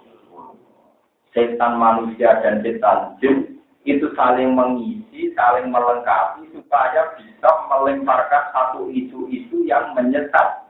setan 1.35 1.79
manusia 1.79 2.39
dan 2.39 2.63
setan 2.63 3.19
jin 3.19 3.54
itu 3.85 4.09
saling 4.17 4.57
mengisi, 4.57 5.29
saling 5.37 5.69
melengkapi 5.69 6.49
supaya 6.57 7.13
bisa 7.21 7.49
melemparkan 7.69 8.49
satu 8.49 8.89
isu-isu 8.89 9.61
yang 9.69 9.93
menyesat. 9.93 10.65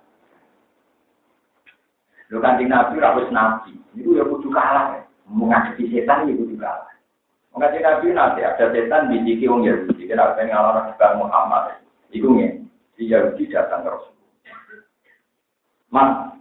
Lu 2.27 2.43
kan 2.43 2.59
Nabi 2.59 2.99
harus 2.99 3.31
nabi, 3.31 3.71
itu 3.95 4.19
ya 4.19 4.27
kudu 4.27 4.51
kalah. 4.51 4.99
Menghadapi 5.25 5.87
setan 5.89 6.27
ya 6.27 6.35
kudu 6.35 6.59
kalah. 6.59 6.91
Menghadapi 7.55 7.79
Nabi 7.79 8.05
nanti 8.11 8.41
ada 8.43 8.65
setan 8.75 9.07
di 9.07 9.23
sisi 9.23 9.47
orang 9.47 9.63
Yahudi, 9.63 10.03
kenapa 10.11 10.43
yang 10.43 10.51
ngalor 10.51 10.91
juga 10.91 11.07
Muhammad. 11.15 11.63
Itu 12.11 12.27
nih, 12.35 12.59
si 12.99 13.07
Yahudi 13.07 13.47
datang 13.47 13.87
ke 13.87 13.95
Rasul. 13.95 14.15
Mas, 15.87 16.35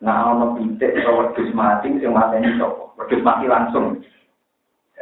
nah 0.00 0.32
ono 0.32 0.56
pitik 0.56 0.96
atau 1.04 1.20
wedus 1.20 1.52
mati, 1.52 1.92
yang 2.00 2.16
mati 2.16 2.40
ini 2.40 2.56
sopo, 2.56 2.96
wedus 2.96 3.20
mati 3.20 3.44
langsung. 3.44 4.00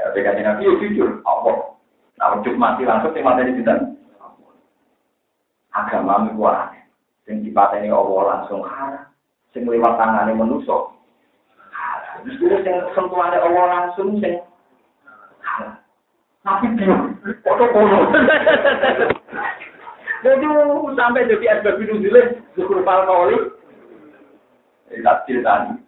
Ya, 0.03 0.11
dengan 0.19 0.43
Nabi 0.43 0.67
ya 0.67 0.75
jujur, 0.83 1.23
Allah. 1.23 1.79
Nah, 2.19 2.35
wujud 2.35 2.59
mati 2.59 2.83
langsung 2.83 3.15
yang 3.15 3.23
mati 3.23 3.55
di. 3.55 3.63
Agama 5.71 6.27
itu 6.27 6.43
aneh. 6.43 6.83
Yang 7.31 7.39
dipateni 7.47 7.89
Allah 7.95 8.21
langsung 8.35 8.67
haram. 8.67 9.07
Yang 9.55 9.79
lewat 9.79 9.95
tangannya 9.95 10.35
manusia. 10.35 10.75
Haram. 11.71 12.27
Itu 12.27 12.51
yang 12.51 12.91
sentuhannya 12.99 13.39
Allah 13.47 13.65
langsung 13.71 14.19
yang 14.19 14.43
haram. 15.39 15.79
Tapi 16.43 16.67
bingung. 16.75 17.15
Jadi 20.23 20.47
sampai 20.99 21.31
jadi 21.31 21.47
asbab 21.59 21.79
nuzulnya 21.79 22.43
zukur 22.59 22.83
pal 22.83 23.07
kauli. 23.07 23.39
Tak 24.93 25.25
ceritani. 25.31 25.79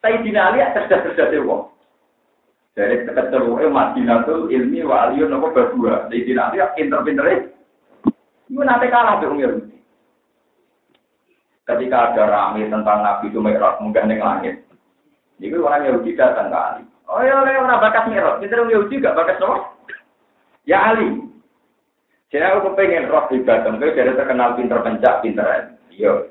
Saya 0.00 0.22
dinali 0.22 0.62
cerdas-cerdas 0.62 1.34
wong. 1.42 1.75
Dari 2.76 3.08
ketemu 3.08 3.72
Madinatul 3.72 4.52
ilmi 4.52 4.84
wa 4.84 5.08
aliyun 5.08 5.32
apa 5.32 5.48
berdua. 5.48 6.12
Jadi 6.12 6.36
nanti 6.36 6.60
pinter-pinter 6.76 7.56
itu 8.46 8.60
nanti 8.60 8.86
kalah 8.92 9.16
tuh 9.18 9.32
Yahudi. 9.32 9.80
Ketika 11.66 12.12
ada 12.12 12.24
rame 12.30 12.68
tentang 12.68 13.02
Nabi 13.02 13.32
itu 13.32 13.40
merah 13.42 13.74
munggah 13.82 14.04
neng 14.06 14.22
langit. 14.22 14.62
Ini 15.42 15.56
orang 15.56 15.88
Yahudi 15.88 16.14
datang 16.14 16.52
ke 16.52 16.58
Ali. 16.60 16.82
Oh 17.10 17.24
ya, 17.24 17.42
orang 17.42 17.82
bakat 17.82 18.06
mirot. 18.06 18.38
Kita 18.38 18.60
orang 18.60 18.70
Yahudi 18.70 19.02
gak 19.02 19.16
bakat 19.18 19.36
semua. 19.42 19.72
Ya 20.68 20.94
Ali. 20.94 21.26
Jadi 22.30 22.44
aku 22.44 22.70
kepengen 22.72 23.08
roh 23.10 23.26
ibadah. 23.30 23.72
Kau 23.72 23.94
jadi 23.96 24.12
terkenal 24.14 24.54
pinter 24.54 24.78
pencak, 24.84 25.24
pinter. 25.24 25.74
Iya. 25.90 26.28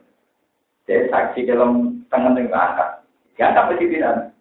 Jadi 0.85 1.09
saksi 1.09 1.49
dalam 1.49 2.03
tangan 2.13 2.37
yang 2.37 2.53
angkat. 2.53 2.89
Diangkat 3.35 3.63
mesti 3.73 3.85
tidak. 3.91 4.34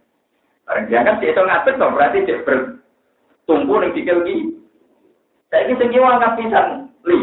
Orang 0.64 0.88
diangkat 0.88 1.14
sih 1.20 1.28
itu 1.28 1.42
ngatur 1.44 1.74
dong. 1.76 1.92
Berarti 1.96 2.24
dia 2.24 2.40
bertumpu 2.44 3.74
yang 3.80 3.92
dikil 3.92 4.18
lagi. 4.24 4.36
Saya 5.52 5.68
ini 5.68 5.78
tinggi 5.78 5.98
angkat 6.00 6.32
pisan. 6.40 6.66
Li. 7.04 7.20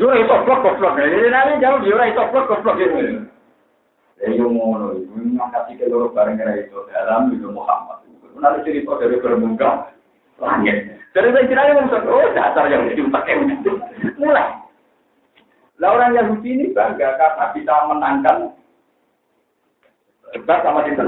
Jura 0.00 0.16
itu 0.18 0.36
blok, 0.48 0.64
blok. 0.80 0.96
Jadi 0.98 1.28
nanti 1.30 1.62
jauh 1.62 1.80
jura 1.84 2.10
itu 2.10 2.22
blok, 2.32 2.50
blok. 2.50 2.76
Ya 4.20 4.36
ngono, 4.36 5.00
ngangkat 5.08 5.62
sikil 5.72 5.88
loro 5.88 6.12
bareng 6.12 6.36
kira 6.36 6.60
itu 6.60 6.76
dalam 6.92 7.32
itu 7.32 7.48
Muhammad. 7.48 8.04
Nanti 8.36 8.68
cerita 8.68 9.00
dari 9.00 9.16
bermuka 9.16 9.96
langit. 10.36 11.00
Dari 11.16 11.32
saya 11.32 11.48
kira 11.48 11.62
yang 11.72 11.88
oh 11.88 12.28
dasar 12.36 12.68
yang 12.68 12.84
dipakai 12.92 13.40
mulai. 14.20 14.60
Lah 15.80 15.96
orang 15.96 16.12
Yahudi 16.12 16.50
ini 16.52 16.76
bangga 16.76 17.16
karena 17.16 17.44
bisa 17.56 17.74
menangkan 17.88 18.36
debat 20.36 20.60
sama 20.60 20.84
kita. 20.84 21.04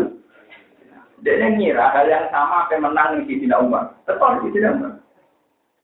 Dia 1.22 1.38
ngira 1.38 1.94
hal 1.94 2.10
yang 2.10 2.26
sama 2.34 2.66
akan 2.66 2.82
menang 2.82 3.22
di 3.30 3.38
Sina 3.38 3.62
Umar. 3.62 3.94
Tetap 4.10 4.42
di 4.42 4.50
Sina 4.50 4.74
Umar. 4.74 4.92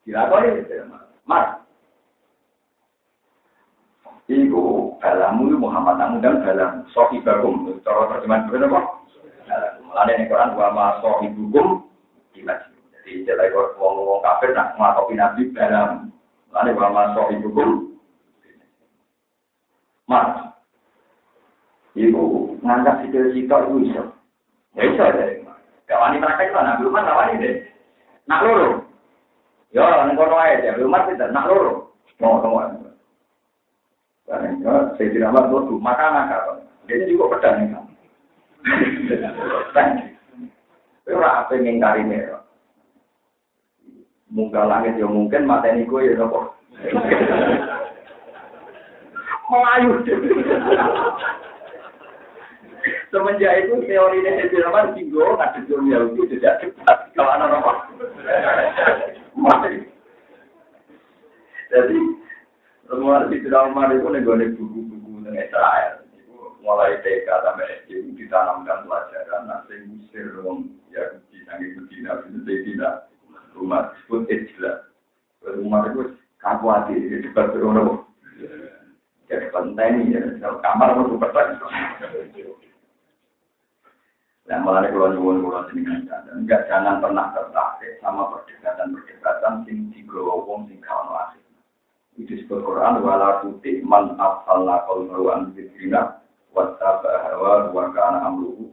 Dilakoni 0.02 0.58
di 0.58 0.62
Sina 0.66 0.82
Umar. 0.90 1.02
Mar. 1.30 1.46
Iku 4.28 4.92
balamu 4.98 5.56
Muhammad 5.56 5.96
namun 5.96 6.20
dan 6.20 6.42
balam 6.42 6.84
sohibakum. 6.92 7.70
Cara 7.86 8.12
terjemahan 8.12 8.50
itu 8.50 8.60
apa? 8.60 8.80
Mulanya 9.80 10.12
ini 10.20 10.28
Quran 10.28 10.52
wa 10.52 10.68
ma 10.76 10.86
sohibukum 11.00 11.88
gila 12.36 12.60
Jadi 12.92 13.24
jelek 13.24 13.56
wong-wong 13.80 14.20
kafir 14.20 14.52
nak 14.52 14.76
ngelakopi 14.76 15.16
Nabi 15.16 15.42
balam. 15.56 16.12
Mulanya 16.52 16.76
wa 16.76 16.88
ma 16.92 17.02
sohibukum 17.16 17.96
Mas. 20.10 20.50
Ibu 21.96 22.56
ngangkat 22.60 23.06
sikil 23.06 23.32
sikil 23.32 23.64
itu 23.64 23.76
bisa. 23.80 24.17
Ya 24.78 24.82
bisa 24.86 25.10
deh. 25.10 25.42
Gak 25.90 25.98
wani 25.98 26.22
praktek 26.22 26.54
lah, 26.54 26.62
Nabi 26.62 26.86
Umar 26.86 27.02
gak 27.02 27.18
wani 27.18 27.42
deh. 27.42 27.54
Nak 28.30 28.46
loro. 28.46 28.86
Ya, 29.74 30.06
nengkono 30.06 30.38
aja, 30.38 30.70
Nabi 30.70 30.86
Umar 30.86 31.02
tidak, 31.10 31.34
nak 31.34 31.50
loro. 31.50 31.90
Mau 32.22 32.38
semua. 32.38 32.70
Karena 34.28 34.92
saya 34.94 35.08
tidak 35.08 35.32
mau 35.32 35.64
tuh 35.64 35.80
maka 35.80 36.12
nakal. 36.12 36.60
Dia 36.84 37.08
juga 37.08 37.36
pedang 37.36 37.64
nih. 37.64 37.72
Ora 41.08 41.40
apa 41.40 41.56
ngingkari 41.56 42.04
merah. 42.04 42.44
Munggah 44.28 44.68
langit 44.68 45.00
ya 45.00 45.08
mungkin 45.08 45.48
mata 45.48 45.72
ini 45.72 45.88
gue 45.88 46.12
ya 46.12 46.20
nopo. 46.20 46.52
Melayu. 49.48 50.04
Semenjak 53.08 53.64
itu 53.64 53.88
teori 53.88 54.20
ini 54.20 54.52
bilang 54.52 54.92
tinggal 54.92 55.40
ada 55.40 55.64
dunia 55.64 56.12
itu 56.12 56.28
tidak 56.28 56.60
kalau 57.16 57.32
anak 57.32 57.56
apa. 57.56 57.72
Jadi 61.72 61.98
semua 62.84 63.24
di 63.32 63.40
dalam 63.48 63.72
itu 63.72 64.08
nih 64.12 64.52
buku-buku 64.60 65.24
tentang 65.24 65.40
Israel. 65.40 65.94
Mulai 66.60 67.00
TK 67.00 67.28
sampai 67.32 67.80
SD 67.80 68.12
ditanamkan 68.12 68.84
pelajaran. 68.84 69.48
Nanti 69.48 69.88
Mesir 69.88 70.36
dong 70.36 70.76
ya 70.92 71.16
di 71.32 71.40
sangi 71.48 71.80
Medina 71.80 72.20
itu 72.28 72.44
tidak 72.44 73.08
rumah 73.56 73.88
disebut 73.96 74.28
Ejla. 74.28 74.84
Rumah 75.48 75.80
itu 75.88 76.12
kaku 76.44 76.68
di 76.92 77.24
dekat 77.24 77.56
rumah. 77.56 78.04
Ya 79.32 79.48
penting 79.48 80.12
ya 80.12 80.20
kamar 80.60 80.92
itu 80.92 81.16
berpesan. 81.16 81.56
Nah, 84.48 84.64
malah 84.64 84.88
kalau 84.88 85.12
nyuwun 85.12 85.44
kalau 85.44 85.68
jenengan 85.68 86.24
enggak 86.32 86.64
jangan 86.72 87.04
pernah 87.04 87.36
tertarik 87.36 88.00
sama 88.00 88.32
perdebatan-perdebatan 88.32 89.68
sing 89.68 89.92
digawa 89.92 90.40
wong 90.40 90.64
sing 90.72 90.80
kawan 90.80 91.12
akhir. 91.12 91.44
Itu 92.16 92.32
disebut 92.32 92.64
Quran 92.64 93.04
wala 93.04 93.44
tuti 93.44 93.84
man 93.84 94.16
afalna 94.16 94.88
qalbu 94.88 95.28
an 95.28 95.52
dzikrina 95.52 96.24
wa 96.56 96.64
tabahawa 96.80 97.68
wa 97.76 97.84
kana 97.92 98.24
amruhu 98.24 98.72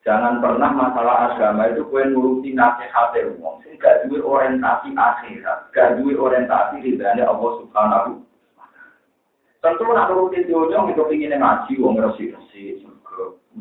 Jangan 0.00 0.40
pernah 0.40 0.72
masalah 0.72 1.28
agama 1.28 1.68
itu 1.68 1.84
kue 1.92 2.00
nuruti 2.08 2.56
nasihat 2.56 3.12
umum. 3.36 3.60
Gak 3.76 4.08
duwe 4.08 4.24
orientasi 4.24 4.96
akhirat, 4.96 5.68
gak 5.76 6.00
duwe 6.00 6.16
orientasi 6.16 6.80
ridhanya 6.80 7.28
Allah 7.28 7.50
Subhanahu 7.60 8.24
Tentu 9.60 9.84
nak 9.92 10.08
nuruti 10.08 10.48
dunia 10.48 10.80
itu 10.88 11.02
ingin 11.12 11.36
ngaji, 11.36 11.82
wong 11.82 12.00
resi-resi, 12.00 12.78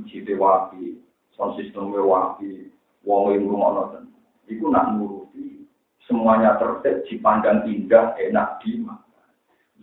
uji 0.03 0.21
dewapi, 0.25 1.01
sound 1.33 1.57
system 1.57 1.93
dewapi, 1.93 2.69
wong 3.05 3.33
yang 3.33 3.49
rumah 3.49 4.01
Iku 4.47 4.71
nak 4.71 4.95
nuruti 4.95 5.67
semuanya 6.07 6.55
tertib, 6.55 7.03
dipandang 7.11 7.67
indah, 7.67 8.15
enak 8.15 8.63
di 8.63 8.79
mata. 8.79 9.03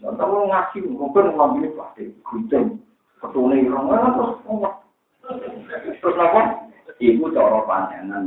Kalau 0.00 0.48
ngaji, 0.48 0.88
mungkin 0.88 1.36
ngomong 1.36 1.60
ini 1.60 1.68
pasti 1.76 2.08
gunting, 2.24 2.80
ketune 3.20 3.60
irong, 3.60 3.92
terus 3.92 4.40
ngomong. 4.48 4.74
Terus 6.00 6.16
apa? 6.16 6.64
Ibu 6.96 7.28
cara 7.36 7.60
pandangan. 7.68 8.24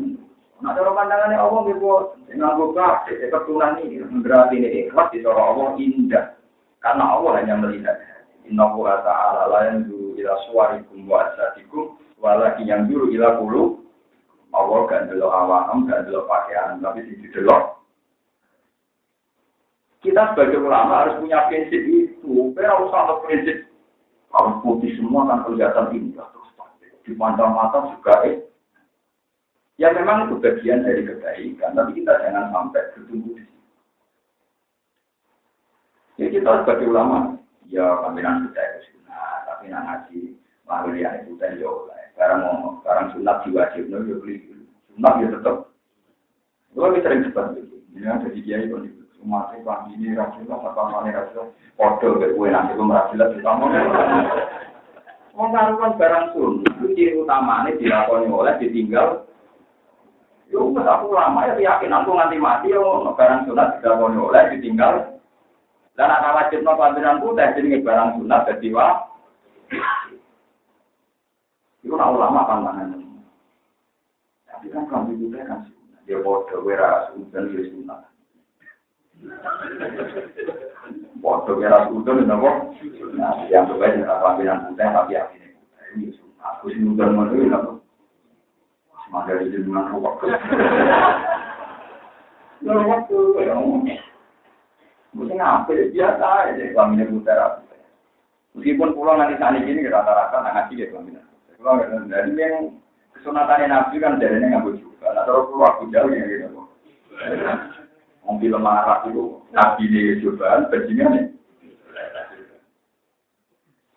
Nah, 0.61 0.73
cara 0.73 0.89
pandangannya 0.93 1.37
Allah, 1.41 1.61
ibu 1.69 1.89
nganggo 2.29 2.65
kasih, 2.77 3.29
keturunan 3.29 3.81
ini, 3.81 4.01
berarti 4.21 4.61
ini 4.61 4.69
ikhlas, 4.85 5.09
di 5.09 5.25
cara 5.25 5.41
Allah 5.41 5.73
indah. 5.77 6.25
Karena 6.81 7.17
Allah 7.17 7.31
hanya 7.41 7.57
melihat. 7.57 7.97
Inna 8.47 8.63
Allah 8.63 9.03
ta'ala 9.03 9.41
la 9.51 9.59
yang 9.73 9.91
ila 10.17 10.33
suarikum 10.49 11.05
wa 11.05 11.29
asadikum, 11.29 12.01
walaki 12.17 12.65
yang 12.65 12.89
dulu 12.89 13.13
ila 13.13 13.37
kulu. 13.37 13.63
Allah 14.55 14.79
gak 14.89 15.13
dulu 15.13 15.27
awam, 15.29 15.85
gak 15.85 16.09
dulu 16.09 16.25
pakaian, 16.25 16.81
tapi 16.81 17.05
di 17.05 17.29
delok 17.29 17.77
kita 20.07 20.33
sebagai 20.33 20.61
ulama 20.61 21.03
harus 21.03 21.19
punya 21.19 21.49
prinsip 21.51 21.81
itu. 21.83 22.53
Kita 22.55 22.69
harus 22.69 22.89
sama 22.93 23.19
prinsip. 23.25 23.67
Kalau 24.31 24.61
putih 24.61 24.93
semua 24.95 25.25
kan 25.27 25.43
kelihatan 25.47 25.91
indah 25.95 26.27
terus 26.31 26.49
di 27.07 27.11
mata 27.15 27.47
mata 27.47 27.91
juga 27.95 28.23
eh. 28.27 28.43
Ya 29.77 29.93
memang 29.93 30.27
itu 30.27 30.41
bagian 30.41 30.81
dari 30.83 31.05
kebaikan, 31.05 31.77
tapi 31.77 32.01
kita 32.01 32.17
jangan 32.17 32.49
sampai 32.49 32.81
bertumbuh 32.97 33.37
di 33.37 33.45
sini. 33.45 33.65
Ya 36.17 36.27
kita 36.33 36.65
sebagai 36.65 36.89
ulama, 36.89 37.37
ya 37.69 37.85
pimpinan 38.01 38.49
kita 38.49 38.57
itu 38.81 38.96
nak 39.71 39.83
ngaji 39.85 40.35
lalu 40.67 40.99
dia 40.99 41.23
itu 41.23 41.39
jauh 41.39 41.87
lah. 41.87 41.99
Sekarang 42.15 42.39
mau 42.43 42.81
sekarang 42.81 43.05
sunat 43.13 43.37
diwajib, 43.45 43.85
no, 43.87 44.01
ya 44.03 44.15
beli 44.19 44.35
sunat 44.95 45.13
ya 45.21 45.27
tetap. 45.31 45.55
Lu 46.73 46.93
sering 46.99 47.25
cepat 47.29 47.45
gitu. 47.55 47.77
Ya 47.97 48.17
jadi 48.21 48.39
kiai 48.41 48.69
pun 48.69 48.85
Umatnya 49.17 49.65
Pak 49.65 49.89
ini 49.97 50.13
Rasulullah, 50.13 50.61
apa 50.61 50.81
mana 50.93 51.09
Rasulullah, 51.09 51.49
Kodoh 51.73 52.21
ke 52.21 52.37
kue 52.37 52.53
nanti 52.53 52.77
pun 52.77 52.93
Rasulullah 52.93 53.33
di 53.33 53.41
kamu. 53.41 53.65
Mau 55.33 55.53
karuan 55.53 55.97
barang 55.97 56.25
sun, 56.33 56.53
itu 56.65 56.85
ciri 56.97 57.17
utamanya 57.17 57.73
dilakoni 57.77 58.29
oleh 58.29 58.57
ditinggal. 58.61 59.25
Yo, 60.49 60.69
aku 60.73 61.11
lama 61.11 61.49
ya 61.49 61.53
yakin 61.59 61.93
aku 61.93 62.13
nganti 62.13 62.37
mati 62.37 62.73
yo, 62.73 63.13
barang 63.13 63.45
sunat 63.49 63.81
dilakoni 63.81 64.17
oleh 64.17 64.43
ditinggal. 64.53 65.17
Dan 65.97 66.13
anak 66.13 66.33
wajib 66.37 66.61
no 66.61 66.77
pemimpinan 66.77 67.17
putih 67.17 67.57
jadi 67.57 67.81
barang 67.81 68.21
sunat 68.21 68.45
jadi 68.45 68.69
wah. 68.69 69.16
Itu 71.81 71.93
nak 71.93 72.13
ulama 72.13 72.47
pantangan. 72.47 72.97
Tapi 74.47 74.65
kan 74.73 74.89
kami 74.89 75.21
juga 75.21 75.45
kan 75.45 75.59
dia 76.07 76.17
bodoh, 76.23 76.63
wira 76.63 77.11
sunat, 77.13 77.51
dia 77.51 77.67
sunat. 77.69 77.99
Waktu 81.19 81.51
kira 81.57 81.89
sudut 81.89 82.21
itu 82.21 82.35
kok, 82.37 82.57
nah 83.17 83.33
yang 83.49 83.65
terbaik 83.67 83.97
adalah 83.99 84.21
panggilan 84.23 84.71
tapi 84.77 85.17
yang 85.17 85.29
ini. 85.97 86.13
Aku 86.37 86.69
sih 86.71 86.79
udah 86.79 87.09
mau 87.11 87.27
itu 87.33 87.49
apa? 87.49 87.81
Semangat 89.03 89.41
dari 89.41 89.51
jenengan 89.51 89.89
rokok. 89.91 90.23
Lalu 92.63 92.83
waktu 92.87 93.17
yang 93.43 93.61
mungkin 95.11 95.39
apa 95.41 95.71
biasa 95.73 96.25
aja 96.53 96.63
kelaminnya 96.73 97.09
putih 97.09 97.37
Meskipun 98.57 98.93
pulau 98.97 99.17
nanti 99.17 99.37
sana 99.37 99.61
gini 99.61 99.85
rata-rata 99.85 100.41
nggak 100.41 100.53
ngaji 100.73 100.81
ya. 100.81 101.21
Kalau 101.57 101.81
dari 102.05 102.31
yang 102.37 102.77
kesunatannya 103.17 103.65
nabi 103.67 103.95
kan 103.97 104.21
jadinya 104.21 104.61
nggak 104.61 104.77
juga. 104.77 105.07
Nah 105.11 105.23
terus 105.25 105.49
aku 105.49 105.83
jauh 105.89 106.09
ya 106.13 106.23
gitu. 106.29 106.47
Mobil 108.23 108.53
marah 108.61 109.07
itu 109.09 109.41
nabi 109.49 109.83
ini 109.89 110.21
cobaan 110.21 110.69
bajingan 110.69 111.11
nih. 111.17 111.25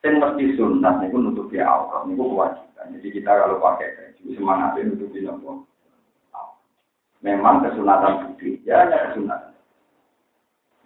Yang 0.01 0.15
mesti 0.17 0.45
sunat 0.57 1.05
itu 1.05 1.17
nutupi 1.21 1.61
aurat 1.61 2.09
itu 2.09 2.17
kewajiban. 2.17 2.87
Jadi 2.97 3.09
kita 3.21 3.31
kalau 3.37 3.61
pakai 3.61 3.93
baju 3.93 4.23
semangatnya 4.33 4.81
nutupi 4.89 5.21
nopo. 5.21 5.69
Memang 7.21 7.61
kesunatan 7.61 8.33
putih, 8.33 8.57
ya 8.65 8.81
hanya 8.81 9.13
kesunatan. 9.13 9.53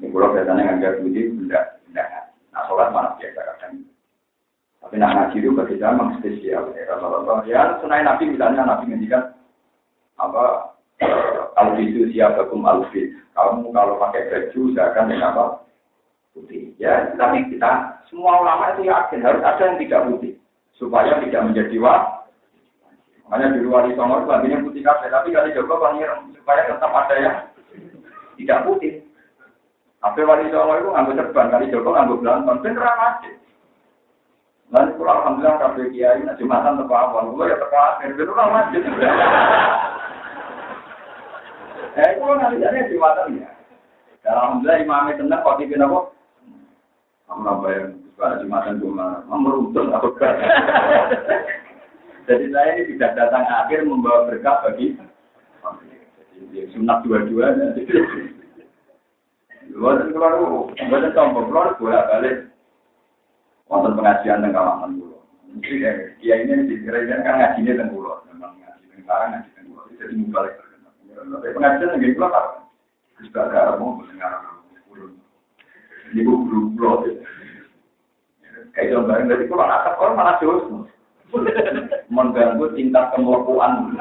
Ini 0.02 0.10
kalau 0.10 0.34
biasanya 0.34 0.82
nggak 0.82 0.98
putih, 0.98 1.30
tidak, 1.30 1.78
tidak. 1.86 2.34
Nah, 2.50 2.66
sholat 2.66 2.90
mana 2.90 3.14
biasa. 3.14 3.53
Tapi 4.94 5.02
nak 5.02 5.14
ngaji 5.18 5.36
itu 5.42 5.50
bagi 5.50 5.74
saya 5.82 5.90
memang 5.90 6.22
spesial. 6.22 6.70
Ya. 6.70 6.94
Ya, 7.50 7.82
sunai 7.82 8.06
Nabi 8.06 8.30
misalnya 8.30 8.62
Nabi 8.62 8.94
ngendikan 8.94 9.34
apa 10.22 10.70
alfitu 11.58 12.06
siapakum 12.14 12.62
alfit. 12.62 13.10
Kamu 13.34 13.74
kalau 13.74 13.98
pakai 13.98 14.30
baju 14.30 14.70
akan 14.70 15.10
dengan 15.10 15.34
apa? 15.34 15.66
Putih. 16.30 16.78
Ya, 16.78 17.10
tapi 17.18 17.42
kita 17.50 18.06
semua 18.06 18.38
ulama 18.38 18.78
itu 18.78 18.86
yakin 18.86 19.18
harus 19.26 19.42
ada 19.42 19.66
yang 19.66 19.82
tidak 19.82 20.06
putih 20.14 20.38
supaya 20.78 21.18
tidak 21.26 21.42
menjadi 21.42 21.74
wah. 21.82 22.30
Makanya 23.26 23.58
di 23.58 23.66
luar 23.66 23.90
Songo 23.98 24.22
itu 24.22 24.30
lagunya 24.30 24.62
putih 24.62 24.86
kafe, 24.86 25.10
tapi 25.10 25.34
kali 25.34 25.58
Joko 25.58 25.74
panggil 25.74 26.06
supaya 26.38 26.70
tetap 26.70 26.94
ada 26.94 27.14
yang 27.18 27.36
tidak 28.38 28.62
putih. 28.62 29.02
Tapi 29.98 30.22
wali 30.22 30.54
Songo 30.54 30.78
itu 30.78 30.88
ngambil 30.94 31.18
serban, 31.18 31.50
kali 31.50 31.66
Joko 31.74 31.98
ngambil 31.98 32.22
belantong, 32.22 32.62
beneran 32.62 32.94
aja. 33.10 33.42
Lalu 34.74 34.90
kalau 34.98 35.14
alhamdulillah 35.22 35.54
kafe 35.62 35.86
kiai 35.94 36.26
nak 36.26 36.34
jumatan 36.34 36.82
tepat 36.82 36.98
awal, 37.06 37.30
gue 37.30 37.46
ya 37.46 37.56
tepat 37.62 37.82
akhir, 37.94 38.10
beneran 38.18 38.48
masjid. 38.50 38.82
Eh, 41.94 42.08
itu 42.10 42.26
nanti 42.26 42.58
jadi 42.58 42.90
jumatan 42.90 43.38
ya. 43.38 43.50
Dan 44.26 44.34
alhamdulillah 44.34 44.78
imamnya 44.82 45.14
tenang, 45.14 45.46
kok 45.46 45.62
di 45.62 45.78
apa? 45.78 45.98
Kamu 47.30 47.70
yang 47.70 48.02
suka 48.02 48.42
jumatan 48.42 48.82
gue 48.82 48.90
meruntun 49.30 49.94
atau 49.94 50.10
Jadi 52.24 52.44
saya 52.50 52.70
ini 52.74 52.98
tidak 52.98 53.14
datang 53.14 53.46
akhir 53.46 53.86
membawa 53.86 54.26
berkah 54.26 54.58
bagi 54.66 54.98
jadi 56.34 56.66
sunat 56.74 57.06
dua-dua. 57.06 57.54
Bukan 59.70 60.10
keluar, 60.10 60.34
bukan 60.72 61.14
tombol 61.14 61.46
keluar 61.46 61.78
bolak 61.78 62.08
balik 62.10 62.53
wonten 63.68 63.96
pengajian 63.96 64.42
teng 64.44 64.52
kawasan. 64.52 65.00
Mesti 65.54 65.74
dia 66.18 66.34
ini 66.42 66.66
di 66.66 66.76
gereja 66.82 67.22
kan 67.22 67.38
ngajinya 67.38 67.78
teng 67.78 67.88
pulau, 67.94 68.20
memang 68.28 68.58
ngaji 68.58 68.84
teng 68.90 69.02
barang 69.06 69.28
ngaji 69.32 69.50
teng 69.54 69.64
pulau. 69.70 69.84
Jadi 69.96 70.14
mubalik. 70.18 70.54
Tapi 71.14 71.54
pengajian 71.54 71.92
teng 71.94 72.14
pulau 72.18 72.32
tak. 72.34 72.46
Kita 73.22 73.40
ada 73.48 73.78
mau 73.78 73.96
mendengar 73.96 74.32
pulau. 74.90 75.14
Ini 76.12 76.20
guru 76.26 76.74
pulau. 76.74 77.06
Kayak 78.74 79.06
bareng 79.06 79.30
dari 79.30 79.46
pulau 79.46 79.64
atas 79.64 79.94
orang 79.96 80.18
malah 80.18 80.36
jauh. 80.42 80.84
Mengganggu 82.12 82.66
tingkat 82.78 83.10
kemelakuan. 83.10 83.96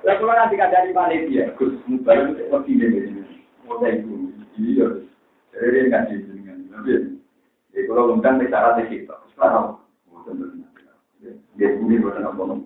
Lah 0.00 0.16
kalau 0.16 0.32
nanti 0.32 0.56
dari 0.56 0.96
Malaysia, 0.96 1.52
Gus 1.60 1.76
Mubarak 1.84 2.32
itu 2.32 2.48
lebih 2.48 2.74
dari 2.80 3.00
mulai 3.68 4.00
itu. 4.00 4.32
Iya. 4.56 5.09
Jadi 5.60 5.92
kan 5.92 6.08
di 6.08 6.16
dengan 6.24 6.56
tapi 6.72 7.20
ya 7.76 7.80
kalau 7.84 8.16
undang 8.16 8.40
di 8.40 8.48
cara 8.48 8.80
di 8.80 8.88
kita, 8.88 9.12
sekarang. 9.36 9.76
Bukan 10.08 10.64
dia 11.60 11.68
ini 11.76 12.00
bukan 12.00 12.24
apa 12.24 12.40
apa. 12.40 12.56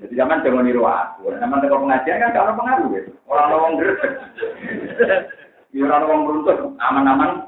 Jadi 0.00 0.14
zaman 0.16 0.40
jangan 0.40 0.64
niru 0.64 0.88
aku, 0.88 1.36
zaman 1.36 1.60
tengok 1.60 1.84
pengajian 1.84 2.18
kan 2.24 2.32
kalau 2.32 2.56
pengaruh 2.56 2.88
ya, 2.96 3.00
orang 3.28 3.48
lawang 3.52 3.72
gresek, 3.76 4.12
orang 5.78 6.00
lawang 6.02 6.20
beruntut, 6.26 6.58
aman-aman. 6.80 7.46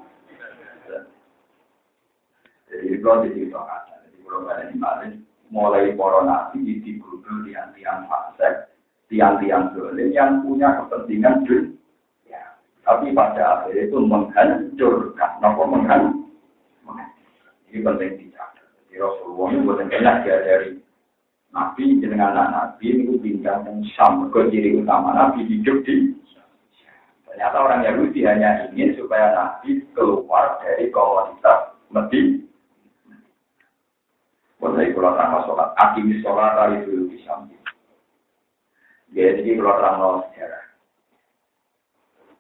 Jadi 2.69 3.01
itu 3.01 3.11
di 3.25 3.29
situ 3.33 3.57
jadi 3.57 4.19
kalau 4.29 4.47
ada 4.53 4.63
di 4.69 5.19
mulai 5.49 5.97
corona 5.97 6.53
di 6.53 6.79
di 6.85 7.01
grup 7.01 7.25
di 7.43 7.57
fase 7.83 8.74
tiang-tiang 9.15 9.71
dolim 9.79 10.11
yang 10.11 10.43
punya 10.43 10.83
kepentingan 10.83 11.47
dunia. 11.47 12.43
Tapi 12.83 13.15
pada 13.15 13.63
akhirnya 13.63 13.87
itu 13.87 13.99
menghancurkan, 14.03 15.31
nopo 15.39 15.63
menghancurkan. 15.71 17.07
Ini 17.71 17.79
penting 17.87 18.11
dicatat. 18.19 18.67
Jadi 18.91 18.99
Rasulullah 18.99 19.47
ini 19.55 19.63
buatan 19.63 19.87
kena 19.87 20.13
dia 20.27 20.43
dari 20.43 20.83
Nabi 21.55 22.03
dengan 22.03 22.35
anak 22.35 22.49
Nabi 22.51 23.07
itu 23.07 23.15
pindah 23.23 23.63
dan 23.63 23.87
Syam 23.95 24.27
ke 24.35 24.51
ciri 24.51 24.83
utama 24.83 25.15
Nabi 25.15 25.47
hidup 25.47 25.87
di 25.87 26.11
Ternyata 27.31 27.57
orang 27.59 27.83
Yahudi 27.83 28.23
hanya 28.23 28.71
ingin 28.71 28.95
supaya 28.95 29.35
Nabi 29.35 29.83
keluar 29.91 30.55
dari 30.63 30.87
komunitas 30.95 31.75
Medina. 31.91 32.47
Mulai 34.63 34.95
kalau 34.95 35.19
terang 35.19 35.43
sholat, 35.43 35.69
akimis 35.83 36.23
sholat 36.23 36.55
dari 36.55 36.87
dulu 36.87 37.11
di 37.11 37.19
samping. 37.27 37.64
Ya, 39.15 39.31
jadi 39.39 39.63
kalau 39.63 39.79
terang 39.79 39.99
sejarah. 40.27 40.65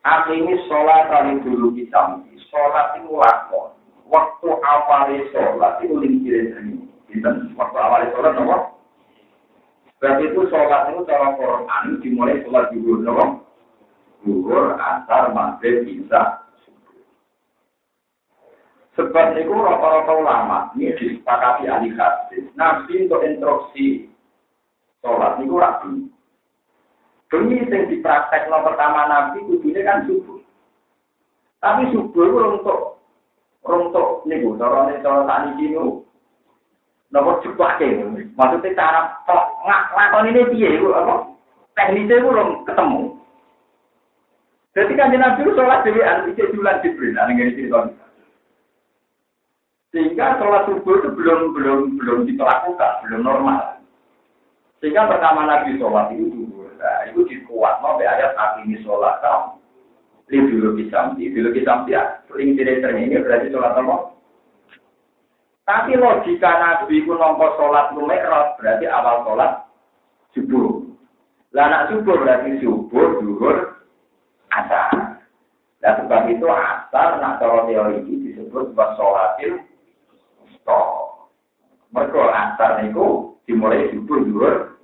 Akhirnya 0.04 0.58
sholat 0.68 1.06
kali 1.08 1.40
dulu 1.46 1.72
di 1.72 1.86
samping. 1.88 2.36
Sholat 2.50 2.98
itu 2.98 3.14
lakon. 3.14 3.72
Waktu 4.10 4.48
awalnya 4.52 5.22
sholat 5.32 5.80
itu 5.80 5.96
lingkirin 5.96 6.84
ini. 7.14 7.54
Waktu 7.54 7.78
awalnya 7.78 8.12
sholat 8.12 8.34
apa? 8.36 8.56
Berarti 10.02 10.22
itu 10.28 10.40
sholat 10.50 10.92
itu 10.92 11.00
cara 11.08 11.38
Quran 11.38 11.84
dimulai 12.02 12.42
sholat 12.44 12.68
dulu, 12.74 13.06
apa? 13.06 13.24
Duhur, 14.26 14.76
asar, 14.76 15.32
maghrib, 15.32 15.86
bisa. 15.86 16.44
Sebab 18.98 19.34
itu 19.38 19.50
rata-rata 19.50 20.12
ulama 20.14 20.70
ini 20.74 20.94
disepakati 20.94 21.66
ahli 21.66 21.94
hadis. 21.96 22.46
Nabi 22.54 23.08
untuk 23.08 23.24
instruksi 23.24 24.10
sholat 25.00 25.38
itu 25.40 25.54
rapi. 25.54 26.13
Demi 27.34 27.66
yang 27.66 27.90
dipraktek 27.90 28.46
no 28.46 28.62
pertama 28.62 29.10
Nabi 29.10 29.42
kudunya 29.42 29.82
kan 29.82 30.06
subuh. 30.06 30.38
Tapi 31.58 31.90
subuh 31.90 32.30
itu 32.30 32.38
untuk 32.38 32.78
untuk 33.66 34.22
nih 34.30 34.38
bu, 34.38 34.54
cara 34.54 34.86
nih 34.86 35.02
cara 35.02 35.26
tani 35.26 35.58
kini, 35.58 35.74
nopo 37.10 37.42
cepat 37.42 37.82
Maksudnya 38.38 38.78
cara 38.78 39.18
nggak 39.26 39.82
lakon 39.98 40.30
ini 40.30 40.46
dia 40.54 40.78
itu 40.78 40.94
apa? 40.94 41.26
Teknisnya 41.74 42.22
itu 42.22 42.30
belum 42.30 42.50
ketemu. 42.70 43.02
Jadi 44.78 44.92
kan 44.94 45.10
Nabi 45.10 45.42
itu 45.42 45.58
sholat 45.58 45.82
dewi 45.82 46.06
anti 46.06 46.38
bulan 46.54 46.78
Jibril, 46.86 47.18
aneh 47.18 47.34
gini 47.34 47.58
cerita. 47.58 47.90
Sehingga 49.90 50.38
sholat 50.38 50.70
subuh 50.70 51.02
itu 51.02 51.08
belum 51.18 51.50
belum 51.50 51.78
belum 51.98 52.18
dilakukan, 52.30 52.92
belum 53.02 53.26
normal. 53.26 53.82
Sehingga 54.78 55.10
pertama 55.10 55.50
Nabi 55.50 55.82
sholat 55.82 56.14
itu 56.14 56.43
dulu 56.74 56.82
Nah, 56.82 57.00
itu 57.06 57.20
dikuat 57.30 57.78
mau 57.80 57.96
ayat 57.98 58.34
saat 58.34 58.60
ini 58.66 58.82
sholat 58.82 59.22
kamu. 59.22 59.62
Ini 60.24 60.50
dulu 60.50 60.68
kisamti, 60.80 61.30
dulu 61.30 61.48
kisamti 61.52 61.94
ya. 61.94 62.02
Sering 62.26 62.56
tidak 62.56 62.96
ini 62.96 63.20
berarti 63.20 63.52
sholat 63.52 63.76
apa? 63.76 63.96
Tapi 65.64 65.96
logika 65.96 66.50
Nabi 66.60 67.00
itu 67.00 67.12
nomor 67.12 67.56
sholat 67.56 67.96
lumerot 67.96 68.60
berarti 68.60 68.84
awal 68.84 69.24
sholat 69.24 69.52
subuh. 70.36 70.84
Lah 71.54 71.70
anak 71.70 71.94
subuh 71.94 72.18
berarti 72.20 72.60
subuh, 72.60 73.22
duhur, 73.22 73.56
asar. 74.52 75.22
Dan 75.78 76.04
sebab 76.04 76.26
itu 76.32 76.44
asar, 76.50 77.20
nak 77.20 77.38
cara 77.38 77.68
teori 77.68 78.02
ini 78.02 78.32
disebut 78.32 78.72
sebagai 78.72 78.96
sholatil 78.98 79.52
stop. 80.58 81.30
Mereka 81.94 82.22
asar 82.28 82.82
itu 82.84 83.38
dimulai 83.46 83.88
subuh, 83.94 84.20
duhur, 84.24 84.74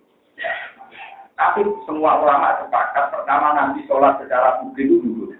tapi 1.40 1.64
semua 1.88 2.20
ulama 2.20 2.60
sepakat 2.60 3.16
pertama 3.16 3.56
nanti 3.56 3.80
sholat 3.88 4.20
secara 4.20 4.60
publik 4.60 4.92
itu 4.92 5.00
dulu. 5.00 5.32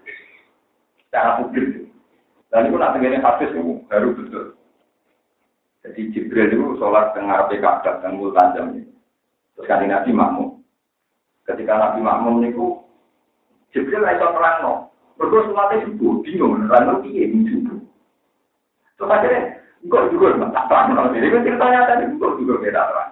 Secara 1.04 1.36
publik. 1.44 1.92
Dan 2.48 2.72
itu 2.72 2.76
nanti 2.80 3.04
ini 3.04 3.20
hadis 3.20 3.52
itu 3.52 3.84
baru 3.84 4.16
betul. 4.16 4.56
Jadi 5.84 6.00
Jibril 6.16 6.56
itu 6.56 6.80
sholat 6.80 7.12
Arabi 7.12 7.60
Ka'bah 7.60 8.00
dan 8.00 8.16
tanjam 8.16 8.80
ini. 8.80 8.88
Terus 9.52 9.68
kan 9.68 9.84
Nabi 9.84 10.10
makmum. 10.16 10.64
Ketika 11.44 11.76
Nabi 11.76 12.00
makmum 12.00 12.48
itu 12.48 12.80
Jibril 13.76 14.00
itu 14.00 14.24
terang 14.24 14.56
no. 14.64 14.74
Berdua 15.20 15.52
sholatnya 15.52 15.84
subuh, 15.84 16.24
bingung, 16.24 16.64
terang 16.64 16.84
no 16.88 16.94
iya 17.04 17.28
subuh. 17.28 17.76
Terus 18.96 19.12
akhirnya, 19.12 19.40
enggak 19.84 20.08
juga, 20.16 20.48
tak 20.48 20.64
terang. 20.64 21.12
Jadi 21.12 21.28
kan 21.28 21.44
ceritanya 21.44 21.80
tadi, 21.84 22.04
enggak 22.08 22.32
juga 22.40 22.54
beda 22.56 22.82
terang. 22.88 23.10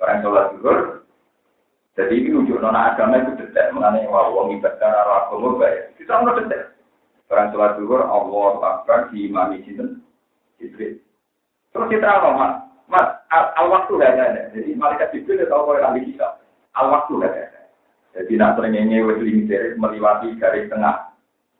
Orang 0.00 0.20
sholat 0.24 0.44
juga, 0.56 0.72
jadi 1.94 2.10
ini 2.10 2.34
ujuk 2.34 2.58
nona 2.58 2.90
agama 2.90 3.22
itu 3.22 3.38
detail 3.38 3.70
mengenai 3.70 4.10
wong 4.10 4.58
ibadah 4.58 4.90
arah 4.90 5.30
agama 5.30 5.62
baik. 5.62 5.94
Kita 5.94 6.26
mau 6.26 6.34
detail. 6.34 6.74
Orang 7.30 7.54
sholat 7.54 7.78
zuhur 7.78 8.02
Allah 8.02 8.82
di 9.14 9.30
imam 9.30 9.54
sinten 9.62 10.02
Jibril. 10.58 10.98
Terus 11.70 11.90
kita 11.90 12.06
apa 12.06 12.28
mas? 12.34 12.52
Mas 12.90 13.06
al, 13.30 13.70
waktu 13.70 13.94
gak 13.94 14.10
ada. 14.10 14.42
Jadi 14.50 14.74
malaikat 14.74 15.14
Jibril 15.14 15.46
tahu 15.46 15.70
kalau 15.70 15.86
ahli 15.86 16.02
kita. 16.10 16.42
Al 16.74 16.90
waktu 16.90 17.12
gak 17.22 17.30
ada. 17.30 17.62
Jadi 18.18 18.32
nak 18.42 18.58
terengenge 18.58 18.98
wes 19.06 19.22
limiter 19.22 19.78
melewati 19.78 20.34
garis 20.38 20.66
tengah 20.70 21.14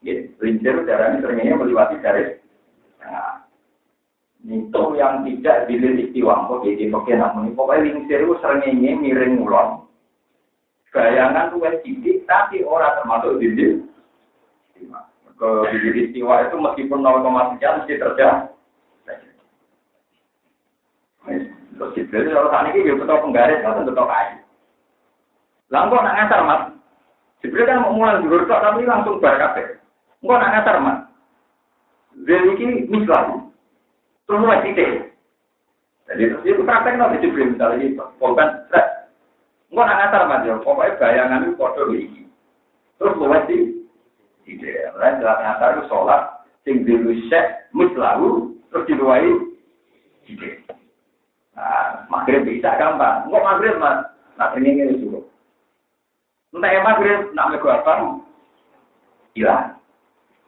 Lincir 0.04 0.84
darahnya 0.84 1.24
seringnya 1.24 1.56
melewati 1.56 1.96
garis 2.02 2.42
tengah. 2.98 3.46
Itu 4.44 4.98
yang 5.00 5.24
tidak 5.24 5.64
dilirik 5.72 6.12
istiwa, 6.12 6.44
kok 6.44 6.68
jadi 6.68 6.92
pakai 6.92 7.16
namun 7.16 7.56
pokoknya 7.56 7.88
lincir 7.88 8.20
itu 8.20 8.36
seringnya 8.44 8.92
miring 9.00 9.40
ulon. 9.40 9.83
Bayangan 10.94 11.50
tuh 11.50 11.58
sedikit, 11.82 12.22
tapi 12.30 12.62
orang 12.62 12.94
termasuk 13.02 13.42
dinding. 13.42 13.90
Ke 15.34 15.48
dinding 15.74 15.96
istiwa 16.06 16.46
itu 16.46 16.54
meskipun 16.54 17.02
0, 17.02 17.58
sekian 17.58 17.82
mesti 17.82 17.98
terjadi. 17.98 18.54
Terus 21.74 21.90
Jibril 21.98 22.30
kalau 22.30 22.54
saat 22.54 22.70
ini 22.70 22.86
dia 22.86 22.94
betul 22.94 23.18
penggaris, 23.26 23.58
kan 23.66 23.82
betul 23.82 24.06
kayu. 24.06 24.38
Lalu 25.74 25.96
nak 25.98 26.14
ngasar 26.14 26.40
mas, 26.46 26.62
Jibril 27.42 27.66
kan 27.66 27.82
mau 27.82 27.96
mulai 27.98 28.22
dulu 28.22 28.46
tapi 28.46 28.86
langsung 28.86 29.18
bar 29.18 29.34
kafe. 29.34 29.82
Enggak 30.22 30.38
nak 30.38 30.52
ngasar 30.54 30.76
mas. 30.78 30.98
Jadi 32.22 32.50
ini 32.62 32.74
misal, 32.86 33.50
terus 34.30 34.38
mulai 34.38 34.62
titik. 34.62 35.10
Jadi 36.06 36.22
terus 36.30 36.46
itu 36.46 36.62
praktek 36.62 36.94
nanti 36.94 37.26
Jibril 37.26 37.58
misalnya 37.58 37.82
ini, 37.82 37.98
polban, 38.22 38.62
stres. 38.70 39.03
Enggak 39.74 39.90
nak 39.90 39.98
ngasar 40.06 40.22
mas 40.30 40.46
ya, 40.46 40.54
pokoknya 40.62 40.98
bayangan 41.02 41.42
itu 41.50 41.58
kode 41.58 41.82
ini. 41.98 42.22
Terus 42.94 43.18
mulai 43.18 43.42
di 43.50 43.74
titik. 44.46 44.70
Lain 44.94 45.18
jelas 45.18 45.42
ngasar 45.42 45.68
itu 45.74 45.90
sholat, 45.90 46.22
sing 46.62 46.86
dulu 46.86 47.10
syek, 47.26 47.66
mislahu, 47.74 48.54
terus 48.70 48.86
diluai 48.86 49.26
titik. 50.30 50.62
Nah, 51.58 52.06
maghrib 52.06 52.46
bisa 52.46 52.70
gampang. 52.78 53.26
Enggak 53.26 53.46
maghrib 53.50 53.74
mas, 53.82 53.98
nah 54.38 54.54
ini 54.54 54.78
ini 54.78 55.02
juga. 55.02 55.26
Entah 56.54 56.70
yang 56.70 56.86
maghrib, 56.86 57.20
nak 57.34 57.50
mego 57.50 57.66
apa? 57.66 57.92
Hilang. 59.34 59.74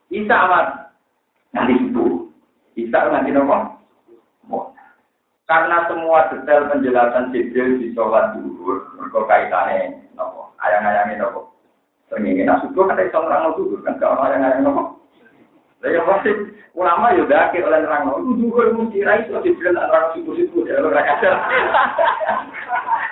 Bisa 0.06 0.38
mas, 0.46 0.68
nanti 1.50 1.74
subuh. 1.82 2.30
Bisa 2.78 3.10
nanti 3.10 3.34
nopo. 3.34 3.75
Karena 5.46 5.86
semua 5.86 6.26
detail 6.34 6.66
penjelasan 6.66 7.30
Jibril 7.30 7.78
di 7.78 7.94
sholat 7.94 8.34
dulu, 8.34 8.82
mereka 8.98 9.30
kaitannya 9.30 9.94
nopo, 10.18 10.50
ayang-ayangnya 10.58 11.22
nopo. 11.22 11.54
Nak 12.10 12.66
subuh 12.66 12.90
kan 12.90 12.98
iso 12.98 13.18
orang 13.22 13.54
dulu 13.54 13.78
kan 13.86 13.94
kalau 14.02 14.26
ayang-ayang 14.26 14.66
nopo. 14.66 14.98
Lah 15.86 16.02
pasti 16.02 16.34
ulama 16.74 17.14
ya 17.14 17.22
dakir 17.30 17.62
oleh 17.62 17.78
nerang 17.78 18.10
itu 18.10 18.42
juga 18.42 18.74
mesti 18.74 19.06
ra 19.06 19.22
iso 19.22 19.38
dibilang 19.38 19.78
nerang 19.78 20.18
subuh-subuh 20.18 20.66
ya 20.66 20.82
ora 20.82 21.02
kadang. 21.14 21.38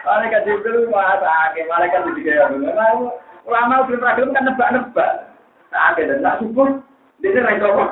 Malaikat 0.03 0.43
Jibril 0.43 0.91
malah 0.91 1.55
ke 1.55 1.63
malaikat 1.71 2.03
juga 2.19 2.35
ya. 2.35 2.45
Ulama 3.47 3.87
belum 3.87 4.03
pernah 4.03 4.19
kan 4.35 4.43
nebak-nebak. 4.43 5.11
Nah, 5.71 5.95
dan 5.95 6.19
nak 6.19 6.43
subuh 6.43 6.83
dia 7.23 7.39
ra 7.39 7.55
iso 7.55 7.67
apa? 7.71 7.85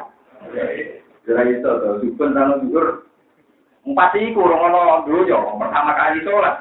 Ra 1.31 1.43
iso 1.47 1.71
to 1.79 1.91
subuh 2.03 2.27
nang 2.27 2.59
zuhur. 2.67 3.07
Empat 3.83 4.15
iku 4.15 4.47
ora 4.47 4.57
ono 4.71 4.83
dulu 5.03 5.27
yo 5.27 5.59
pertama 5.59 5.93
kali 5.99 6.23
sholat. 6.23 6.57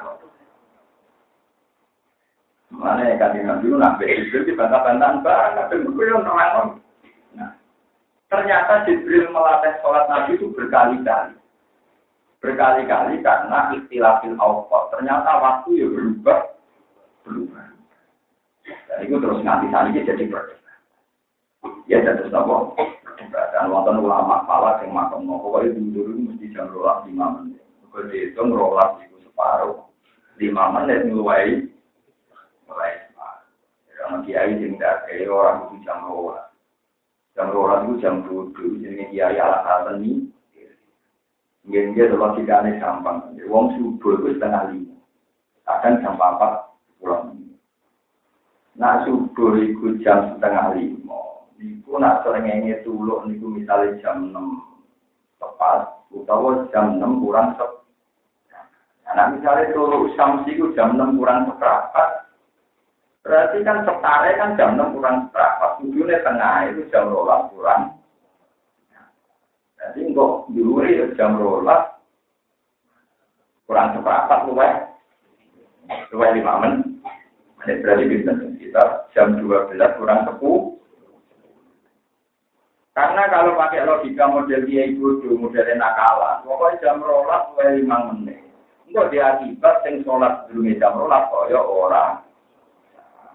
Mana 2.72 3.04
kan 3.20 3.36
dengan 3.36 3.62
dulu 3.62 3.78
nabi 3.78 4.10
itu 4.10 4.42
dibantah-bantahan 4.48 5.22
banget, 5.22 5.70
tapi 5.70 5.86
gue 5.86 6.06
yang 6.08 6.24
nerang 6.24 6.82
Ternyata 8.32 8.88
Jibril 8.88 9.28
melatih 9.28 9.76
sholat 9.84 10.08
Nabi 10.08 10.40
itu 10.40 10.48
berkali-kali. 10.56 11.36
Berkali-kali 12.40 13.20
karena 13.20 13.76
istilahil 13.76 14.40
awqat. 14.40 14.88
Ternyata 14.96 15.30
waktu 15.36 15.84
ya 15.84 15.86
berubah. 15.92 16.40
Berubah. 17.28 17.68
Dan 18.88 18.98
itu 19.04 19.20
terus 19.20 19.44
nganti 19.44 19.68
ini 19.68 20.08
jadi 20.08 20.24
berbeda. 20.32 20.61
Ya, 21.86 21.98
terus 22.02 22.32
apa? 22.32 22.74
Dan 23.32 23.70
wonten 23.70 24.02
ulama 24.02 24.42
pala 24.48 24.82
makan 24.82 25.28
mau 25.28 25.38
pokoknya 25.38 25.78
dulu 25.78 26.00
itu 26.10 26.20
mesti 26.26 26.46
jam 26.56 26.72
rolas 26.72 27.04
lima 27.06 27.38
menit. 27.38 27.62
Kalau 27.92 28.08
dihitung 28.08 28.50
rolas 28.50 28.96
itu 29.04 29.16
separuh. 29.28 29.86
Lima 30.40 30.72
menit 30.72 31.06
mulai 31.12 31.68
mulai. 32.66 32.92
Karena 33.92 34.18
kiai 34.26 34.58
sing 34.58 34.80
dari 34.80 35.28
orang 35.28 35.70
itu 35.70 35.86
jam 35.86 36.02
rolas. 36.08 36.50
Jam 37.36 37.54
rolas 37.54 37.86
itu 37.86 38.02
jam 38.02 38.26
tujuh, 38.26 38.82
jadi 38.82 39.06
kiai 39.12 39.36
ala 39.38 39.62
kata 39.62 40.00
ini. 40.00 40.26
Mungkin 41.62 41.94
dia 41.94 42.10
kalau 42.10 42.34
tidak 42.34 42.58
aneh 42.66 42.74
gampang. 42.82 43.38
Wong 43.46 43.78
subuh 43.78 44.18
itu 44.18 44.34
setengah 44.34 44.74
lima. 44.74 44.96
Akan 45.70 46.02
jam 46.02 46.18
empat 46.18 46.74
pulang. 46.98 47.38
Nah 48.74 49.06
subuh 49.06 49.54
itu 49.62 50.00
jam 50.02 50.34
setengah 50.34 50.74
lima. 50.74 51.01
Niku 51.62 51.94
nak 52.02 52.26
serengenge 52.26 52.82
tuluk 52.82 53.22
niku 53.30 53.46
misalnya 53.46 53.94
jam 54.02 54.34
enam 54.34 54.66
tepat, 55.38 56.02
utawa 56.10 56.66
jam 56.74 56.98
enam 56.98 57.22
kurang 57.22 57.54
sep. 57.54 57.70
Nah 59.06 59.30
misalnya 59.30 59.70
tuluk 59.70 60.10
samsi 60.18 60.58
itu 60.58 60.74
jam 60.74 60.98
enam 60.98 61.14
kurang 61.14 61.46
seperempat, 61.46 62.22
Berarti 63.22 63.62
kan 63.62 63.86
setare 63.86 64.34
kan 64.34 64.58
jam 64.58 64.74
6 64.74 64.98
kurang 64.98 65.30
seberapa. 65.30 65.78
Tujuhnya 65.78 66.26
tengah 66.26 66.74
itu 66.74 66.82
jam 66.90 67.06
rolas 67.06 67.46
kurang. 67.54 67.82
Jadi 69.78 70.10
kok 70.14 70.50
diuri 70.50 71.06
jam 71.14 71.38
rolas 71.38 71.86
kurang 73.70 73.94
seberapa 73.94 74.50
luwes. 74.50 74.74
Luwes 76.10 76.34
lima 76.34 76.54
menit. 76.66 76.82
Berarti 77.62 78.10
bisa 78.10 78.32
kita 78.58 78.82
jam 79.14 79.38
12 79.38 79.78
kurang 80.02 80.26
10. 80.26 80.81
Karena 82.92 83.24
kalau 83.32 83.56
pakai 83.56 83.88
logika 83.88 84.28
model 84.28 84.68
dia 84.68 84.84
ibu 84.92 85.16
model 85.40 85.64
nakalan, 85.80 86.44
pokoknya 86.44 86.80
jam 86.84 87.00
rolas 87.00 87.48
luwes 87.56 87.80
lima 87.80 88.12
menit. 88.12 88.44
Enggak 88.84 89.08
diakibat 89.08 89.80
yang 89.88 90.04
sholat 90.04 90.44
dulu 90.52 90.68
jam 90.76 90.92
rolas, 91.00 91.24
kaya 91.32 91.56
orang 91.56 92.20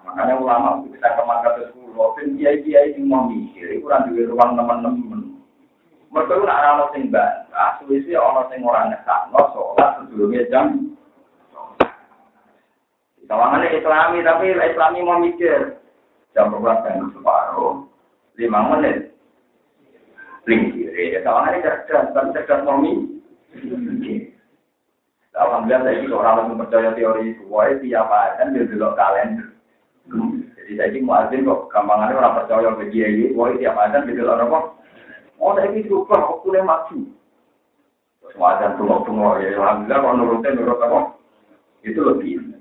Makanya 0.08 0.40
ulama 0.40 0.80
itu 0.80 0.96
kita 0.96 1.20
ke 1.20 1.24
mana 1.28 1.44
kata 1.44 1.62
sepuluh, 1.68 2.16
dan 2.16 2.40
kiai-kiai 2.40 2.96
yang 2.96 3.12
mau 3.12 3.28
mikir, 3.28 3.76
itu 3.76 3.84
kurang 3.84 4.08
di 4.08 4.24
ruang 4.24 4.56
teman-teman. 4.56 5.36
Mereka 6.08 6.32
itu 6.32 6.44
nak 6.48 6.62
rano 6.64 6.86
sing 6.96 7.12
bantah, 7.12 7.76
suwisi 7.84 8.16
orang 8.16 8.48
sing 8.48 8.64
orang 8.64 8.96
no 9.36 9.42
sholat 9.52 10.00
sebelumnya 10.00 10.48
jam. 10.48 10.96
Kawangannya 13.28 13.76
islami, 13.76 14.24
tapi 14.24 14.56
islami 14.56 15.00
mau 15.04 15.20
mikir. 15.20 15.76
Jam 16.32 16.56
berapa 16.56 16.88
dan 16.88 17.12
separuh, 17.12 17.84
lima 18.40 18.60
menit. 18.72 19.07
Lingkir, 20.48 20.96
ya 20.96 21.20
kawangannya 21.28 21.60
cerdas, 21.60 22.08
tapi 22.16 22.32
cerdas 22.32 22.64
mau 22.64 22.80
mikir. 22.80 24.32
Alhamdulillah 25.36 25.84
saya 25.86 26.00
ini 26.02 26.10
orang 26.10 26.50
yang 26.50 26.58
percaya 26.58 26.90
teori 26.98 27.36
itu, 27.36 27.44
wah 27.52 27.70
tiap 27.70 28.10
hari 28.10 28.58
dia 28.58 28.66
dulu 28.66 28.96
kalender. 28.98 29.48
Jadi 30.56 30.72
saya 30.80 30.90
ini 30.90 31.06
muadzin 31.06 31.46
kok 31.46 31.70
gampangannya 31.70 32.18
orang 32.18 32.38
percaya 32.42 32.74
ke 32.80 32.90
dia 32.90 33.06
ini, 33.12 33.36
wah 33.36 33.52
tiap 33.54 33.76
ada 33.76 34.02
gitu 34.08 34.24
orang 34.26 34.50
kok. 34.50 34.66
Oh 35.38 35.54
saya 35.54 35.70
ini 35.70 35.86
aku 35.86 36.48
yang 36.56 36.66
maju. 36.66 36.98
Muadzin 38.34 38.72
tunggu-tunggu 38.80 39.44
ya 39.44 39.50
alhamdulillah 39.60 40.00
kalau 40.00 40.16
nurutnya 40.16 40.56
nurut 40.56 40.80
apa? 40.82 41.00
Itu 41.86 42.02
lebih. 42.02 42.58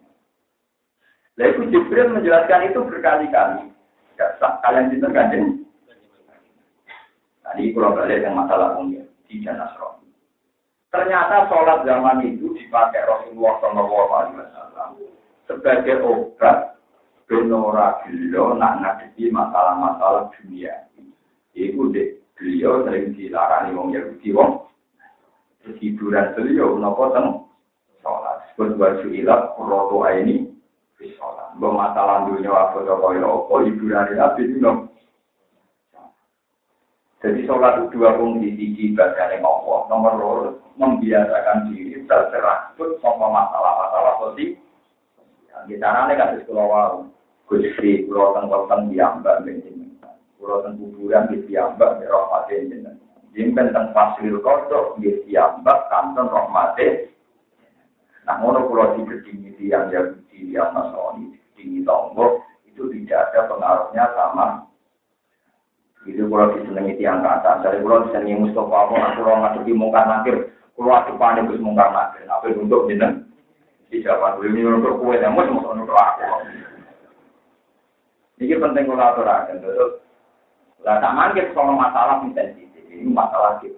Lalu 1.36 1.52
itu 1.52 1.62
Jibril 1.70 2.16
menjelaskan 2.16 2.72
itu 2.72 2.80
berkali-kali. 2.82 3.68
Kalian 4.40 4.92
itu 4.92 5.06
ganjeng. 5.12 5.65
Tadi 7.56 7.72
kalau 7.72 7.96
balik 7.96 8.20
yang 8.20 8.36
masalah 8.36 8.76
umum 8.76 9.00
di 9.24 9.40
Janasro. 9.40 9.96
Ternyata 10.92 11.48
sholat 11.48 11.88
zaman 11.88 12.20
itu 12.28 12.52
dipakai 12.52 13.00
Rasulullah 13.08 13.56
SAW 13.64 15.00
sebagai 15.48 16.04
obat 16.04 16.76
benora 17.24 18.04
beliau 18.04 18.52
nak 18.60 18.84
ngadepi 18.84 19.32
masalah-masalah 19.32 20.28
dunia. 20.36 20.84
Iku 21.56 21.88
dek 21.96 22.20
beliau 22.36 22.84
sering 22.84 23.16
dilarang 23.16 23.72
wong 23.72 23.96
Yahudi 23.96 24.36
wong. 24.36 24.68
Hiburan 25.64 26.36
beliau 26.36 26.76
nopo 26.76 27.08
teng 27.16 27.48
sholat. 28.04 28.52
Sebut 28.52 28.76
baju 28.76 29.08
ilat 29.16 29.56
roto 29.56 30.04
ini 30.12 30.44
sholat. 31.00 31.56
Masalah 31.56 32.28
dunia 32.28 32.52
apa 32.52 32.84
apa 32.84 33.56
hiburan 33.64 34.12
nabi 34.12 34.44
itu 34.44 34.60
nopo. 34.60 34.92
Jadi 37.24 37.48
sholat 37.48 37.80
itu 37.80 37.96
dua 37.96 38.12
bagian 38.16 39.32
yang 39.32 39.44
Allah. 39.48 39.78
Nomor 39.88 40.12
dua, 40.20 40.34
membiasakan 40.76 41.72
diri 41.72 42.04
terserah 42.04 42.76
sama 42.76 43.26
masalah-masalah 43.32 44.14
sosial. 44.20 44.60
Di 45.66 45.74
sana 45.80 46.06
nih 46.06 46.20
kasih 46.20 46.44
sekolah 46.44 47.08
Gusti 47.46 48.04
kula 48.10 48.36
teng 48.36 48.50
wonten 48.50 48.90
piyambak 48.92 49.46
jenengan. 49.46 49.94
Kula 50.36 50.66
teng 50.66 50.76
kuburan 50.82 51.30
di 51.30 51.40
piyambak 51.46 52.02
di 52.02 52.04
rahmate 52.04 52.54
jenengan. 52.68 52.98
Jimpen 53.32 53.72
teng 53.72 53.94
fasil 53.94 54.36
kodok 54.44 54.98
di 55.00 55.14
piyambak 55.24 55.88
kanton 55.88 56.28
rahmate. 56.28 57.14
Nah 58.26 58.42
ngono 58.42 58.66
kula 58.66 58.98
digedingi 58.98 59.54
yang 59.62 59.88
Yahudi 59.94 60.52
yang 60.52 60.74
Nasrani 60.74 61.32
digedingi 61.32 61.86
tonggo 61.86 62.42
itu 62.66 62.90
tidak 62.92 63.30
ada 63.30 63.40
pengaruhnya 63.48 64.04
sama 64.18 64.46
Itu 66.06 66.30
kalau 66.30 66.54
disenangi 66.54 67.02
tiang 67.02 67.18
kata, 67.18 67.66
dari 67.66 67.82
kalau 67.82 68.06
disenangi 68.06 68.38
Mustafa, 68.38 68.76
aku 68.86 68.94
kalau 68.94 69.42
ngadepi 69.42 69.72
mungkar 69.74 70.06
nakir, 70.06 70.54
kalau 70.78 70.94
ada 70.94 71.12
panik 71.18 71.50
terus 71.50 71.64
mungkar 71.66 71.90
nakir, 71.90 72.22
apa 72.30 72.46
untuk 72.54 72.86
jeneng? 72.86 73.26
Siapa 73.90 74.38
dulu 74.38 74.46
ini 74.50 74.60
untuk 74.66 74.98
kue, 75.02 75.18
yang 75.18 75.34
mau 75.34 75.46
untuk 75.46 75.94
aku. 75.94 76.26
Ini 78.38 78.54
penting 78.60 78.84
kalau 78.86 79.02
aturakan, 79.02 79.62
terus. 79.62 79.92
Lah 80.86 81.02
tak 81.02 81.14
mangkir 81.16 81.50
soal 81.50 81.74
masalah 81.74 82.22
sensitif, 82.22 82.84
ini 82.92 83.10
masalah 83.10 83.58
gitu. 83.64 83.74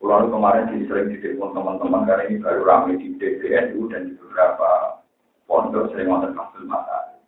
Kalau 0.00 0.32
kemarin 0.32 0.72
di 0.72 0.88
sering 0.88 1.12
ditelepon 1.12 1.52
teman-teman 1.52 2.08
karena 2.08 2.24
ini 2.28 2.40
baru 2.40 2.64
ramai 2.64 2.96
di 2.96 3.20
DPNU 3.20 3.84
dan 3.92 4.08
di 4.08 4.12
beberapa 4.16 4.96
pondok 5.44 5.92
sering 5.92 6.08
nonton 6.08 6.32
masalah. 6.64 7.20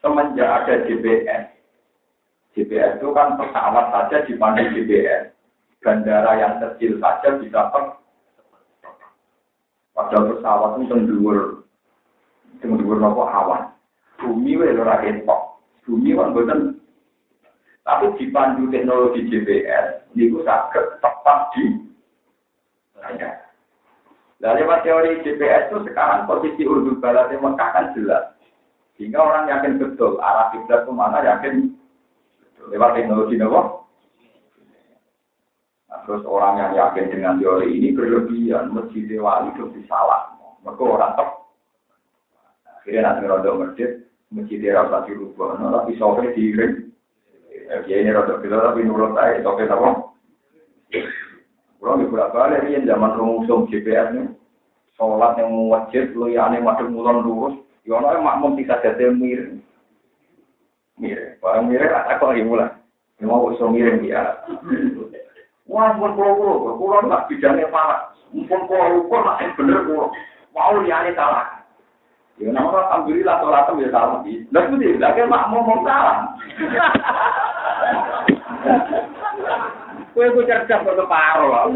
Semenjak 0.00 0.48
ada 0.50 0.88
GPS, 0.88 1.52
GPS 2.52 3.00
itu 3.00 3.08
kan 3.16 3.40
pesawat 3.40 3.86
saja 3.92 4.28
dipandu 4.28 4.64
GPS. 4.76 5.32
Bandara 5.82 6.38
yang 6.38 6.60
kecil 6.60 7.00
saja 7.00 7.40
bisa 7.40 7.72
per. 7.72 7.98
Padahal 9.92 10.36
pesawat 10.36 10.70
itu 10.78 10.84
tenggur, 10.92 11.38
tenggur 12.60 12.96
nopo 13.00 13.24
awan. 13.24 13.72
Bumi 14.20 14.60
wae 14.60 14.76
ora 14.76 15.00
ketok. 15.00 15.58
Bumi 15.88 16.14
kan 16.14 16.32
boten. 16.36 16.60
Tapi 17.82 18.14
dipandu 18.14 18.70
teknologi 18.70 19.26
GPS, 19.26 20.06
niku 20.14 20.46
saged 20.46 21.02
tepat 21.02 21.50
di 21.58 21.82
saya. 22.94 23.42
Nah, 24.38 24.54
lewat 24.54 24.86
teori 24.86 25.18
GPS 25.26 25.66
itu 25.70 25.90
sekarang 25.90 26.30
posisi 26.30 26.62
urdun 26.62 27.02
barat 27.02 27.34
Mekah 27.34 27.70
kan 27.74 27.90
jelas. 27.98 28.38
Sehingga 28.94 29.18
orang 29.18 29.50
yakin 29.50 29.82
betul 29.82 30.22
arah 30.22 30.54
kiblat 30.54 30.86
ke 30.86 30.92
mana 30.94 31.26
yakin 31.26 31.71
lewat 32.70 32.94
teknologi 32.94 33.34
nopo. 33.40 33.90
Nah, 35.90 35.98
terus 36.06 36.22
orang 36.28 36.60
yang 36.62 36.72
yakin 36.78 37.10
dengan 37.10 37.36
teori 37.42 37.68
ini 37.72 37.90
berlebihan, 37.92 38.70
masjid 38.70 39.08
wali 39.18 39.50
itu 39.52 39.82
salah. 39.90 40.32
Maka 40.62 40.82
orang 40.82 41.12
tep. 41.18 41.28
Akhirnya 42.82 43.00
nanti 43.14 43.26
rodok 43.26 43.58
masjid, 43.62 43.90
masjid 44.30 44.58
rasa 44.70 45.06
dirubah, 45.06 45.58
nah, 45.58 45.82
tapi 45.82 45.98
sore 45.98 46.34
diiring. 46.34 46.90
Ya 47.86 47.96
ini 47.98 48.10
rodok 48.10 48.42
kita 48.42 48.58
tapi 48.58 48.86
nurut 48.86 49.14
saya, 49.14 49.42
sore 49.42 49.66
apa? 49.66 49.90
Kalau 51.82 51.98
di 51.98 52.06
bulan 52.06 52.30
balik 52.30 52.62
ini 52.70 52.86
zaman 52.86 53.18
rumusum 53.18 53.66
GPS 53.66 54.14
nih, 54.14 54.30
sholat 54.94 55.34
yang 55.34 55.50
wajib, 55.66 56.14
lu 56.14 56.30
ya 56.30 56.46
aneh 56.46 56.62
madem 56.62 56.94
mulon 56.94 57.26
lurus, 57.26 57.54
ya 57.82 57.98
makmum 57.98 58.54
bisa 58.54 58.78
jadi 58.78 59.10
miring. 59.10 59.58
Miring, 61.02 61.34
barang 61.42 61.66
miring 61.66 61.90
aku 61.90 62.30
lagi 62.30 62.46
mulai. 62.46 62.70
Mau 63.26 63.50
iso 63.50 63.66
miring 63.66 64.06
dia. 64.06 64.38
Wah, 65.66 65.98
pun 65.98 66.14
pulau 66.14 66.38
pulau, 66.38 66.78
pulau 66.78 67.02
nggak 67.02 67.26
bidangnya 67.26 67.66
parah. 67.74 68.14
Pun 68.30 68.60
pulau 68.70 69.02
pulau 69.10 69.26
nggak 69.26 69.58
bener 69.58 69.82
pulau. 69.82 70.14
Mau 70.54 70.78
dia 70.86 71.02
ini 71.02 71.18
salah. 71.18 71.62
Ya 72.38 72.54
nama 72.54 72.70
alhamdulillah 72.70 73.34
sholat 73.42 73.66
ya 73.82 73.88
salah. 73.90 74.22
Lah 74.22 74.62
itu 74.62 74.74
dia, 74.78 74.98
lagi 75.02 75.26
makmum 75.26 75.66
mau 75.66 75.82
salah. 75.82 76.16
Kue 80.14 80.30
ku 80.30 80.46
cerdas 80.46 80.86
kok 80.86 81.10
paro. 81.10 81.70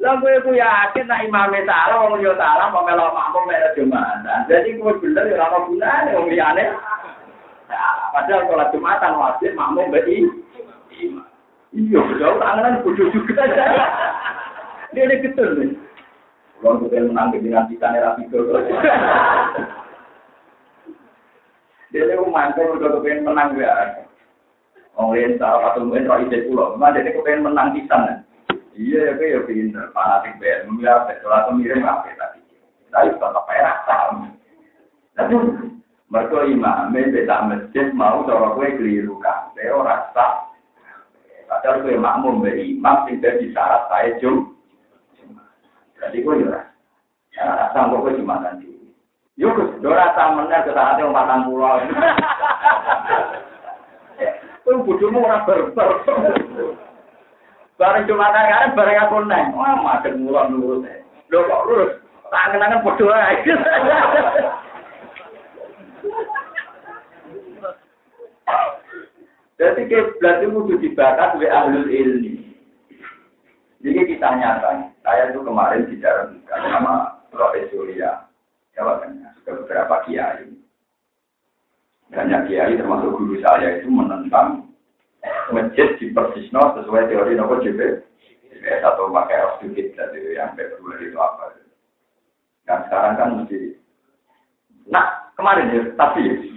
Lah 0.00 0.14
kowe 0.16 0.34
ku 0.40 0.50
yakin 0.56 1.04
nek 1.10 1.28
imame 1.28 1.66
salah 1.68 2.06
wong 2.06 2.22
yo 2.24 2.32
salah 2.38 2.72
kok 2.72 2.86
melok 2.86 3.12
makmum 3.12 3.44
mek 3.50 3.74
Jumatan. 3.76 4.46
Jadi 4.48 4.78
kowe 4.78 4.94
bener 4.98 5.26
ya 5.26 5.42
ora 5.42 5.58
gunane 5.68 6.10
wong 6.16 6.26
liyane. 6.32 6.64
Padahal 8.10 8.46
kalau 8.50 8.66
Jumatan 8.74 9.12
wajib 9.18 9.50
makmum 9.54 9.90
mbek 9.90 10.06
Iya, 11.70 11.98
betul. 12.02 12.34
Tangan 12.42 12.82
bodoh 12.82 13.06
juga. 13.14 13.46
Dia 14.90 15.06
ini 15.06 15.22
betul 15.22 15.48
nih. 15.54 15.70
Kalau 16.58 16.82
kita 16.82 17.06
menang 17.06 17.30
dengan 17.30 17.70
kita 17.70 17.86
nih 17.94 18.02
rapi 18.02 18.26
Dia 21.94 22.02
ini 22.10 22.14
mantul 22.26 22.74
udah 22.74 22.90
kepengen 22.98 23.22
menang 23.22 23.54
ya. 23.54 24.02
Orang 24.98 25.14
lain 25.14 25.38
salah 25.38 25.70
satu 25.70 25.86
mungkin 25.86 26.10
roh 26.10 26.18
ide 26.26 26.50
pulau. 26.50 26.74
Memang 26.74 26.98
dia 26.98 27.14
kepengen 27.14 27.46
menang 27.46 27.72
pisan. 27.78 28.26
Iya, 28.74 29.14
ya 29.14 29.38
ya 29.38 29.40
pinter. 29.46 29.94
Fanatik 29.94 30.42
BR. 30.42 30.66
Memilih 30.66 30.90
salah 31.22 31.46
satu 31.46 31.54
miring 31.54 31.86
apa 31.86 32.10
tadi. 32.18 32.40
Tapi 32.90 33.14
tetap 33.14 33.44
perak 33.46 33.76
sama. 33.86 34.28
Tapi 35.14 35.34
mereka 36.10 36.42
imam, 36.42 36.90
beda 36.90 37.46
masjid 37.46 37.86
mau 37.94 38.26
cara 38.26 38.58
kue 38.58 38.74
keliru. 38.74 39.22
Dia 39.54 39.70
orang 39.70 40.10
sah. 40.10 40.50
Padahal 41.46 41.86
kue 41.86 41.94
makmum 41.94 42.42
be 42.42 42.50
imam 42.50 43.06
tidak 43.06 43.38
disyarat 43.38 43.86
saya 43.86 44.18
jum. 44.18 44.58
Jadi 46.02 46.18
kue 46.26 46.42
ya. 46.42 46.66
Ya, 47.38 47.46
rasa 47.46 47.86
kok 47.94 48.02
kue 48.02 48.18
cuma 48.18 48.42
nanti. 48.42 48.66
Yuk, 49.38 49.78
dora 49.80 50.10
sama 50.12 50.44
menang 50.44 50.66
ke 50.66 50.74
saatnya 50.74 51.06
umat 51.06 51.30
pulau. 51.46 51.80
Kau 54.70 54.86
bodohmu 54.86 55.24
orang 55.24 55.42
berber. 55.48 55.90
Bareng 57.80 58.04
cuma 58.04 58.30
kan 58.30 58.76
bareng 58.76 59.02
aku 59.02 59.18
neng. 59.24 59.56
Wah, 59.56 59.74
makan 59.80 60.20
murah 60.22 60.46
nurut. 60.46 60.84
Lo 61.32 61.42
kok 61.48 61.64
lurus? 61.66 61.96
Tangan-tangan 62.28 62.84
bodoh 62.84 63.10
aja. 63.10 63.54
Jadi 69.60 69.92
kiblat 69.92 70.40
itu 70.40 70.56
kudu 70.56 70.74
dibakar 70.80 71.36
oleh 71.36 71.52
ahlul 71.52 71.84
ilmi. 71.92 72.40
Jadi 73.84 74.00
kita 74.08 74.28
nyata, 74.40 74.88
saya 75.04 75.28
itu 75.28 75.44
kemarin 75.44 75.84
bicara 75.84 76.32
sama 76.48 77.20
Roy 77.28 77.68
Surya, 77.68 78.24
Jawa 78.72 79.04
Tengah, 79.04 79.36
sudah 79.36 79.60
beberapa 79.60 80.00
kiai. 80.08 80.48
Banyak 82.08 82.48
kiai 82.48 82.72
termasuk 82.80 83.12
guru 83.12 83.36
saya 83.44 83.76
itu 83.76 83.92
menentang 83.92 84.72
masjid 85.52 85.92
di 86.00 86.08
Persisno 86.08 86.80
sesuai 86.80 87.12
teori 87.12 87.36
nopo 87.36 87.60
JP. 87.60 88.08
atau 88.60 89.08
pakai 89.08 89.40
sedikit 89.56 89.96
jadi 89.96 90.36
yang 90.36 90.52
februari 90.52 91.08
itu 91.08 91.16
apa. 91.16 91.56
Dan 92.68 92.84
sekarang 92.88 93.12
kan 93.16 93.28
mesti. 93.40 93.72
Nah 94.84 95.32
kemarin 95.32 95.72
ya, 95.72 95.82
tapi 95.96 96.52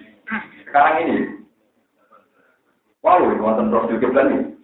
sekarang 0.67 1.07
ini 1.07 1.42
Wow, 3.03 3.19
wonten 3.35 3.67
terus 3.67 3.99
juga 3.99 4.23
ini. 4.31 4.55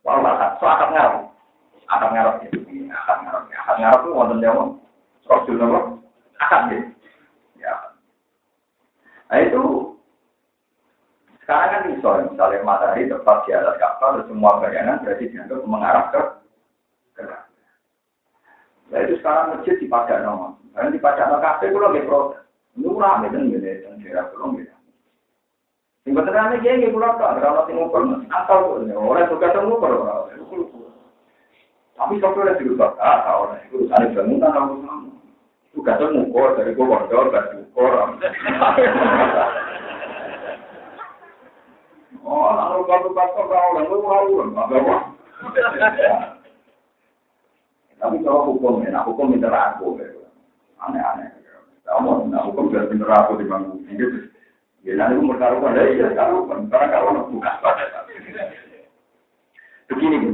Wow, 0.00 0.24
akad, 0.24 0.56
so 0.56 0.64
akad 0.64 0.88
ngarep. 0.96 1.28
Akad 1.84 2.10
ngarep 2.16 2.36
itu, 2.48 2.58
akad 2.88 3.18
ngarep. 3.28 3.42
Ngarep 3.52 4.02
wonten 4.08 4.40
jawa. 4.40 4.72
Terus 5.20 5.44
juga 5.44 5.64
apa? 5.68 5.80
Akad 6.40 6.62
ya. 6.72 6.80
Ya. 7.60 7.74
Nah 9.28 9.38
itu 9.44 9.62
sekarang 11.44 11.70
kan 11.70 11.82
bisa, 11.92 12.08
misalnya 12.32 12.64
matahari 12.64 13.04
tepat 13.04 13.44
di 13.44 13.52
atas 13.52 13.76
kapal, 13.76 14.24
semua 14.24 14.64
bayangan 14.64 15.04
berarti 15.04 15.28
dianggap 15.28 15.60
mengarah 15.68 16.08
ke 16.08 16.20
Nah 18.90 18.98
itu 19.06 19.14
sekarang 19.22 19.54
masjid 19.54 19.78
di 19.78 19.86
Padang, 19.86 20.58
karena 20.74 20.90
di 20.90 20.98
Padang 20.98 21.38
kafe 21.38 21.70
itu 21.70 21.78
lagi 21.78 22.02
protes. 22.08 22.42
Ini 22.74 22.90
rame 22.90 23.30
gitu, 23.30 23.86
gitu. 24.02 24.74
Sing 26.00 26.16
boten 26.16 26.32
rame 26.32 26.64
kiai 26.64 26.80
nggih 26.80 26.96
kula 26.96 27.20
tok, 27.20 27.36
ora 27.36 27.52
ono 27.52 27.62
sing 27.68 27.76
ngukur. 27.76 28.02
Asal 28.32 28.80
ora 28.88 29.28
suka 29.28 29.52
temu 29.52 29.76
ngukur 29.76 30.00
ora. 30.00 30.32
Tapi 32.00 32.16
sok 32.16 32.40
ora 32.40 32.56
dirubah, 32.56 32.96
ah 32.96 33.44
ora 33.44 33.60
iku 33.68 33.84
urusane 33.84 34.16
bangunan 34.16 34.48
aku 34.48 34.74
sama. 34.80 35.96
Tuh 36.00 36.08
ngukur 36.08 36.56
dari 36.56 36.72
gua 36.72 37.04
kondo, 37.04 37.28
gak 37.28 37.44
ngukur. 37.52 37.92
Oh, 42.20 42.48
lalu 42.52 42.84
kalau 42.88 43.12
pastor 43.16 43.44
kau 43.48 43.68
orang 43.76 43.88
lu 43.88 43.98
mau 44.04 44.28
apa? 44.60 44.76
Tapi 48.00 48.16
kalau 48.24 48.48
hukum 48.48 48.80
ya, 48.84 49.04
hukum 49.04 49.36
itu 49.36 49.48
aku, 49.48 50.00
aneh-aneh. 50.80 51.28
Kamu, 51.84 52.32
nah 52.32 52.44
hukum 52.48 52.72
sudah 52.72 52.88
bener 52.88 53.08
aku 53.12 53.40
di 53.40 53.44
bangku. 53.44 53.76
Ya 54.80 54.96
nanti 54.96 55.20
umur 55.20 55.36
karuan, 55.36 55.76
ya 55.76 56.08
karuan, 56.16 56.68
karena 56.72 56.86
karuan 56.88 57.28
bukan 57.28 57.54
pada 57.60 57.84
Begini 59.90 60.30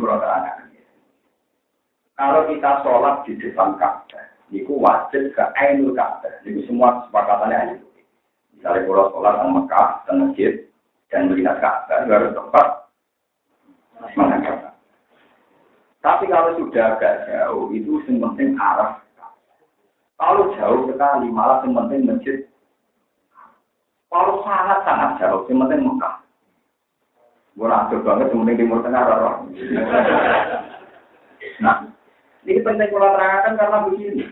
kalau 2.17 2.49
kita 2.49 2.81
sholat 2.81 3.29
di 3.29 3.37
depan 3.37 3.77
Ka'bah, 3.77 4.25
itu 4.49 4.73
wajib 4.73 5.37
ke 5.37 5.45
Ainul 5.61 5.93
Ka'bah. 5.93 6.33
Jadi 6.49 6.65
semua 6.65 7.05
kesepakatannya 7.05 7.77
itu. 7.77 7.87
Misalnya 8.57 8.89
kalau 8.89 9.13
sholat 9.13 9.35
di 9.37 9.49
Mekah, 9.53 9.89
dan 10.09 10.15
masjid, 10.25 10.53
dan 11.13 11.29
melihat 11.29 11.61
Ka'bah, 11.61 12.09
harus 12.09 12.33
tempat 12.33 12.67
menghadap. 14.17 14.81
Tapi 16.01 16.25
kalau 16.33 16.57
sudah 16.57 16.97
agak 16.97 17.29
jauh, 17.29 17.69
itu 17.77 18.01
yang 18.09 18.57
arah. 18.57 19.05
Kalau 20.17 20.57
jauh 20.57 20.89
sekali, 20.89 21.29
malah 21.29 21.61
yang 21.69 22.17
masjid 22.17 22.49
Kalau 24.07 24.43
sangat-sangat 24.47 25.11
jauh, 25.19 25.43
yang 25.51 25.67
penting 25.67 25.83
Mekah. 25.83 26.15
Gue 27.57 27.67
nakjub 27.67 28.05
banget, 28.05 28.31
yang 28.31 28.41
penting 28.45 28.57
Timur 28.61 28.81
Tengah, 28.85 29.03
roh. 29.09 29.37
Nah, 31.57 31.77
ini 32.45 32.61
penting 32.61 32.89
kalau 32.93 33.11
terangkan 33.17 33.59
karena 33.59 33.79
begini. 33.89 34.25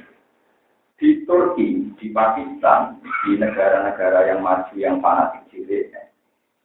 Di 0.94 1.26
Turki, 1.26 1.90
di 1.98 2.06
Pakistan, 2.14 3.02
di 3.02 3.34
negara-negara 3.34 4.30
yang 4.30 4.40
maju, 4.46 4.74
yang 4.78 5.02
fanatik 5.02 5.42
cilik, 5.50 5.90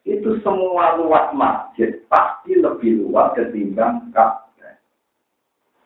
itu 0.05 0.38
semua 0.45 0.97
luas 1.01 1.34
masjid 1.34 2.01
pasti 2.07 2.57
lebih 2.57 3.10
luas 3.10 3.34
ketimbang 3.34 4.14
Ka'bah. 4.14 4.78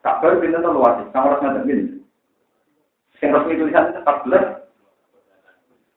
Ka'bah 0.04 0.36
itu 0.36 0.60
luas, 0.60 1.08
sama 1.16 1.40
orang 1.40 1.64
Yang 3.24 3.32
resmi 3.40 3.56
tulisan 3.56 3.96
14, 4.04 4.68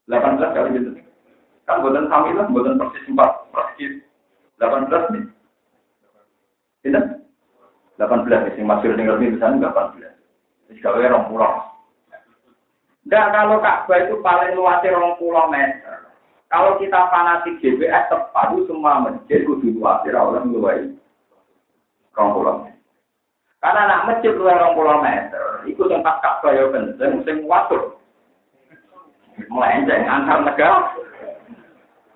18 0.07 0.55
kali 0.55 0.79
gitu. 0.79 0.91
Kan 1.67 1.83
buatan 1.83 2.07
kami 2.07 2.31
lah, 2.39 2.47
buatan 2.47 2.79
persis 2.79 3.05
4, 3.11 3.19
persis 3.51 3.93
18 4.63 5.13
nih. 5.13 5.25
Tidak? 6.87 7.05
18 7.99 8.23
nih, 8.23 8.55
yang 8.55 8.67
masuk 8.71 8.95
tinggal 8.95 9.19
di 9.19 9.35
sana 9.43 9.59
18. 9.59 10.07
Jadi 10.71 10.81
kalau 10.83 11.03
ya 11.03 11.11
orang 11.11 11.27
pulau. 11.31 11.53
Dan 13.07 13.31
kalau 13.31 13.63
Ka'bah 13.63 14.03
itu 14.03 14.19
paling 14.19 14.59
luasnya 14.59 14.95
orang 14.99 15.15
pulau 15.19 15.47
meter. 15.47 16.11
Kalau 16.51 16.79
kita 16.79 17.11
fanatik 17.11 17.59
GBS 17.63 18.11
tepat 18.11 18.55
itu 18.55 18.67
semua 18.67 19.03
masjid 19.03 19.47
kudu 19.47 19.79
luasnya 19.79 20.19
orang 20.19 20.51
luas. 20.51 20.91
Orang 22.19 22.31
pulau. 22.35 22.55
Karena 23.63 23.81
anak 23.91 24.05
masjid 24.11 24.35
luas 24.35 24.59
orang 24.59 24.75
pulau 24.75 24.99
meter, 25.03 25.47
itu 25.71 25.83
tempat 25.87 26.19
Ka'bah 26.23 26.51
ya 26.55 26.67
kenceng, 26.71 27.23
sing 27.23 27.47
watur. 27.47 27.99
Melenceng 29.51 30.03
antar 30.07 30.43
negara. 30.43 30.91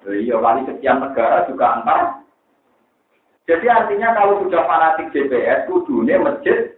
Iya, 0.09 0.36
kali 0.40 0.61
sekian 0.64 1.05
negara 1.05 1.44
juga 1.44 1.76
antar. 1.76 2.24
Jadi 3.44 3.66
artinya 3.68 4.16
kalau 4.16 4.46
sudah 4.46 4.62
fanatik 4.64 5.12
GPS, 5.12 5.68
kudunya 5.68 6.16
masjid 6.16 6.72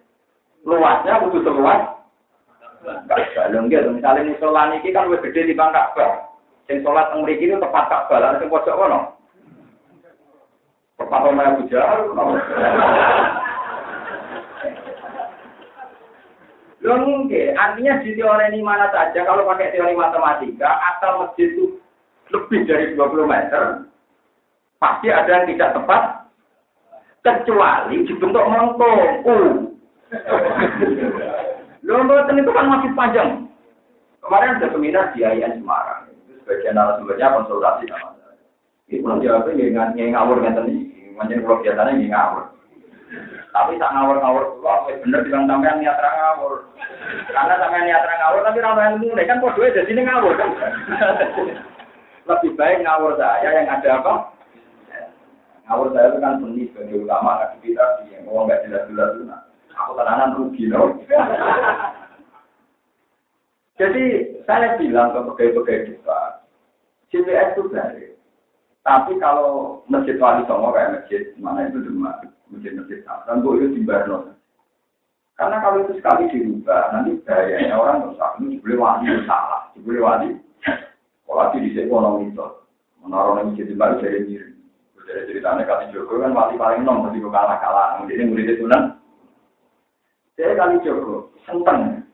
luasnya 0.67 1.23
kudu 1.23 1.45
seluas. 1.47 2.03
Kalau 2.83 3.63
enggak, 3.63 3.87
misalnya 3.95 4.27
musola 4.27 4.75
ini 4.75 4.91
kan 4.91 5.07
gede 5.07 5.47
di 5.47 5.55
bangka 5.55 5.95
Ka'bah. 5.95 6.35
Sing 6.67 6.83
sholat 6.83 7.15
teng 7.15 7.23
mriki 7.23 7.47
itu 7.47 7.55
tepat 7.63 7.87
Ka'bah, 7.87 8.19
lan 8.19 8.39
sing 8.43 8.51
pojok 8.51 8.75
kono. 8.75 9.01
Tepat 10.99 11.21
omah 11.31 11.47
Abu 11.55 11.63
Jahal. 11.71 12.11
Mungkin, 16.83 17.55
artinya 17.55 18.03
di 18.03 18.19
teori 18.19 18.51
ini 18.51 18.59
mana 18.59 18.91
saja, 18.91 19.23
kalau 19.23 19.47
pakai 19.47 19.71
teori 19.71 19.95
matematika, 19.95 20.83
asal 20.91 21.23
masjid 21.23 21.55
itu 21.55 21.79
lebih 22.33 22.61
dari 22.65 22.97
20 22.97 23.29
meter, 23.29 23.87
pasti 24.81 25.09
ada 25.13 25.31
yang 25.31 25.47
tidak 25.53 25.71
tepat, 25.77 26.03
kecuali 27.23 28.03
dibentuk 28.09 28.45
melengkung. 28.49 29.01
Uh. 29.23 29.53
Loh, 31.83 32.03
itu 32.03 32.51
kan 32.53 32.67
masih 32.69 32.91
panjang. 32.97 33.31
Kemarin 34.23 34.55
ada 34.59 34.71
seminar 34.71 35.11
di 35.15 35.27
IAIN 35.27 35.59
Semarang. 35.59 36.07
Itu 36.15 36.39
sebagian 36.47 36.79
narasumbernya 36.79 37.35
konsultasi 37.35 37.91
sama 37.91 38.15
saya. 38.23 38.39
Ini 38.87 39.03
belum 39.03 39.19
jawabnya 39.19 39.91
nggak 39.91 40.15
ngawur 40.15 40.37
nggak 40.39 40.55
tadi. 40.63 40.77
Macam 41.19 41.43
kalau 41.43 41.59
biasanya 41.59 41.91
nggak 41.91 42.13
ngawur. 42.15 42.45
Tapi 43.53 43.77
tak 43.77 43.93
ngawur-ngawur 43.93 44.45
kok 44.63 44.79
bener 45.05 45.21
bilang 45.27 45.45
sampean 45.51 45.83
niat 45.83 45.99
ngawur. 45.99 46.55
Karena 47.35 47.55
sampean 47.59 47.85
niat 47.85 48.07
ngawur 48.07 48.41
tapi 48.47 48.59
ra 48.63 48.73
ilmu 48.95 49.09
kan 49.19 49.43
podo 49.43 49.61
jadi 49.67 49.91
ini 49.91 50.03
ngawur 50.07 50.33
kan. 50.39 50.51
Lebih 52.23 52.55
baik 52.55 52.87
ngawur 52.87 53.19
saya 53.19 53.49
yang 53.51 53.67
ada 53.67 53.89
apa? 53.99 54.13
Ngawur 55.67 55.91
saya 55.91 56.15
itu 56.15 56.19
kan 56.23 56.39
seni 56.39 56.71
sebagai 56.71 57.03
ulama 57.03 57.43
aktivitas 57.43 58.07
yang 58.11 58.23
ngomong 58.27 58.47
nggak 58.47 58.63
jelas-jelas 58.67 59.11
itu. 59.19 59.23
Nah, 59.27 59.43
aku 59.75 59.93
tenanan 59.99 60.35
rugi 60.39 60.65
loh. 60.71 60.95
Jadi 63.81 64.05
saya 64.47 64.79
bilang 64.79 65.11
ke 65.11 65.21
pegawai-pegawai 65.27 65.87
kita, 65.91 66.21
CPS 67.11 67.59
itu 67.59 67.63
baik. 67.73 68.15
Tapi 68.83 69.19
kalau 69.23 69.83
masjid 69.87 70.19
wali 70.19 70.43
songo 70.47 70.75
kayak 70.75 71.03
masjid 71.03 71.23
mana 71.39 71.71
itu 71.71 71.87
cuma 71.87 72.19
masjid-masjid 72.51 73.03
dan 73.07 73.43
bu 73.43 73.59
itu 73.59 73.79
dibarno. 73.79 74.35
Karena 75.39 75.59
kalau 75.59 75.83
itu 75.83 75.99
sekali 75.99 76.31
dirubah, 76.31 76.93
nanti 76.93 77.19
bahayanya 77.25 77.75
orang 77.75 78.07
rusak. 78.07 78.31
Ini 78.39 78.63
boleh 78.63 78.79
wali 78.79 79.07
salah, 79.27 79.71
boleh 79.75 80.03
wali. 80.03 80.29
Kalau 81.33 81.49
di 81.57 81.73
sini 81.73 81.89
orang 81.89 82.29
itu, 82.29 82.45
menaruh 83.01 83.41
masjid 83.41 83.65
di 83.65 83.73
baru 83.73 84.05
dari 84.05 84.21
diri. 84.29 84.53
Dari 85.01 85.33
ceritanya 85.33 85.65
kali 85.65 85.89
Joko 85.97 86.21
kan 86.21 86.37
wali 86.37 86.61
paling 86.61 86.85
nom, 86.85 87.09
mesti 87.09 87.25
kalah 87.25 87.57
kalah. 87.57 88.05
Jadi 88.05 88.29
murid 88.29 88.53
itu 88.53 88.69
nan. 88.69 89.01
Saya 90.37 90.53
kali 90.61 90.85
Joko, 90.85 91.33
senteng. 91.49 92.05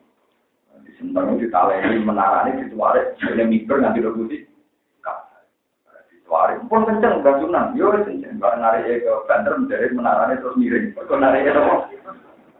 Di 0.87 0.95
senteng 1.03 1.35
itu 1.35 1.51
ditaleni 1.51 1.99
menarani 2.07 2.63
dituarik, 2.63 3.19
ini 3.27 3.43
mikir 3.59 3.83
nanti 3.83 4.07
putih. 4.07 4.47
Wari 6.29 6.61
pun 6.69 6.85
kenceng, 6.85 7.25
gak 7.25 7.41
sunan. 7.41 7.75
Yo 7.75 7.89
kenceng. 7.91 8.39
Gak 8.39 8.61
narik 8.61 9.03
ke 9.03 9.13
banter 9.27 9.57
menjadi 9.59 9.97
menaranya 9.97 10.37
terus 10.39 10.61
miring. 10.61 10.93
Kok 10.93 11.17
narik 11.19 11.57
apa? 11.57 11.89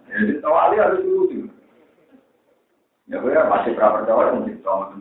Jadi 0.09 0.41
tawali 0.41 0.77
harus 0.81 1.05
lucu. 1.05 1.53
Ya 3.13 3.21
gue 3.21 3.33
masih 3.33 3.77
pernah 3.77 4.01
percaya 4.01 4.33
mungkin 4.37 4.61
sama 4.65 4.93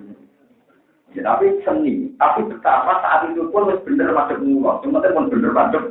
Ya, 1.15 1.21
tapi 1.23 1.63
seni, 1.63 2.11
tapi 2.19 2.43
betapa 2.51 2.99
saat 2.99 3.31
itu 3.31 3.47
pun 3.47 3.71
harus 3.71 3.79
bener 3.87 4.11
masuk 4.11 4.43
murah. 4.43 4.83
Sementara 4.83 5.15
pun 5.15 5.31
bener 5.31 5.51
masuk, 5.55 5.83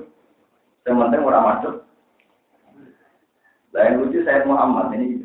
sementara 0.85 1.25
orang 1.25 1.47
masuk. 1.57 1.75
Nah 3.73 3.93
lucu 3.97 4.25
saya 4.25 4.45
Muhammad 4.49 4.93
ini, 4.97 5.25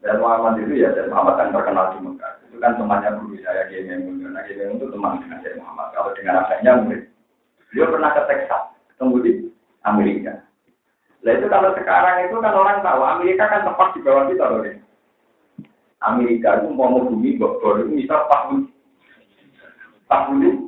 saya 0.00 0.16
Muhammad 0.16 0.64
itu 0.64 0.80
ya 0.80 0.92
saya 0.96 1.12
Muhammad 1.12 1.36
yang 1.36 1.52
terkenal 1.52 1.86
di 1.92 1.98
Mekah. 2.00 2.32
Itu 2.48 2.56
kan 2.56 2.72
temannya 2.80 3.20
guru 3.20 3.36
saya 3.44 3.68
Kiai 3.68 3.84
Memun. 3.84 4.32
Nah 4.32 4.40
Kiai 4.48 4.56
Memun 4.56 4.80
itu 4.80 4.86
teman 4.88 5.20
dengan 5.20 5.38
saya 5.44 5.60
Muhammad. 5.60 5.86
Kalau 5.92 6.10
dengan 6.16 6.40
anaknya 6.40 6.72
murid, 6.80 7.02
Beliau 7.70 7.86
pernah 7.94 8.10
ke 8.10 8.22
Texas, 8.26 8.62
ketemu 8.90 9.16
di 9.22 9.32
Amerika. 9.86 10.42
Nah 11.22 11.32
itu 11.38 11.46
kalau 11.46 11.70
sekarang 11.78 12.16
itu 12.26 12.36
kan 12.42 12.54
orang 12.56 12.82
tahu 12.82 13.00
Amerika 13.06 13.44
kan 13.46 13.62
tepat 13.62 13.88
di 13.94 14.00
bawah 14.02 14.24
kita 14.26 14.44
loh. 14.50 14.66
Amerika 16.00 16.48
itu 16.58 16.68
mau 16.72 16.98
bumi, 16.98 17.38
bor 17.38 17.76
itu 17.78 17.92
misal 17.92 18.26
paham 18.26 18.72
40 20.10 20.66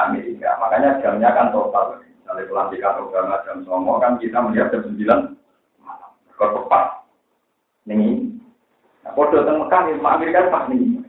Amerika. 0.00 0.48
Makanya 0.56 1.04
jamnya 1.04 1.30
kan 1.36 1.52
total. 1.52 2.00
Dari 2.32 2.48
pelantikan 2.48 2.96
program 2.96 3.28
jam 3.44 3.60
Songo 3.68 4.00
kan 4.00 4.16
kita 4.16 4.40
melihat 4.40 4.72
jam 4.72 4.88
9 4.88 5.36
malam. 5.84 6.10
Kepepat. 6.32 7.04
Ini. 7.84 8.32
Nah, 9.04 9.12
kode 9.12 9.42
tentang 9.42 9.66
Mekah, 9.66 9.82
ya, 9.90 9.98
Amerika 9.98 10.46
pas 10.48 10.70
nih, 10.70 11.02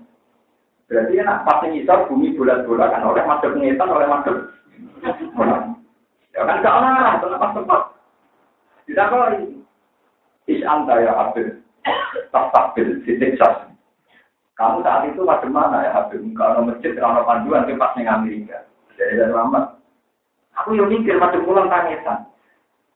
Berarti 0.90 1.14
kan 1.16 1.46
pas 1.48 1.64
ini 1.64 1.86
bumi 1.86 2.36
bulat-bulat 2.36 2.90
kan 2.92 3.08
oleh 3.08 3.24
masuk 3.24 3.56
pengetan, 3.56 3.94
oleh 3.94 4.08
masuk. 4.10 4.38
Ya 6.34 6.42
kan 6.44 6.66
gak 6.66 6.76
olah, 6.76 7.22
kenapa 7.22 7.48
tempat. 7.56 7.82
Tidak 8.90 9.08
kok. 9.08 9.28
Is 10.50 10.66
anta 10.68 11.00
ya 11.00 11.14
abdul, 11.16 11.64
Tak 12.34 12.52
takbil, 12.52 13.00
titik 13.08 13.40
sas. 13.40 13.73
Kamu 14.54 14.86
saat 14.86 15.10
itu 15.10 15.26
pada 15.26 15.50
mana 15.50 15.82
ya 15.82 15.92
Habib? 15.98 16.22
Kalau 16.38 16.62
masjid, 16.62 16.94
kalau 16.94 17.26
panduan, 17.26 17.66
ke 17.66 17.74
pas 17.74 17.98
Amerika. 17.98 18.62
Jadi 18.94 19.18
dari 19.18 19.34
lama. 19.34 19.82
Aku 20.62 20.78
yang 20.78 20.94
mikir 20.94 21.18
macam 21.18 21.42
pulang 21.42 21.66
tangisan. 21.66 22.30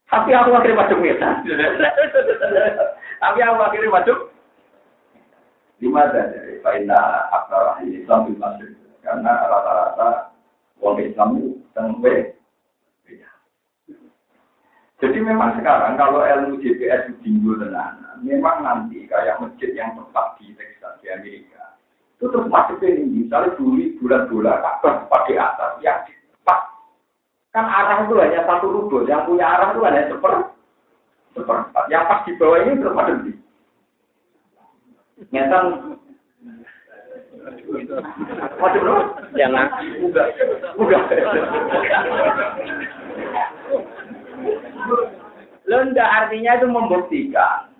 Tapi 0.07 0.29
aku 0.31 0.53
akhirnya 0.53 0.77
macam 0.77 1.01
ngetan. 1.01 1.35
Tapi 3.23 3.39
aku 3.41 3.59
akhirnya 3.59 3.89
macam 3.89 4.17
Lima 5.77 6.09
dari 6.09 6.57
Faina 6.65 7.29
Akbar 7.33 7.81
Islam 7.85 8.29
di 8.29 8.33
Masjid. 8.37 8.71
Karena 9.01 9.33
rata-rata 9.49 10.09
uang 10.81 11.01
Islam 11.01 11.29
itu 11.41 11.49
tengwe. 11.73 12.37
Jadi 14.97 15.17
memang 15.21 15.53
sekarang 15.61 15.93
kalau 15.93 16.25
ilmu 16.25 16.57
GPS 16.57 17.13
tinggi 17.21 17.53
tenan, 17.61 18.01
memang 18.25 18.65
nanti 18.65 19.05
kayak 19.05 19.37
masjid 19.37 19.69
yang 19.77 19.93
tepat 19.93 20.41
di 20.41 20.49
di 21.01 21.07
Amerika 21.11 21.67
itu 22.17 22.25
terus 22.33 22.49
ke 22.81 22.87
ini. 22.89 23.29
Misalnya 23.29 23.53
dulu 23.61 23.77
bulan 24.01 24.25
bulan 24.25 24.57
kabar 24.57 24.93
pakai 25.05 25.37
atas 25.37 25.71
yang 25.85 26.01
tepat. 26.09 26.59
Kan 27.53 27.69
arah 27.69 28.09
itu 28.09 28.17
hanya 28.17 28.41
satu 28.49 28.73
rubel, 28.73 29.05
yang 29.05 29.29
punya 29.29 29.45
arah 29.45 29.69
itu 29.69 29.81
hanya 29.85 30.09
seper 30.09 30.33
seperempat. 31.37 31.85
Yang 31.93 32.03
pas 32.09 32.19
di 32.25 32.31
bawah 32.41 32.59
ini 32.65 32.81
terus 32.81 32.97
ada 32.97 33.13
di 33.21 33.33
Ngetan. 35.33 35.65
Waduh 38.61 38.81
bro. 38.81 38.95
Jangan. 39.33 39.65
Udah. 40.05 40.25
Udah. 40.77 41.01
Lo 45.67 45.77
artinya 45.83 46.51
itu 46.57 46.67
membuktikan 46.69 47.76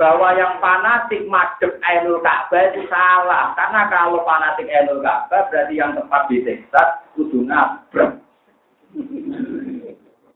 bahwa 0.00 0.32
yang 0.32 0.56
fanatik 0.64 1.28
madep 1.28 1.76
Ainul 1.84 2.24
Ka'bah 2.24 2.72
itu 2.72 2.88
salah. 2.88 3.52
Karena 3.52 3.84
kalau 3.92 4.24
fanatik 4.24 4.64
Ainul 4.64 5.04
Ka'bah 5.04 5.52
berarti 5.52 5.76
yang 5.76 5.92
tepat 5.92 6.24
di 6.32 6.40
Texas 6.40 7.04
kudu 7.12 7.44
nabrak. 7.44 8.16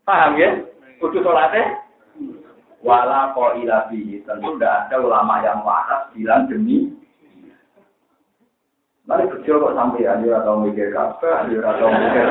Paham 0.05 0.37
ya? 0.37 0.61
Kudu 1.01 1.25
sholatnya? 1.25 1.81
Wala 2.85 3.33
ko 3.33 3.57
ilabi. 3.57 4.21
Tentu 4.29 4.61
tidak 4.61 4.93
ada 4.93 5.01
ulama 5.01 5.41
yang 5.41 5.65
waras 5.65 6.13
bilang 6.13 6.45
demi. 6.45 6.93
Mari 9.09 9.25
kecil 9.33 9.65
kok 9.65 9.77
sampai 9.77 10.05
aja 10.05 10.45
atau 10.45 10.61
mikir 10.61 10.93
Ka'bah, 10.93 11.49
aja 11.49 11.57
atau 11.73 11.89
mikir 11.89 12.25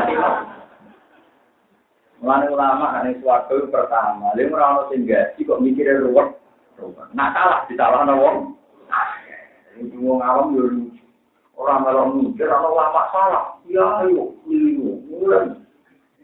Mulane 2.21 2.47
ulama 2.47 2.95
kan 2.95 3.09
suatu 3.19 3.67
pertama, 3.67 4.31
lha 4.31 4.47
ora 4.47 4.79
ono 4.79 4.87
kok 4.87 5.59
mikire 5.59 5.99
ruwet. 5.99 6.42
Nah 7.13 7.27
salah 7.33 7.59
disalahno 7.69 8.13
wong. 8.17 8.37
Wong 9.99 10.19
awam 10.21 10.55
yo 10.57 10.63
Orang 11.53 11.85
malah 11.85 12.09
mikir 12.09 12.49
ana 12.49 12.65
ulama 12.65 13.01
salah. 13.13 13.43
Ya 13.69 13.85
ayo, 14.01 14.33
ayo, 14.49 14.89
mulai. 15.05 15.53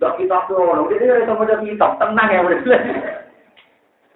Tak 0.02 0.18
kita 0.18 0.48
tuh, 0.50 0.90
ini 0.90 1.06
ada 1.06 1.28
sama 1.28 1.44
kitab, 1.46 2.00
tenang 2.00 2.32
ya, 2.32 2.42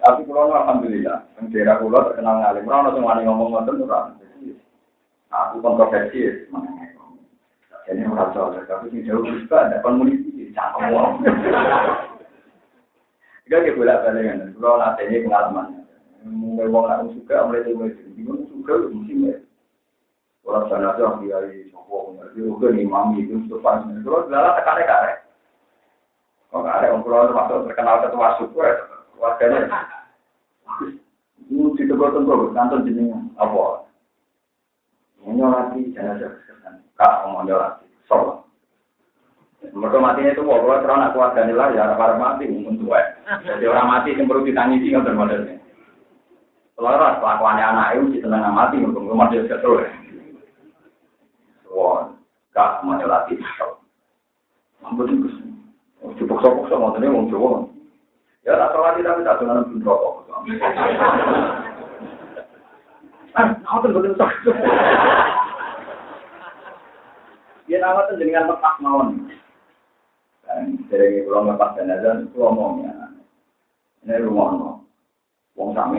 Tapi 0.03 0.21
kalau 0.27 0.51
alhamdulillah, 0.51 1.27
yang 1.37 1.45
daerah 1.51 1.79
pulau 1.79 2.07
terkenal 2.07 2.39
ngalim, 2.39 2.67
orang 2.67 2.83
langsung 2.87 3.03
wani 3.07 3.21
ngomong 3.27 3.51
ngomong 3.51 3.83
orang. 3.87 4.15
Aku 5.31 5.59
kontroversi, 5.59 6.47
jadi 7.83 8.07
merasa 8.07 8.63
tapi 8.63 8.95
ini 8.95 9.03
jauh 9.03 9.27
juga 9.27 9.67
ada 9.67 9.83
komuniti, 9.83 10.55
cakap 10.55 10.87
uang. 10.87 11.19
Kita 13.43 13.59
kayak 13.59 13.75
bolak 13.75 14.01
balik 14.07 14.23
kan, 14.23 14.39
kalau 14.55 14.79
nanti 14.79 15.03
ini 15.03 15.23
pengalaman. 15.27 15.82
Mulai 16.23 16.71
wong 16.71 16.85
aku 16.87 17.05
suka, 17.19 17.35
mulai 17.43 17.67
mulai 17.75 17.91
itu, 17.91 18.31
suka 18.47 18.73
mesti 18.87 19.13
mulai. 19.19 19.43
Orang 20.47 20.71
sana 20.71 20.95
tuh 20.95 21.03
yang 21.03 21.15
kiai 21.19 21.67
sopo, 21.71 22.15
jadi 22.15 22.39
udah 22.47 22.69
nih 22.71 22.87
mami 22.87 23.27
itu 23.27 23.43
suka. 23.51 23.83
Kalau 23.83 24.31
dalam 24.31 24.55
tekannya 24.55 24.87
kare, 24.87 25.11
kalau 26.47 26.63
kare 26.63 26.87
om 26.95 27.03
pulau 27.03 27.27
termasuk 27.27 27.67
terkenal 27.67 28.03
ketua 28.07 28.39
suku, 28.39 28.55
warganya. 29.19 29.67
Itu 31.43 31.75
di 31.75 31.83
tempat 31.91 32.15
tempat 32.15 32.55
kantor 32.55 32.79
jenengan 32.87 33.27
apa? 33.35 33.87
Nyolati 35.23 35.91
jenazah 35.91 36.39
kesan, 36.47 36.83
kak 36.99 37.27
mau 37.27 37.43
nyolati, 37.43 37.87
sholat. 38.07 38.43
Mereka 39.63 39.95
matinya 39.99 40.35
itu 40.35 40.43
mau 40.43 40.59
terang 40.59 41.07
aku 41.07 41.23
warga 41.23 41.47
lah 41.47 41.71
ya 41.71 41.95
para 41.95 42.19
mati 42.19 42.51
untuk 42.51 42.91
Jadi 43.47 43.63
orang 43.63 43.87
mati 43.87 44.11
yang 44.11 44.27
perlu 44.27 44.43
ditangisi 44.43 44.91
kan 44.91 45.07
termodelnya. 45.07 45.62
Selaras 46.73 47.21
kelakuannya 47.21 47.65
anak 47.69 47.89
itu 48.01 48.17
tenang 48.25 48.53
mati 48.57 48.81
untuk 48.81 49.05
rumah 49.05 49.29
dia 49.29 49.45
terus. 49.45 49.85
Wah, 51.69 52.09
mau 52.81 52.97
nyolati. 52.97 53.37
Ampun 54.81 55.09
itu. 55.09 55.29
Dipaksa-paksa 56.17 56.75
mau 56.77 56.93
coba. 57.31 57.65
Ya 58.43 58.59
tak 58.59 58.75
sholat 58.75 58.99
tapi 58.99 59.23
tak 59.23 59.39
dengan 59.39 59.63
pun 59.71 59.79
rokok. 59.79 60.13
Ah, 63.33 63.49
aku 63.65 63.89
tuh 63.89 64.03
betul 64.03 64.13
Ya 67.71 67.77
nama 67.79 68.05
tuh 68.11 68.19
dengan 68.19 68.51
lepas 68.51 68.75
mawon. 68.83 69.31
Dan 70.43 70.83
dari 70.91 71.23
pulau 71.23 71.47
lepas 71.47 71.73
itu. 71.79 72.29
Ini 74.03 74.21
rumah 74.27 74.49
no. 74.59 74.69
Wong 75.55 75.71
sama 75.71 75.97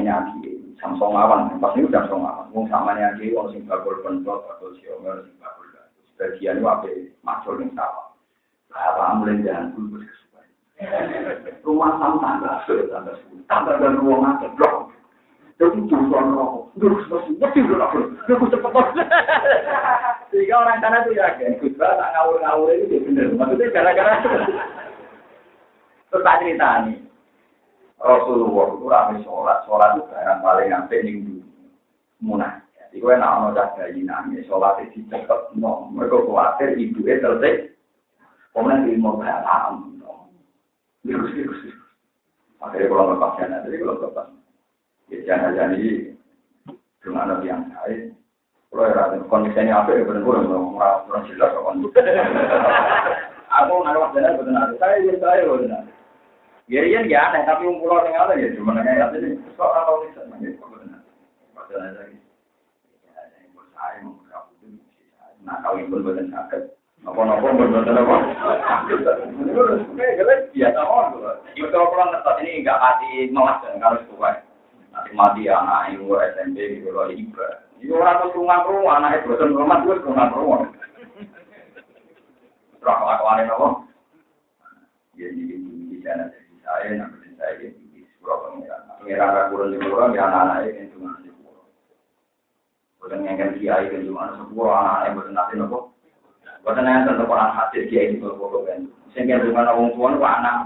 samsung 0.81 1.15
awan, 1.15 1.55
pas 1.63 1.75
ini 1.77 1.87
udah 1.87 2.07
samsung 2.07 2.23
awan. 2.25 2.47
Wong 2.55 2.67
sama 2.71 2.97
nyaki, 2.97 3.35
wong 3.35 3.51
sing 3.51 3.63
bakul 3.67 3.99
pentot, 4.03 4.47
bakul 4.47 4.75
siomer, 4.81 5.23
sing 5.27 5.35
bakul 5.39 5.67
Sebagian 6.15 6.63
itu 6.63 6.67
apa? 6.71 6.91
Macul 7.27 7.59
yang 7.59 7.75
sawah. 7.75 8.15
Apa 8.71 9.19
mulai 9.19 9.43
jalan 9.43 9.75
dulu 9.75 10.03
Rumah 11.63 11.91
sama 12.03 12.17
tangga, 12.19 12.53
tangga 12.67 13.13
tangga 13.47 13.73
dan 13.79 13.99
ruang 14.03 14.27
aja, 14.27 14.51
blok. 14.59 14.91
Jadi 15.55 15.87
jurusan 15.87 16.35
rokok, 16.35 16.75
terus 16.83 17.07
masih 17.07 17.39
mesti 17.39 17.63
udah 17.63 17.87
aku, 17.87 17.99
aku 18.27 18.45
cepet 18.51 18.75
Sehingga 20.35 20.55
orang 20.59 20.83
sana 20.83 21.07
tuh 21.07 21.15
yakin, 21.15 21.63
Gus 21.63 21.79
tak 21.79 21.95
ngawur-ngawur 21.95 22.75
itu 22.75 22.91
dia 22.91 23.05
bener. 23.07 23.31
Maksudnya 23.39 23.71
gara-gara 23.71 24.19
terus 26.11 26.27
tak 26.27 26.39
cerita 26.43 26.91
nih. 26.91 26.99
Rasulullah 28.05 28.69
itu 28.77 28.85
rame 28.85 29.17
sholat, 29.25 29.65
sholat 29.65 29.97
itu 29.97 30.05
barang 30.13 30.41
paling 30.45 30.69
sampai 30.69 31.05
minggu 31.09 31.41
munah. 32.21 32.61
Jadi 32.77 33.01
gue 33.01 33.15
nak 33.17 33.33
mau 33.41 33.57
dah 33.57 33.73
bayi 33.73 34.05
nangis, 34.05 34.45
sholat 34.45 34.77
itu 34.85 35.01
cepet, 35.09 35.57
no. 35.57 35.89
Mereka 35.89 36.29
khawatir 36.29 36.77
ibu 36.77 37.01
itu 37.01 37.25
selesai. 37.25 37.73
Kemudian 38.53 38.87
ilmu 38.93 39.19
paham, 39.19 39.99
Virus, 41.05 41.33
virus, 41.37 41.61
virus. 41.65 41.85
Akhirnya 42.65 42.89
kalau 42.89 43.13
lepas 43.13 43.37
jana, 43.37 43.61
jadi 43.65 43.77
kalau 43.81 44.01
lepas. 44.05 44.29
Ya 45.13 45.19
jana 45.29 45.53
jadi, 45.53 46.17
cuma 47.05 47.29
ada 47.29 47.45
yang 47.45 47.69
lain. 47.69 48.17
Kalau 48.73 48.89
ya, 48.89 49.21
kondisinya 49.29 49.85
apa 49.85 49.97
ya, 49.97 50.05
benar-benar 50.09 50.49
orang 50.49 51.05
orang 51.09 51.25
jelas. 51.29 51.53
Aku 53.61 53.73
nggak 53.85 54.13
jana, 54.17 54.39
benar. 54.41 54.69
Saya 54.81 54.97
ya 55.05 55.15
saya 55.21 55.45
benar. 55.45 55.85
Ya 56.65 56.81
iya 56.81 57.05
ya 57.05 57.29
aneh, 57.29 57.45
tapi 57.45 57.69
um 57.69 57.77
pulau 57.77 58.01
yang 58.09 58.17
ada 58.25 58.41
ya 58.41 58.49
cuma 58.57 58.73
nanya 58.73 58.97
ya 58.97 59.07
ini. 59.21 59.37
Kok 59.53 59.69
bisa 60.09 60.21
nanya 60.33 60.49
kok 60.57 60.69
benar. 60.73 61.01
Padahal 61.53 61.93
lagi. 61.93 62.17
Nah, 65.45 65.61
pun 65.61 66.01
benar 66.01 66.25
sakit. 66.33 66.63
Apa-apa 67.05 67.37
apa? 67.37 67.49
Orang 70.89 71.13
tuh. 71.13 71.37
Itu 71.53 71.69
kalau 71.69 72.09
ngetat 72.09 72.37
ini 72.41 72.65
nggak 72.65 72.81
mati 72.81 73.29
malas 73.29 73.61
kan 73.61 73.77
harus 73.85 74.09
kuat. 74.17 74.41
Nanti 74.89 75.13
mati 75.13 75.45
anak 75.45 75.93
yang 75.93 76.09
gue 76.09 76.17
SMP 76.33 76.81
gitu 76.81 76.97
orang 77.93 78.25
tuh 78.25 78.41
rumah 78.41 78.65
rumah 78.65 79.05
anak 79.05 79.21
rumah 79.29 79.85
rumah 79.85 80.33
rumah. 80.33 80.65
Terus 82.81 82.89
apa? 83.53 83.69
Ya 85.21 85.29
jadi 85.29 85.55
di 85.61 86.01
sana 86.01 86.33
saya 86.65 86.97
nanti 86.97 87.29
saya 87.37 87.53
jadi 87.61 87.83
di 87.93 88.01
sekolah 88.17 88.39
pengiran. 88.49 88.81
Pengiran 88.99 89.29
gak 89.37 89.49
kurang 89.53 89.69
di 89.71 89.79
kurang 89.85 90.11
ya 90.17 90.23
anak-anak 90.27 90.59
itu 90.73 90.97
cuma 90.97 91.21
di 91.21 91.29
sekolah. 91.29 91.65
Bukan 92.99 93.25
yang 93.29 93.37
kan 93.37 93.51
kiai 93.61 93.87
kan 93.93 94.03
cuma 94.09 94.21
anak-anak 94.33 95.05
yang 95.05 95.15
nanti 95.37 95.55
nopo. 95.61 95.79
Bukan 96.65 96.89
yang 96.89 97.05
tentang 97.05 97.29
orang 97.29 97.53
hati 97.53 97.85
dia 97.93 98.09
itu 98.09 98.25
kalau 98.25 98.65
kan. 98.65 98.89
Sehingga 99.13 99.45
mana 99.53 99.77
orang 99.77 99.95
tua 99.95 100.11
itu 100.11 100.27
anak, 100.27 100.57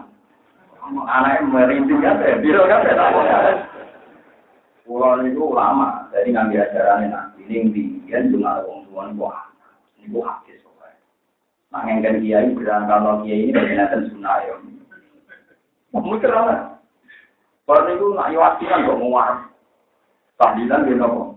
anak 0.88 1.32
yang 1.36 1.46
merintih 1.52 1.98
kan, 2.00 2.16
kan 2.16 3.66
Pulau 4.88 5.20
itu 5.20 5.44
lama, 5.52 6.08
jadi 6.08 6.32
ngambil 6.32 6.64
ajaran 6.64 7.12
nanti 7.12 7.44
ini 7.44 7.68
tinggian 7.76 8.32
cuma 8.32 8.64
orang 8.64 9.12
tua 9.20 9.36
itu 10.00 10.08
ini 10.08 10.16
hati 10.24 10.56
soalnya. 10.64 10.96
Nah 11.68 11.84
yang 11.84 12.00
kan 12.00 12.24
kiai 12.24 12.48
berangkat 12.56 13.28
kiai 13.28 13.44
ini 13.44 13.52
ternyata 13.52 14.00
sunnah 14.08 14.40
ya. 14.48 14.56
Mungkin 15.92 16.30
lah. 16.30 16.78
Kalau 17.68 17.84
itu 17.92 18.06
nak 18.16 18.32
yuasikan 18.32 18.88
kok 18.88 18.98
mau 19.00 19.12
warna. 19.12 19.44
Tahlilan 20.40 20.86
dia 20.88 20.96
nopo. 20.96 21.36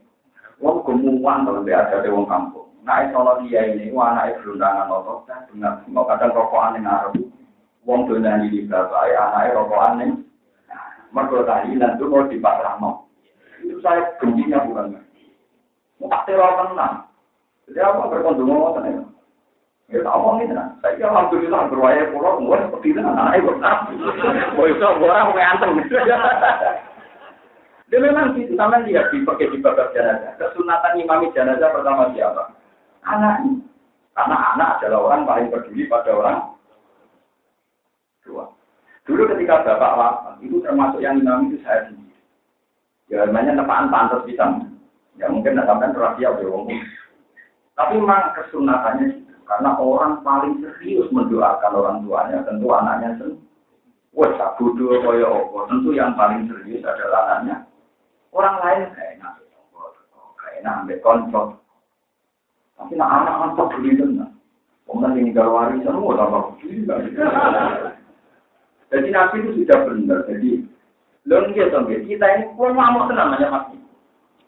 Wong 0.62 0.78
gemuan 0.86 1.44
kalau 1.44 1.66
dia 1.66 1.82
ada 1.82 2.06
di 2.06 2.14
wong 2.14 2.30
kampung. 2.30 2.70
Nah, 2.86 3.02
kalau 3.10 3.42
dia 3.46 3.74
ini, 3.74 3.90
anak 3.94 4.38
itu 4.38 4.54
berundangan 4.54 4.88
nopo, 4.88 5.26
benar. 5.28 5.84
Mau 5.90 6.06
kadang 6.06 6.32
rokokan 6.32 6.78
yang 6.80 6.86
ngaruh. 6.86 7.14
Wong 7.84 8.06
tuh 8.06 8.22
nanti 8.22 8.48
di 8.54 8.70
bapak, 8.70 9.12
anak 9.12 9.58
rokokan 9.58 10.00
yang. 10.00 10.12
Mereka 11.12 11.44
tahlilan 11.44 12.00
itu 12.00 12.08
mau 12.08 12.24
dipasrah 12.24 12.76
no. 12.80 13.12
Itu 13.60 13.84
saya 13.84 14.16
bencinya 14.16 14.64
bukan. 14.64 14.96
Mau 16.00 16.08
tak 16.08 16.24
teror 16.24 16.72
tenang. 16.72 17.12
Jadi 17.68 17.80
apa 17.84 18.08
berkondom 18.08 18.48
mau 18.48 18.72
tenang. 18.80 19.11
Ya 19.92 20.00
tak 20.08 20.16
ini 20.16 20.56
nah. 20.56 20.72
Saya 20.80 21.04
alhamdulillah 21.04 21.68
berwaya 21.68 22.08
pulau, 22.16 22.40
mulai 22.40 22.64
seperti 22.64 22.96
itu 22.96 23.04
anak 23.04 23.44
ibu. 23.44 23.52
Mau 23.60 24.64
itu 24.64 24.80
orang 24.88 25.36
mau 25.36 25.36
anteng. 25.36 25.84
Dia 27.92 28.00
memang 28.00 28.40
gitu, 28.40 28.56
sama 28.56 28.80
lihat 28.88 29.12
di 29.12 29.20
pakai 29.28 29.52
di 29.52 29.60
babak 29.60 29.92
jenazah. 29.92 30.32
Kesunatan 30.40 30.96
imami 30.96 31.28
jenazah 31.36 31.76
pertama 31.76 32.08
siapa? 32.16 32.56
Anaknya. 33.04 33.60
Karena 34.16 34.36
anak 34.56 34.80
adalah 34.80 35.12
orang 35.12 35.28
paling 35.28 35.48
peduli 35.52 35.92
pada 35.92 36.16
orang 36.16 36.56
tua. 38.24 38.48
Dulu 39.04 39.28
ketika 39.36 39.68
bapak 39.68 39.96
wafat, 40.00 40.36
itu 40.40 40.64
termasuk 40.64 41.04
yang 41.04 41.20
imam 41.20 41.52
itu 41.52 41.60
saya 41.68 41.92
sendiri. 41.92 42.16
Ya 43.12 43.28
namanya 43.28 43.60
tepaan 43.60 43.92
pantas 43.92 44.24
bisa. 44.24 44.48
Ya 45.20 45.28
mungkin 45.28 45.60
tidak 45.60 45.68
sampai 45.68 45.92
rahasia 45.92 46.32
wong. 46.48 46.72
Tapi 47.76 48.00
memang 48.00 48.32
kesunatannya. 48.40 49.31
Karena 49.52 49.76
orang 49.84 50.24
paling 50.24 50.64
serius 50.64 51.12
mendoakan 51.12 51.76
orang 51.76 51.98
tuanya, 52.08 52.40
tentu 52.48 52.72
anaknya 52.72 53.20
sendiri. 53.20 53.44
Wah, 54.16 54.56
bodoh 54.56 54.96
kaya 55.04 55.28
apa? 55.28 55.58
Tentu 55.68 55.92
yang 55.92 56.16
paling 56.16 56.48
serius 56.48 56.88
adalah 56.88 57.36
anaknya. 57.36 57.68
Orang 58.32 58.64
lain 58.64 58.96
kayak 58.96 59.20
enak, 59.20 59.44
kayak 60.40 60.64
enak 60.64 61.04
kontrol. 61.04 61.60
Tapi 62.80 62.96
nak 62.96 63.12
anak 63.12 63.36
anak 63.44 63.68
beli 63.76 64.00
tenang. 64.00 64.32
Kemudian 64.88 65.20
ini 65.20 65.36
kalau 65.36 65.60
warisan, 65.60 66.00
mau 66.00 66.16
tambah 66.16 66.56
Jadi 68.92 69.08
Nabi 69.12 69.36
itu 69.36 69.52
sudah 69.64 69.80
benar. 69.84 70.20
Jadi, 70.32 70.64
lo 71.28 71.36
nggak 71.52 72.08
kita 72.08 72.26
ini 72.40 72.56
pun 72.56 72.72
mau 72.72 73.04
namanya 73.12 73.52
mati. 73.52 73.76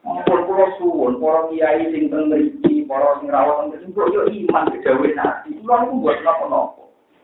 Pun 0.03 0.47
pulau 0.47 0.71
suwon, 0.80 1.19
para 1.19 1.51
kiai 1.51 1.91
sing 1.91 2.07
teng 2.07 2.31
para 2.94 3.18
sing 3.18 3.30
rawat 3.34 3.74
teng 3.74 3.90
mriki, 3.90 4.14
yo 4.14 4.22
iman 4.30 4.70
ke 4.70 4.78
dawe 4.86 5.07
Nabi. 5.18 5.49
Kulo 5.57 5.74
niku 5.82 5.95
buat 6.06 6.18
napa-napa. 6.22 6.82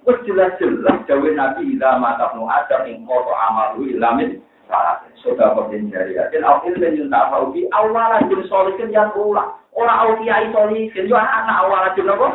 Wis 0.10 0.18
jelas-jelas 0.26 0.98
dawe 1.06 1.30
Nabi 1.30 1.62
ila 1.78 2.02
mata 2.02 2.34
nu 2.34 2.50
ada 2.50 2.90
ing 2.90 3.06
koto 3.06 3.30
amalu 3.38 3.94
ilamin 3.94 4.42
salat. 4.66 5.06
Sudah 5.22 5.54
penting 5.54 5.94
dari 5.94 6.18
dan 6.18 6.42
akhir 6.42 6.82
dan 6.82 6.98
yunta 6.98 7.30
faubi 7.30 7.70
awalan 7.70 8.26
jin 8.34 8.42
solikin 8.50 8.90
yang 8.90 9.14
ulah. 9.14 9.54
Ora 9.78 10.10
kiai 10.18 10.50
solikin 10.50 11.06
yo 11.06 11.14
anak 11.14 11.62
awalan 11.62 11.94
jin 11.94 12.10
apa? 12.10 12.28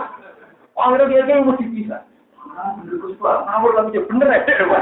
Akhirnya 0.79 1.11
dia 1.11 1.27
kayak 1.27 1.47
mesti 1.51 1.67
bisa. 1.75 1.99
Ah, 2.55 2.79
Gus 2.87 3.19
ngawur 3.19 3.75
lagi 3.75 3.99
bener 3.99 4.31
ya. 4.31 4.79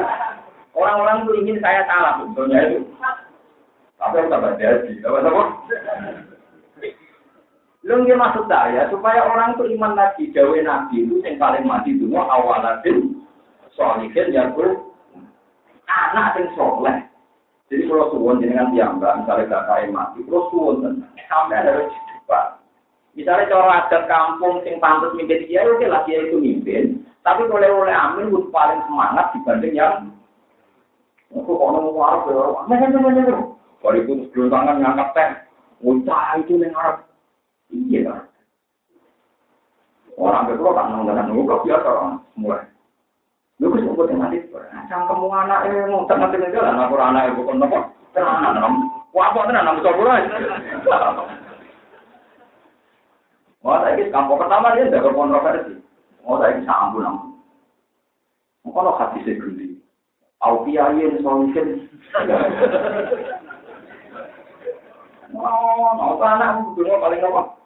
Orang-orang 0.73 1.29
itu 1.29 1.33
ingin 1.45 1.61
saya 1.61 1.85
salah, 1.85 2.17
sebetulnya 2.17 2.65
itu. 2.65 2.81
Apa 4.01 4.25
yang 4.25 4.29
tambah 4.33 4.57
jadi? 4.57 4.93
Apa-apa? 5.05 5.45
Lu 7.83 7.99
nggak 7.99 8.15
maksud 8.15 8.47
saya 8.47 8.87
supaya 8.95 9.27
orang 9.27 9.59
itu 9.59 9.75
iman 9.75 9.99
lagi 9.99 10.31
gawe 10.31 10.55
nabi 10.63 11.03
itu 11.03 11.19
yang 11.27 11.35
paling 11.35 11.67
mati 11.67 11.99
dulu 11.99 12.15
awal 12.15 12.63
nabi 12.63 13.11
soalikin 13.75 14.31
ya 14.31 14.55
bro 14.55 14.93
anak 15.91 16.39
yang 16.39 16.47
soleh. 16.55 16.97
Jadi 17.73 17.89
kalau 17.89 18.13
suwon 18.13 18.39
dengan 18.39 18.69
tiamba 18.71 19.17
misalnya 19.19 19.65
kaya 19.65 19.89
mati, 19.89 20.21
kalau 20.29 20.47
suwon 20.53 21.09
sampai 21.27 21.57
ada 21.57 21.89
cepat. 21.89 22.61
Misalnya 23.17 23.49
cara 23.49 23.89
adat 23.89 24.03
kampung 24.09 24.61
sing 24.61 24.77
pantas 24.77 25.17
mimpin 25.17 25.49
dia, 25.49 25.65
oke 25.65 25.85
lah 25.89 26.05
dia 26.05 26.21
itu 26.21 26.37
mimpin. 26.37 27.01
Tapi 27.25 27.49
kalau 27.49 27.85
oleh 27.85 27.97
amin 27.97 28.29
paling 28.53 28.81
semangat 28.85 29.33
dibanding 29.33 29.75
yang 29.75 30.13
aku 31.33 31.49
kok 31.49 31.71
nemu 31.73 31.91
warung 31.97 32.69
ya, 32.69 33.37
kalau 33.81 33.99
itu 33.99 34.13
tangan 34.53 34.77
ngangkat 34.85 35.09
teh, 35.17 35.31
wah 35.81 36.37
itu 36.37 36.61
yang. 36.61 36.77
Iya 37.73 38.01
kan? 38.05 38.21
Orang 40.21 40.53
itu 40.53 40.61
tak 40.61 40.87
nongol 40.93 41.17
dan 41.17 41.25
nunggu 41.25 41.57
biasa 41.65 41.89
orang 41.89 42.21
mulai. 42.37 42.69
Lu 43.59 43.73
kok 43.73 43.81
sebut 43.81 44.13
yang 44.13 44.21
mati? 44.21 44.45
Cangkem 44.93 45.25
anak 45.33 45.73
eh 45.73 45.89
mau 45.89 46.05
tak 46.05 46.21
mati 46.21 46.37
aja 46.37 46.61
lah. 46.61 46.85
Aku 46.85 47.01
anak 47.01 47.33
ibu 47.33 47.49
kon 47.49 47.57
nopo? 47.57 47.81
Tenan 48.13 48.61
nam. 48.61 48.93
Wah 49.17 49.33
apa 49.33 49.49
tenan 49.49 49.65
nam 49.65 49.81
coba 49.81 50.03
lah. 50.05 50.21
Wah 53.65 53.77
saya 53.87 54.05
kampung 54.13 54.37
pertama 54.37 54.77
dia 54.77 54.93
ada 54.93 55.01
kontroversi. 55.01 55.81
Oh 56.29 56.37
saya 56.37 56.61
sambung 56.69 57.03
nam. 57.03 57.17
Kalau 58.69 58.99
hati 59.01 59.25
saya 59.25 59.41
gede. 59.41 59.81
Aukiayen 60.45 61.23
solution. 61.23 61.89
Oh, 65.33 65.97
mau 65.97 66.21
anak 66.21 66.77
dulu 66.77 67.01
paling 67.01 67.25
apa? 67.25 67.62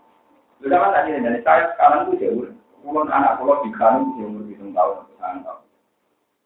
Sudah 0.61 0.79
kan 0.81 0.97
tadi 0.97 1.21
dari 1.21 1.41
saya 1.45 1.69
sekarang 1.77 2.09
tuh 2.09 2.17
jauh. 2.17 2.49
Kalau 2.87 3.03
anak 3.03 3.43
kalau 3.43 3.67
di 3.67 3.71
kanan 3.75 4.15
tuh 4.15 4.31
umur 4.31 4.47
hitung 4.47 4.71
tahun 4.71 5.11
sekarang 5.19 5.43
tahun. 5.43 5.63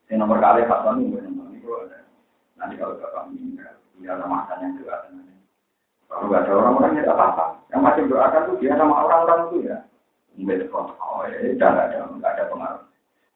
Yang 0.08 0.18
nomor 0.24 0.38
kali 0.40 0.64
Hasan 0.66 1.04
itu 1.04 1.20
nomor 1.20 1.46
ini 1.52 1.60
ada. 1.62 1.98
Nanti 2.56 2.74
kalau 2.80 2.98
bapak 2.98 3.22
meninggal, 3.30 3.74
dia 4.00 4.10
ada 4.16 4.24
masanya 4.26 4.66
juga. 4.74 5.06
Kalau 6.10 6.26
nggak 6.26 6.42
ada 6.42 6.52
orang-orang 6.56 6.98
ya 6.98 7.12
apa-apa. 7.12 7.44
Yang 7.70 7.80
masih 7.86 8.02
doakan 8.10 8.46
tuh 8.48 8.56
dia 8.58 8.74
sama 8.74 8.94
orang-orang 9.04 9.40
itu 9.46 9.56
ya. 9.68 9.78
Milik 10.40 10.72
Oh 10.72 11.20
ya, 11.28 11.52
jangan 11.60 11.92
ada, 11.92 12.08
nggak 12.16 12.32
ada 12.34 12.44
pengaruh. 12.48 12.84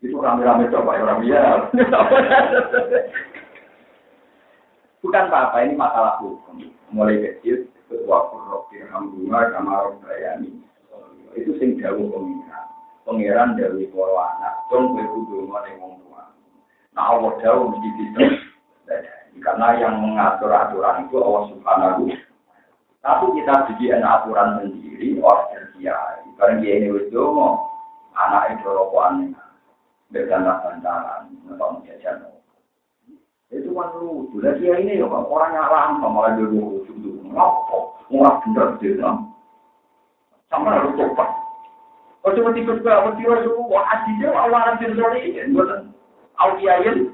Itu 0.00 0.16
rame-rame 0.18 0.72
coba 0.72 0.96
ya 0.96 1.04
orang 1.04 1.20
biar. 1.20 1.58
Bukan 5.04 5.28
apa-apa, 5.28 5.56
ini 5.68 5.76
masalah 5.76 6.16
hukum. 6.24 6.64
Mulai 6.88 7.20
kecil, 7.20 7.68
ketua 7.92 8.32
kurok 8.32 8.72
dirhamdulillah 8.72 9.52
kamar 9.52 9.92
bayani 10.00 10.63
itu 11.34 11.52
sing 11.58 11.78
jauh 11.78 12.10
pengiran. 12.10 12.66
Pengiran 13.04 13.58
dari 13.58 13.86
para 13.90 14.14
anak. 14.38 14.54
Dong 14.70 14.94
kowe 14.94 15.04
kudu 15.04 15.36
ngene 15.50 15.70
wong 15.82 15.92
tua. 16.02 16.22
Nah 16.94 17.04
Allah 17.14 17.32
jauh 17.42 17.70
mesti 17.70 17.88
bisa 17.98 18.22
karena 19.42 19.68
yang 19.82 19.98
mengatur 19.98 20.54
aturan 20.54 21.10
itu 21.10 21.18
Allah 21.18 21.44
Subhanahu 21.50 22.06
tapi 23.02 23.26
kita 23.36 23.54
bikin 23.68 24.00
aturan 24.00 24.62
sendiri 24.62 25.18
orang 25.20 25.68
kiai 25.76 26.24
bareng 26.40 26.62
kiai 26.64 26.80
ini 26.80 26.94
wis 26.94 27.10
anak 28.14 28.56
itu 28.56 28.68
rokokan. 28.70 29.34
Berganda 30.12 30.62
bantaran 30.62 31.26
atau 31.50 31.82
jajan 31.82 32.22
itu 33.50 33.70
kan 33.74 33.88
lucu. 33.98 34.36
Lah 34.42 34.54
dia 34.58 34.78
ini 34.78 35.02
ya 35.02 35.06
orang 35.06 35.54
yang 35.54 35.68
lama 35.70 36.06
malah 36.06 36.32
dia 36.38 36.46
lucu. 36.46 36.90
Dulu. 36.90 37.34
Ngapa? 37.34 37.76
Murah 38.10 38.34
bener 38.46 38.68
dia. 38.78 39.10
Sama 40.54 40.70
harus 40.70 40.94
coba. 40.94 41.26
Oh 42.22 42.30
cuma 42.30 42.54
tikus 42.54 42.78
gue 42.78 42.94
sih 42.94 43.26
harus 43.26 43.50
wah 43.66 43.90
awalan 44.38 44.78
audiayen 46.38 47.10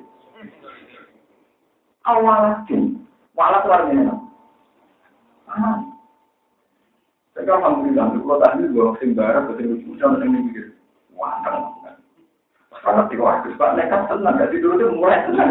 awalan 2.04 2.68
malah 3.32 3.64
keluarnya. 3.64 4.12
Ah. 5.48 5.80
Sekarang 7.32 7.64
alhamdulillah, 7.64 8.12
kalau 8.12 8.36
tadi 8.44 8.68
gue 8.68 8.86
sing 9.00 9.16
barat, 9.16 9.48
wah, 11.16 11.40
karena 12.84 13.02
tiga 13.08 13.22
waktu 13.24 13.56
pak 13.56 13.74
nekat 13.80 14.02
tenang, 14.12 14.36
jadi 14.36 14.56
dulu 14.60 14.74
tuh 14.76 14.92
mulai 14.92 15.24
tenang. 15.24 15.48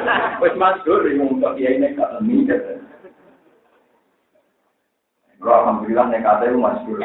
Wes. 0.40 0.56
Alhamdulillah 5.38 6.06
nekatnya 6.10 6.50
itu 6.50 6.58
masuk 6.58 6.98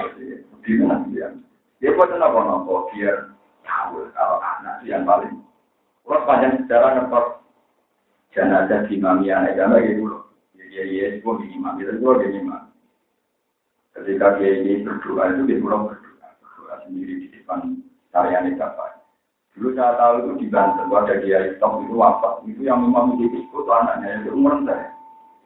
di 0.65 0.71
mana 0.81 1.05
dia. 1.11 1.27
Dia 1.77 1.93
buat 1.93 2.09
nopo 2.15 2.39
nopo 2.41 2.73
biar 2.93 3.29
tahu 3.61 4.09
kalau 4.15 4.39
anak 4.41 4.81
yang 4.87 5.05
paling. 5.05 5.37
Kalau 6.03 6.19
sepanjang 6.23 6.53
sejarah 6.63 6.89
ngetok 6.97 7.25
jenazah 8.33 8.81
di 8.89 8.95
mamia 8.97 9.43
agama 9.43 9.79
gitu 9.85 10.09
loh. 10.09 10.23
Jadi 10.57 10.97
ya 10.97 11.05
itu 11.21 11.29
minimal, 11.29 11.77
itu 11.77 11.93
juga 12.01 12.25
minimal. 12.25 12.61
Ketika 13.93 14.41
dia 14.41 14.49
ini 14.57 14.81
berdoa 14.81 15.23
itu 15.29 15.41
dia 15.45 15.61
pulang 15.61 15.85
berdoa, 15.85 16.27
berdoa 16.41 16.75
sendiri 16.89 17.13
di 17.21 17.27
depan 17.29 17.77
tarian 18.09 18.57
bapak. 18.57 19.05
Dulu 19.53 19.69
saya 19.77 19.93
tahu 20.01 20.13
itu 20.17 20.31
di 20.41 20.47
Banten, 20.49 20.89
ada 20.89 21.13
dia 21.21 21.45
hitam 21.45 21.85
itu 21.85 21.93
wafat. 21.93 22.41
Itu 22.49 22.65
yang 22.65 22.81
memang 22.81 23.13
menjadi 23.13 23.37
itu 23.45 23.69
anaknya 23.69 24.25
itu 24.25 24.33
umur 24.33 24.65
saya. 24.65 24.92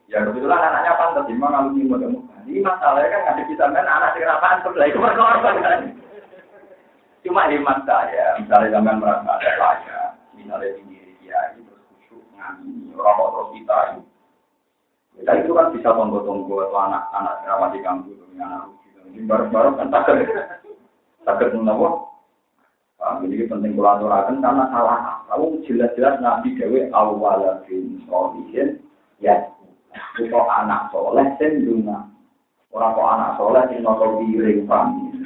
Ya 0.07 0.23
kebetulan 0.23 0.63
anaknya 0.63 0.95
pantas, 0.95 1.27
memang 1.27 1.51
kalau 1.51 1.71
ini 1.75 1.83
mau 1.83 1.99
Ini 2.47 2.63
masalahnya 2.63 3.11
kan 3.11 3.27
ada 3.35 3.43
kita 3.43 3.63
kan 3.75 3.83
anak 3.83 4.15
segera 4.15 4.39
pantas 4.39 4.73
lah 4.79 4.87
itu 4.87 4.99
kan. 5.03 5.79
Cuma 7.27 7.51
hemat 7.51 7.83
saya, 7.83 8.39
misalnya 8.39 8.79
zaman 8.79 9.03
merasa 9.03 9.35
ada 9.35 9.51
saya, 9.59 9.99
misalnya 10.31 10.79
di 10.79 10.83
diri 10.87 11.13
dia 11.19 11.35
itu 11.51 11.67
terus 11.67 11.83
khusyuk 11.91 12.23
ngamini 12.39 12.95
orang 12.95 13.19
terus 13.35 13.49
kita 13.51 13.77
itu. 13.91 14.01
Kita 15.19 15.31
itu 15.43 15.51
kan 15.51 15.67
bisa 15.75 15.89
tunggu-tunggu 15.91 16.55
atau 16.71 16.79
anak-anak 16.87 17.35
segera 17.43 17.67
di 17.75 17.79
kampung, 17.83 18.31
anak 18.39 18.71
lucu. 18.71 18.87
Ini 19.11 19.19
baru-baru 19.27 19.69
kan 19.75 19.91
takut, 19.91 20.23
takut 21.27 21.49
menawa 21.51 22.07
ini 23.23 23.45
penting 23.45 23.77
aturakan 23.77 24.41
karena 24.41 24.65
salah. 24.73 25.21
Lalu 25.31 25.63
jelas-jelas 25.69 26.19
Nabi 26.19 26.57
Dewi 26.57 26.89
awal 26.91 27.63
bin 27.65 28.01
solihin 28.09 28.81
ya. 29.21 29.51
Itu 30.19 30.37
anak 30.37 30.89
soleh 30.91 31.27
senduna. 31.37 32.07
Orang 32.73 32.93
kok 32.93 33.11
anak 33.11 33.31
soleh 33.39 33.63
sing 33.69 33.79
noto 33.81 34.19
piring 34.21 34.67
pami. 34.67 35.23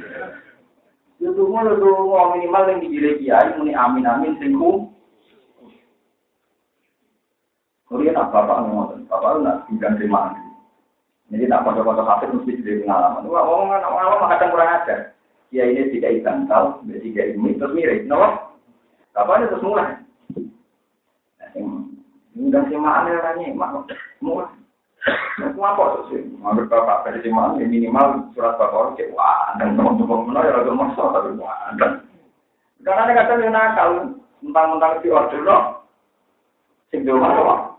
Itu 1.22 1.44
mau 1.48 1.62
lu 1.66 2.10
mau 2.10 2.34
minimal 2.34 2.70
yang 2.70 2.82
digiring 2.82 3.18
kiai 3.22 3.50
muni 3.58 3.74
amin 3.78 4.10
amin 4.10 4.38
singku. 4.42 4.90
Kemudian 7.86 8.16
apa 8.16 8.48
bapak 8.48 8.58
ngomong, 8.64 9.04
bapak 9.12 9.44
nak 9.44 9.68
tinggal 9.68 10.00
mana? 10.08 10.40
Jadi 11.28 11.48
tak 11.48 11.64
pada-pada 11.64 12.04
hafid 12.08 12.32
mesti 12.32 12.60
jadi 12.64 12.84
pengalaman. 12.84 13.28
Wah, 13.28 13.44
omongan 13.44 13.84
orang 13.88 14.32
kadang 14.36 14.52
kurang 14.52 14.72
ajar 14.80 15.00
ya 15.52 15.68
ini 15.68 15.92
tiga 15.92 16.12
bantal, 16.24 16.80
tiga 16.88 17.24
ini 17.28 17.60
terus 17.60 17.76
mirip, 17.76 18.08
no? 18.08 18.24
Kapan 19.12 19.52
terus 19.52 19.64
mulai? 19.64 20.00
Udah 22.32 22.64
sih 22.72 22.80
mana 22.80 23.12
orangnya, 23.12 23.52
mulai. 24.24 24.48
Mau 25.58 25.66
apa 25.66 26.06
sih? 26.14 26.22
Menurut 26.38 26.70
bapak 26.70 27.10
dari 27.10 27.28
mana 27.34 27.58
minimal 27.58 28.30
surat 28.38 28.56
bakor 28.62 28.94
cek 28.94 29.10
wah, 29.18 29.58
dan 29.58 29.74
teman-teman 29.74 30.30
mana 30.30 30.46
ya 30.46 30.62
agak 30.62 30.78
masuk 30.78 31.10
tapi 31.10 31.34
wah, 31.42 31.74
karena 32.82 33.02
ada 33.06 33.14
kata 33.14 33.42
yang 33.42 33.54
nakal, 33.54 33.90
mentang-mentang 34.42 35.02
si 35.02 35.10
order 35.10 35.42
dong, 35.46 35.66
sing 36.90 37.06
dulu 37.06 37.22
mana 37.22 37.78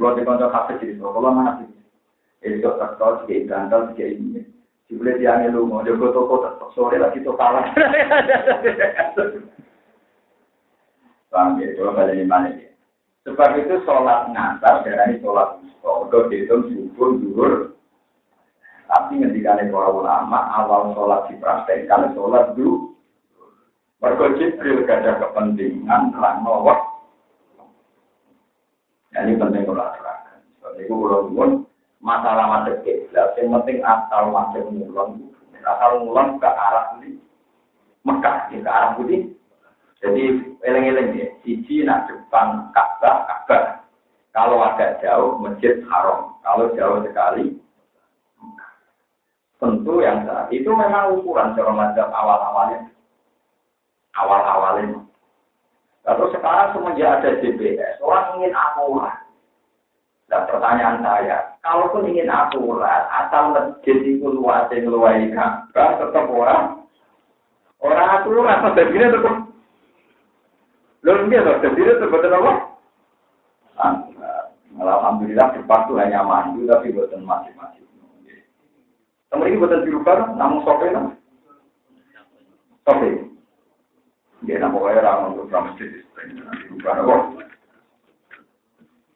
Kalau 0.00 0.16
di 0.16 0.24
kantor 0.24 0.48
kafe 0.48 0.80
jadi 0.80 0.96
kalau 0.96 1.20
mana 1.20 1.60
sih? 1.60 1.68
Itu 2.40 2.72
terus 2.72 3.20
kayak 3.28 3.46
gantal 3.50 3.92
kayak 3.92 4.16
ini. 4.16 4.40
Jebule 4.88 5.20
diane 5.20 5.52
lu 5.52 5.68
mau 5.68 5.84
jago 5.84 6.08
toko 6.10 6.40
sore 6.72 6.96
lagi 6.98 7.20
to 7.22 7.36
kalah. 7.36 7.62
Paham 11.30 11.62
ya, 11.62 11.78
coba 11.78 12.02
balik 12.02 12.26
mana 12.26 12.50
ya. 12.58 12.69
Sebab 13.28 13.50
itu 13.60 13.84
sholat 13.84 14.32
ngantar, 14.32 14.80
ini 14.88 15.20
sholat 15.20 15.60
wusta. 15.60 15.90
Udah 16.08 16.22
dihitung 16.32 16.72
subuh, 16.72 17.08
duhur. 17.20 17.52
Tapi 18.88 19.20
ngendikane 19.20 19.68
para 19.68 19.92
ulama, 19.92 20.40
awal 20.56 20.96
sholat 20.96 21.28
dipraktekkan 21.28 22.16
sholat 22.16 22.56
dulu. 22.56 22.96
Mereka 24.00 24.40
Jibril 24.40 24.88
gak 24.88 25.04
ada 25.04 25.20
kepentingan, 25.20 26.16
terang 26.16 26.40
nawak. 26.40 26.80
Ya, 29.12 29.28
ini 29.28 29.36
penting 29.36 29.68
kalau 29.68 29.84
aturakan. 29.84 30.40
Sebab 30.56 30.72
itu 30.80 30.94
kalau 30.96 31.28
pun 31.28 31.50
masalah 32.00 32.48
macet 32.48 32.80
kiblat, 32.80 33.36
yang 33.36 33.52
penting 33.60 33.84
asal 33.84 34.32
macet 34.32 34.64
mulon. 34.72 35.28
Asal 35.60 36.00
mulon 36.00 36.40
ke 36.40 36.48
arah 36.48 36.96
ini. 36.96 37.20
Mekah, 38.08 38.48
ke 38.48 38.64
arah 38.64 38.96
putih. 38.96 39.36
Jadi 40.00 40.56
eleng-eleng 40.64 41.12
ya, 41.12 41.28
siji 41.44 41.84
nak 41.84 42.08
depan 42.08 42.72
Ka'bah, 42.72 43.28
Ka'bah. 43.28 43.84
Kalau 44.32 44.64
agak 44.64 45.04
jauh, 45.04 45.36
masjid 45.36 45.76
haram. 45.92 46.32
Kalau 46.40 46.72
jauh 46.72 47.04
sekali, 47.04 47.60
tentu 49.60 50.00
yang 50.00 50.24
saat 50.24 50.48
itu 50.48 50.72
memang 50.72 51.20
ukuran 51.20 51.52
cara 51.52 51.72
macam 51.76 52.08
awal-awalnya. 52.08 52.80
Awal-awalnya. 54.16 55.04
Lalu 56.08 56.24
sekarang 56.32 56.72
semenjak 56.72 57.20
ada 57.20 57.30
GPS, 57.44 58.00
orang 58.00 58.40
ingin 58.40 58.56
akurat. 58.56 59.20
Dan 60.32 60.46
pertanyaan 60.48 61.02
saya, 61.04 61.36
kalaupun 61.60 62.08
ingin 62.08 62.32
akurat, 62.32 63.04
asal 63.10 63.52
masjid 63.52 63.98
itu 64.00 64.24
luasnya 64.24 64.88
luai 64.88 65.28
Ka'bah, 65.36 66.00
tetap 66.00 66.24
orang 66.32 66.88
orang 67.84 68.08
aturan, 68.16 68.72
tapi 68.72 68.96
tetap 68.96 69.49
Lalu 71.00 71.32
dia 71.32 71.40
tahu 71.40 71.56
sendiri 71.64 71.96
sebetulnya 71.96 72.36
apa? 72.36 72.52
Alhamdulillah 74.80 75.48
cepat 75.56 75.80
tuh 75.88 75.96
hanya 75.96 76.20
mandu 76.20 76.68
tapi 76.68 76.92
buatan 76.92 77.24
masing-masing. 77.24 77.88
Temen 79.32 79.46
ini 79.48 79.60
buatan 79.60 79.84
dirubah, 79.86 80.36
namun 80.36 80.60
sope 80.64 80.86
lah. 80.92 81.04
Sope. 82.84 83.10
Dia 84.44 84.56
nama 84.56 84.76
kaya 84.76 85.00
orang 85.04 85.36
untuk 85.36 85.52
masjid 85.52 85.90
dirubah 86.68 86.94
apa? 87.00 87.16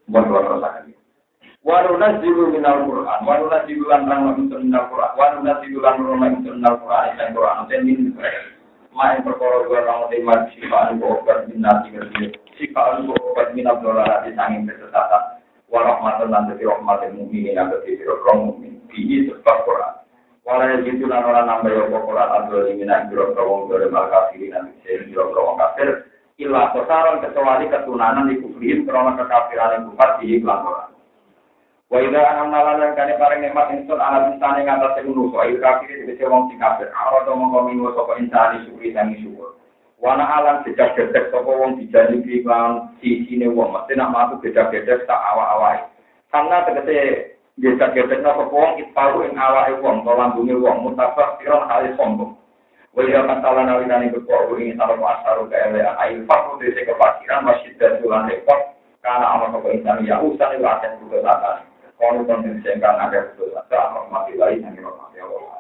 Buat 0.08 0.24
luar 0.28 0.44
rasakan. 0.56 0.92
Waruna 1.64 2.20
jiru 2.20 2.52
minal 2.52 2.84
Quran, 2.84 3.20
waruna 3.24 3.64
jiru 3.64 3.88
lan 3.88 4.04
rang 4.04 4.36
minal 4.36 4.84
Quran, 4.92 5.12
waruna 5.16 5.52
jiru 5.64 5.80
lan 5.80 5.96
rang 5.96 6.44
minal 6.44 6.76
Quran, 6.76 7.16
yang 7.16 7.32
Quran, 7.32 7.64
dan 7.72 7.80
min 7.88 8.12
main 8.94 9.26
perkara 9.26 9.66
dua 9.66 9.82
orang 9.82 10.06
terima 10.08 10.46
sifaan 10.54 11.02
obat 11.02 11.50
minati 11.50 11.90
kerja 11.90 12.30
sifaan 12.54 13.10
obat 13.10 13.50
minat 13.52 13.82
dolar 13.82 14.22
di 14.22 14.30
sangin 14.38 14.70
kesesatan. 14.70 15.42
Warahmatan 15.68 16.30
dan 16.30 16.46
dari 16.46 16.62
rahmatin 16.62 17.18
mukminin 17.18 17.58
yang 17.58 17.66
berarti 17.66 17.98
orang 18.06 18.46
mukmin. 18.46 18.78
Bihi 18.86 19.26
sebab 19.26 19.66
Quran. 19.66 19.94
Walau 20.46 20.86
gitu 20.86 21.10
lan 21.10 21.26
orang 21.26 21.50
nambah 21.50 21.72
ya 21.72 21.84
Quran 21.90 22.28
adul 22.30 22.68
minat 22.78 23.10
biro 23.10 23.34
kawong 23.34 23.66
dari 23.66 23.90
malkafiri 23.90 24.54
nanti 24.54 24.70
saya 24.86 25.02
biro 25.02 25.34
kawong 25.34 25.58
kafir. 25.58 26.06
Ilah 26.38 26.70
kosaron 26.70 27.22
kecuali 27.26 27.66
ketunanan 27.70 28.30
di 28.30 28.38
kufrin 28.38 28.86
karena 28.86 29.18
kekafiran 29.18 29.74
yang 29.74 29.82
kufar 29.90 30.10
di 30.18 30.38
iklan 30.38 30.66
Wa 31.94 32.02
idza 32.02 32.26
anamna 32.26 32.74
lan 32.74 32.98
kane 32.98 33.14
paring 33.22 33.38
nikmat 33.38 33.70
ingsun 33.70 34.02
ala 34.02 34.26
insane 34.26 34.66
ngatas 34.66 34.98
ngono 35.06 35.30
so 35.30 35.38
ayo 35.46 35.62
kafir 35.62 36.10
iki 36.10 36.26
wong 36.26 36.50
sing 36.50 36.58
kafir 36.58 36.90
ora 36.90 37.22
to 37.22 37.38
mongko 37.38 37.70
minggu 37.70 37.94
sapa 37.94 38.18
insane 38.18 38.66
syukri 38.66 38.90
sami 38.90 39.14
syukur. 39.22 39.54
Wa 40.02 40.18
na 40.18 40.26
alam 40.26 40.66
sejak 40.66 40.98
gedek 40.98 41.30
sapa 41.30 41.46
wong 41.46 41.78
dijanji 41.78 42.42
lan 42.42 42.90
sisine 42.98 43.46
wong 43.46 43.78
mesti 43.78 43.94
nak 43.94 44.10
matu 44.10 44.42
gedek-gedek 44.42 45.06
tak 45.06 45.22
awak-awake. 45.22 45.86
Karena 46.34 46.66
tegese 46.66 46.98
gedek-gedek 47.62 48.26
sapa 48.26 48.42
wong 48.42 48.74
ipau 48.82 49.22
ing 49.22 49.38
awake 49.38 49.78
wong 49.78 50.02
to 50.02 50.12
lambunge 50.18 50.54
wong 50.58 50.76
mutafak 50.82 51.38
sira 51.38 51.62
kali 51.70 51.94
sombong. 51.94 52.34
Wa 52.90 53.06
idza 53.06 53.22
kantala 53.22 53.70
nalikane 53.70 54.10
kok 54.10 54.50
ing 54.58 54.74
salon 54.74 54.98
asaru 54.98 55.46
kae 55.46 55.78
ayo 55.78 56.26
fakku 56.26 56.58
dese 56.58 56.90
kepakiran 56.90 57.46
masjid 57.46 57.70
dan 57.78 58.02
tulan 58.02 58.26
repot 58.26 58.74
karena 58.98 59.30
amal 59.30 59.62
kok 59.62 59.70
insan 59.70 60.02
ya 60.02 60.18
usah 60.18 60.50
itu 60.58 60.66
akan 60.66 60.98
putus 61.06 61.22
Kalau 61.94 62.26
konten 62.26 62.58
sehingga 62.66 62.90
ada 62.98 63.32
putus 63.38 63.54
asa, 63.54 64.02
mati 64.10 64.34
lagi 64.34 64.60
yang 64.60 64.74
dirahmati 64.74 65.18
Allah. 65.22 65.54